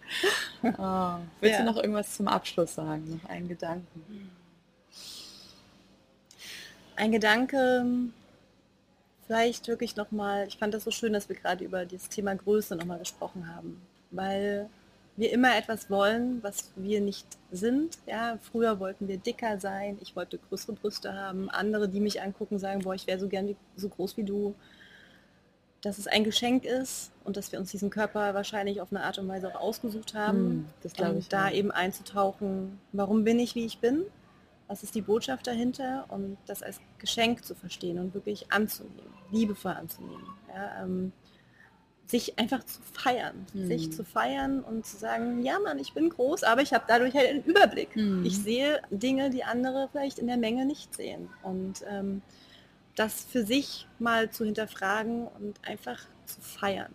Oh. 0.62 1.16
Willst 1.42 1.60
du 1.60 1.64
noch 1.64 1.78
irgendwas 1.78 2.16
zum 2.16 2.28
Abschluss 2.28 2.76
sagen? 2.76 3.20
Noch 3.24 3.30
einen 3.30 3.48
Gedanken? 3.48 4.30
Ein 6.98 7.12
Gedanke, 7.12 7.86
vielleicht 9.28 9.68
wirklich 9.68 9.96
nochmal, 9.96 10.48
ich 10.48 10.58
fand 10.58 10.74
das 10.74 10.86
so 10.86 10.92
schön, 10.92 11.14
dass 11.14 11.30
wir 11.30 11.36
gerade 11.36 11.64
über 11.64 11.86
das 11.86 12.10
Thema 12.10 12.34
Größe 12.36 12.76
nochmal 12.76 13.00
gesprochen 13.00 13.54
haben, 13.54 13.82
weil 14.10 14.70
wir 15.18 15.32
immer 15.32 15.58
etwas 15.58 15.90
wollen, 15.90 16.42
was 16.44 16.72
wir 16.76 17.02
nicht 17.02 17.26
sind. 17.52 17.98
Ja, 18.06 18.38
früher 18.42 18.80
wollten 18.80 19.08
wir 19.08 19.18
dicker 19.18 19.60
sein, 19.60 19.98
ich 20.02 20.16
wollte 20.16 20.38
größere 20.38 20.74
Brüste 20.74 21.14
haben, 21.14 21.50
andere, 21.50 21.90
die 21.90 22.00
mich 22.00 22.22
angucken, 22.22 22.60
sagen, 22.60 22.82
boah, 22.82 22.94
ich 22.94 23.08
wäre 23.08 23.20
so 23.20 23.28
gern 23.28 23.48
wie, 23.48 23.58
so 23.76 23.90
groß 23.90 24.16
wie 24.18 24.24
du. 24.24 24.56
Dass 25.82 25.98
es 26.00 26.08
ein 26.08 26.24
Geschenk 26.24 26.66
ist 26.66 27.12
und 27.24 27.38
dass 27.38 27.52
wir 27.52 27.60
uns 27.60 27.72
diesen 27.72 27.90
Körper 27.90 28.34
wahrscheinlich 28.34 28.82
auf 28.82 28.92
eine 28.92 29.04
Art 29.04 29.20
und 29.20 29.28
Weise 29.28 29.48
auch 29.50 29.60
ausgesucht 29.60 30.16
haben. 30.16 30.38
Hm, 30.38 30.66
das 30.82 30.94
glaube 30.94 31.14
und 31.14 31.20
ich. 31.20 31.30
da 31.30 31.48
auch. 31.48 31.52
eben 31.52 31.72
einzutauchen, 31.72 32.80
warum 32.94 33.24
bin 33.24 33.40
ich, 33.40 33.56
wie 33.56 33.66
ich 33.66 33.80
bin, 33.80 34.04
was 34.68 34.84
ist 34.84 34.96
die 34.96 35.02
Botschaft 35.02 35.48
dahinter 35.48 36.06
und 36.10 36.38
das 36.46 36.62
als 36.62 36.80
Geschenk 36.98 37.46
zu 37.46 37.56
verstehen 37.56 38.00
und 38.00 38.14
wirklich 38.14 38.52
anzunehmen, 38.52 39.14
liebevoll 39.32 39.72
anzunehmen. 39.74 40.26
Ja, 40.54 40.84
ähm, 40.84 41.12
sich 42.06 42.40
einfach 42.40 42.64
zu 42.64 42.82
feiern, 42.94 43.46
Mhm. 43.54 43.68
sich 43.68 43.92
zu 43.92 44.06
feiern 44.06 44.62
und 44.62 44.86
zu 44.86 44.96
sagen, 44.98 45.44
ja 45.44 45.60
Mann, 45.60 45.78
ich 45.78 45.94
bin 45.94 46.10
groß, 46.10 46.44
aber 46.44 46.62
ich 46.62 46.74
habe 46.74 46.86
dadurch 46.88 47.14
halt 47.14 47.30
einen 47.30 47.44
Überblick. 47.44 47.96
Mhm. 47.96 48.26
Ich 48.26 48.38
sehe 48.38 48.82
Dinge, 48.90 49.30
die 49.30 49.44
andere 49.44 49.90
vielleicht 49.92 50.20
in 50.20 50.28
der 50.28 50.38
Menge 50.38 50.66
nicht 50.66 50.96
sehen. 50.96 51.30
Und 51.44 51.84
ähm, 51.90 52.22
das 52.96 53.24
für 53.24 53.46
sich 53.46 53.88
mal 54.00 54.30
zu 54.32 54.46
hinterfragen 54.46 55.28
und 55.28 55.60
einfach 55.68 56.00
zu 56.26 56.40
feiern. 56.42 56.92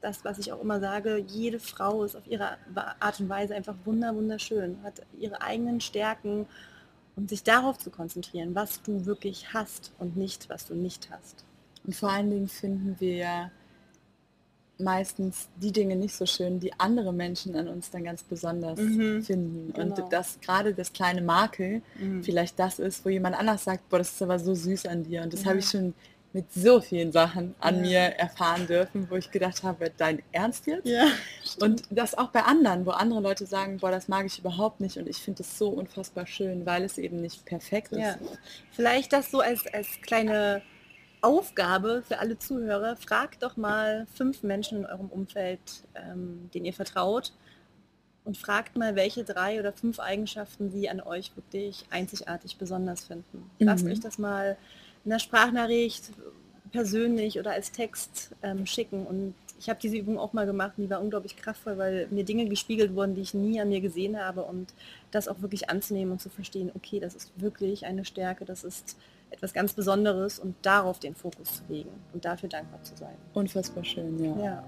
Das, 0.00 0.24
was 0.24 0.38
ich 0.38 0.52
auch 0.52 0.60
immer 0.60 0.80
sage, 0.80 1.18
jede 1.18 1.60
Frau 1.60 2.02
ist 2.04 2.16
auf 2.16 2.26
ihre 2.26 2.56
Art 3.00 3.20
und 3.20 3.28
Weise 3.28 3.54
einfach 3.54 3.74
wunder, 3.84 4.14
wunderschön, 4.14 4.78
hat 4.82 5.02
ihre 5.18 5.42
eigenen 5.42 5.80
Stärken 5.80 6.46
und 7.16 7.28
sich 7.28 7.42
darauf 7.42 7.78
zu 7.78 7.90
konzentrieren, 7.90 8.54
was 8.54 8.82
du 8.82 9.04
wirklich 9.06 9.52
hast 9.52 9.92
und 9.98 10.16
nicht, 10.16 10.48
was 10.48 10.66
du 10.66 10.74
nicht 10.74 11.10
hast. 11.10 11.44
Und 11.84 11.94
vor 11.94 12.10
allen 12.10 12.30
Dingen 12.30 12.48
finden 12.48 12.96
wir 13.00 13.16
ja 13.16 13.50
meistens 14.78 15.48
die 15.56 15.70
Dinge 15.70 15.94
nicht 15.94 16.14
so 16.16 16.26
schön, 16.26 16.58
die 16.58 16.72
andere 16.80 17.12
Menschen 17.12 17.54
an 17.54 17.68
uns 17.68 17.90
dann 17.90 18.04
ganz 18.04 18.22
besonders 18.22 18.80
Mhm. 18.80 19.22
finden. 19.22 19.72
Genau. 19.72 19.94
Und 20.02 20.12
das 20.12 20.40
gerade 20.40 20.74
das 20.74 20.92
kleine 20.92 21.22
Makel 21.22 21.82
vielleicht 22.22 22.58
das 22.58 22.78
ist, 22.78 23.04
wo 23.04 23.08
jemand 23.08 23.38
anders 23.38 23.64
sagt, 23.64 23.88
boah, 23.88 23.98
das 23.98 24.12
ist 24.12 24.22
aber 24.22 24.38
so 24.38 24.54
süß 24.54 24.86
an 24.86 25.04
dir. 25.04 25.22
Und 25.22 25.32
das 25.32 25.42
Ja. 25.42 25.50
habe 25.50 25.58
ich 25.60 25.66
schon 25.66 25.94
mit 26.34 26.52
so 26.52 26.80
vielen 26.80 27.12
Sachen 27.12 27.54
an 27.60 27.76
Ja. 27.76 27.80
mir 27.82 27.98
erfahren 28.18 28.66
dürfen, 28.66 29.06
wo 29.10 29.16
ich 29.16 29.30
gedacht 29.30 29.62
habe, 29.62 29.90
dein 29.96 30.22
Ernst 30.32 30.66
jetzt? 30.66 30.86
Ja. 30.86 31.06
Und 31.60 31.82
das 31.90 32.16
auch 32.16 32.28
bei 32.30 32.42
anderen, 32.42 32.86
wo 32.86 32.90
andere 32.90 33.20
Leute 33.20 33.44
sagen, 33.46 33.78
boah, 33.78 33.90
das 33.90 34.08
mag 34.08 34.24
ich 34.26 34.38
überhaupt 34.38 34.80
nicht 34.80 34.96
und 34.96 35.08
ich 35.08 35.18
finde 35.18 35.42
es 35.42 35.58
so 35.58 35.68
unfassbar 35.68 36.26
schön, 36.26 36.64
weil 36.64 36.84
es 36.84 36.96
eben 36.98 37.20
nicht 37.20 37.44
perfekt 37.44 37.92
ist. 37.92 37.98
Ja. 38.00 38.16
Vielleicht 38.70 39.12
das 39.12 39.30
so 39.30 39.40
als, 39.40 39.66
als 39.72 39.88
kleine 40.00 40.62
Aufgabe 41.20 42.02
für 42.06 42.18
alle 42.18 42.38
Zuhörer. 42.38 42.96
Fragt 42.96 43.42
doch 43.42 43.56
mal 43.56 44.06
fünf 44.14 44.42
Menschen 44.42 44.78
in 44.78 44.86
eurem 44.86 45.08
Umfeld, 45.08 45.60
ähm, 45.94 46.50
denen 46.52 46.64
ihr 46.64 46.72
vertraut. 46.72 47.32
Und 48.24 48.36
fragt 48.38 48.76
mal, 48.76 48.94
welche 48.94 49.24
drei 49.24 49.58
oder 49.58 49.72
fünf 49.72 49.98
Eigenschaften 49.98 50.70
sie 50.70 50.88
an 50.88 51.00
euch 51.00 51.34
wirklich 51.36 51.84
einzigartig 51.90 52.56
besonders 52.56 53.04
finden. 53.04 53.50
Lasst 53.58 53.84
Mhm. 53.84 53.90
euch 53.92 54.00
das 54.00 54.16
mal 54.18 54.56
in 55.04 55.10
der 55.10 55.18
Sprachnachricht 55.18 56.10
persönlich 56.72 57.38
oder 57.38 57.52
als 57.52 57.70
Text 57.70 58.30
ähm, 58.42 58.66
schicken. 58.66 59.06
Und 59.06 59.34
ich 59.58 59.68
habe 59.68 59.78
diese 59.80 59.96
Übung 59.96 60.18
auch 60.18 60.32
mal 60.32 60.46
gemacht 60.46 60.72
und 60.76 60.84
die 60.84 60.90
war 60.90 61.00
unglaublich 61.00 61.36
kraftvoll, 61.36 61.78
weil 61.78 62.08
mir 62.10 62.24
Dinge 62.24 62.46
gespiegelt 62.46 62.94
wurden, 62.94 63.14
die 63.14 63.20
ich 63.20 63.34
nie 63.34 63.60
an 63.60 63.68
mir 63.68 63.80
gesehen 63.80 64.18
habe 64.18 64.42
und 64.42 64.72
das 65.10 65.28
auch 65.28 65.40
wirklich 65.40 65.70
anzunehmen 65.70 66.12
und 66.12 66.20
zu 66.20 66.30
verstehen, 66.30 66.72
okay, 66.74 66.98
das 66.98 67.14
ist 67.14 67.30
wirklich 67.36 67.86
eine 67.86 68.04
Stärke, 68.04 68.44
das 68.44 68.64
ist 68.64 68.96
etwas 69.30 69.54
ganz 69.54 69.72
Besonderes 69.72 70.38
und 70.38 70.54
darauf 70.62 70.98
den 70.98 71.14
Fokus 71.14 71.56
zu 71.56 71.62
legen 71.68 71.90
und 72.12 72.24
dafür 72.24 72.48
dankbar 72.48 72.82
zu 72.82 72.96
sein. 72.96 73.16
Unfassbar 73.32 73.84
schön, 73.84 74.22
ja. 74.22 74.44
Ja, 74.44 74.64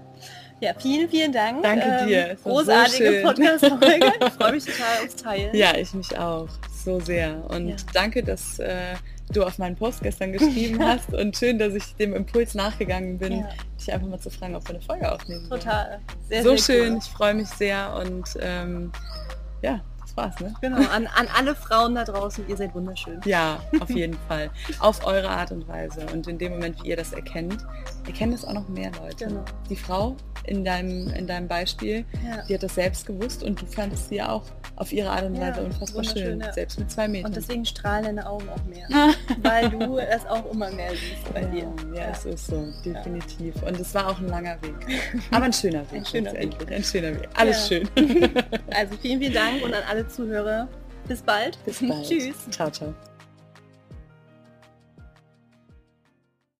ja 0.59 0.73
vielen, 0.79 1.09
vielen 1.09 1.31
Dank. 1.31 1.57
Ähm, 1.57 1.79
Danke 1.79 2.07
dir, 2.07 2.29
war 2.29 2.37
so 2.37 2.49
Großartige 2.49 3.05
schön. 3.05 3.23
Podcast-Folge. 3.23 4.13
Ich 4.19 4.33
freue 4.39 4.51
mich 4.53 4.65
total 4.65 5.05
aufs 5.05 5.15
Teilen. 5.15 5.55
Ja, 5.55 5.75
ich 5.77 5.93
mich 5.93 6.17
auch. 6.17 6.49
So 6.85 6.99
sehr. 6.99 7.43
Und 7.49 7.67
Ja. 7.69 7.75
danke, 7.93 8.23
dass 8.23 8.59
äh, 8.59 8.93
du 9.33 9.43
auf 9.43 9.57
meinen 9.57 9.75
Post 9.75 10.01
gestern 10.03 10.31
geschrieben 10.31 10.79
hast 10.85 11.11
und 11.13 11.35
schön, 11.35 11.57
dass 11.59 11.73
ich 11.73 11.95
dem 11.95 12.13
Impuls 12.15 12.53
nachgegangen 12.53 13.17
bin, 13.17 13.39
Ja. 13.39 13.49
dich 13.79 13.91
einfach 13.91 14.07
mal 14.07 14.19
zu 14.19 14.29
fragen, 14.29 14.55
ob 14.55 14.63
wir 14.67 14.75
eine 14.75 14.83
Folge 14.83 15.11
aufnehmen. 15.11 15.49
Total. 15.49 15.99
Sehr, 16.29 16.43
so 16.43 16.55
sehr 16.55 16.57
schön, 16.75 16.93
Cool. 16.93 16.99
ich 17.03 17.09
freue 17.09 17.33
mich 17.33 17.47
sehr 17.49 17.93
und 17.95 18.29
ähm, 18.39 18.91
ja, 19.63 19.81
das 20.15 20.25
war's, 20.25 20.39
ne? 20.39 20.53
Genau, 20.61 20.77
an, 20.89 21.07
an 21.07 21.27
alle 21.37 21.55
Frauen 21.55 21.95
da 21.95 22.03
draußen, 22.03 22.47
ihr 22.47 22.57
seid 22.57 22.73
wunderschön. 22.73 23.19
Ja, 23.25 23.59
auf 23.79 23.89
jeden 23.89 24.17
Fall. 24.27 24.49
Auf 24.79 25.05
eure 25.05 25.29
Art 25.29 25.51
und 25.51 25.67
Weise. 25.67 26.05
Und 26.13 26.27
in 26.27 26.37
dem 26.37 26.53
Moment, 26.53 26.81
wie 26.83 26.89
ihr 26.89 26.97
das 26.97 27.13
erkennt, 27.13 27.65
erkennen 28.07 28.33
es 28.33 28.45
auch 28.45 28.53
noch 28.53 28.67
mehr 28.69 28.91
Leute. 29.01 29.25
Genau. 29.27 29.45
Die 29.69 29.75
Frau 29.75 30.15
in 30.45 30.63
deinem, 30.63 31.09
in 31.09 31.25
deinem 31.27 31.47
Beispiel, 31.47 32.05
Ja. 32.23 32.43
die 32.47 32.53
hat 32.53 32.63
das 32.63 32.75
selbst 32.75 33.05
gewusst 33.07 33.43
und 33.43 33.59
du 33.61 33.65
fandest 33.65 34.09
sie 34.09 34.21
auch 34.21 34.43
auf 34.75 34.91
ihre 34.91 35.09
Art 35.09 35.23
und 35.23 35.35
Ja, 35.35 35.41
Weise 35.49 35.63
unfassbar 35.63 36.03
wunderschön, 36.03 36.23
schön. 36.23 36.39
ja. 36.41 36.53
Selbst 36.53 36.77
mit 36.79 36.91
zwei 36.91 37.07
Metern. 37.07 37.27
Und 37.31 37.35
deswegen 37.35 37.65
strahlen 37.65 38.03
deine 38.05 38.27
Augen 38.29 38.47
auch 38.49 38.63
mehr, 38.65 38.87
weil 39.41 39.69
du 39.69 39.97
es 39.97 40.25
auch 40.27 40.51
immer 40.51 40.69
mehr 40.69 40.91
siehst 40.91 41.33
bei 41.33 41.45
dir. 41.45 41.67
Ja, 41.93 42.01
ja, 42.01 42.09
es 42.11 42.25
ist 42.25 42.47
so, 42.47 42.67
definitiv. 42.83 43.55
Und 43.63 43.79
es 43.79 43.95
war 43.95 44.07
auch 44.09 44.19
ein 44.19 44.27
langer 44.27 44.61
Weg. 44.61 44.75
Aber 45.31 45.45
ein 45.45 45.53
schöner 45.53 45.79
Weg. 45.91 45.99
Ein 45.99 46.05
schöner 46.05 46.33
Weg. 46.33 46.71
Ein 46.71 46.83
schöner 46.83 47.15
Weg. 47.15 47.29
Alles 47.35 47.69
Ja. 47.69 47.77
schön. 47.77 47.89
Also 48.75 48.97
vielen, 49.01 49.19
vielen 49.21 49.33
Dank 49.33 49.63
und 49.63 49.73
an 49.73 49.83
alle 49.89 50.04
Zuhörer. 50.07 50.67
Bis 51.07 51.21
bald. 51.21 51.57
Bis 51.65 51.79
bald. 51.79 52.03
Tschüss. 52.07 52.35
Ciao, 52.51 52.69
ciao. 52.69 52.93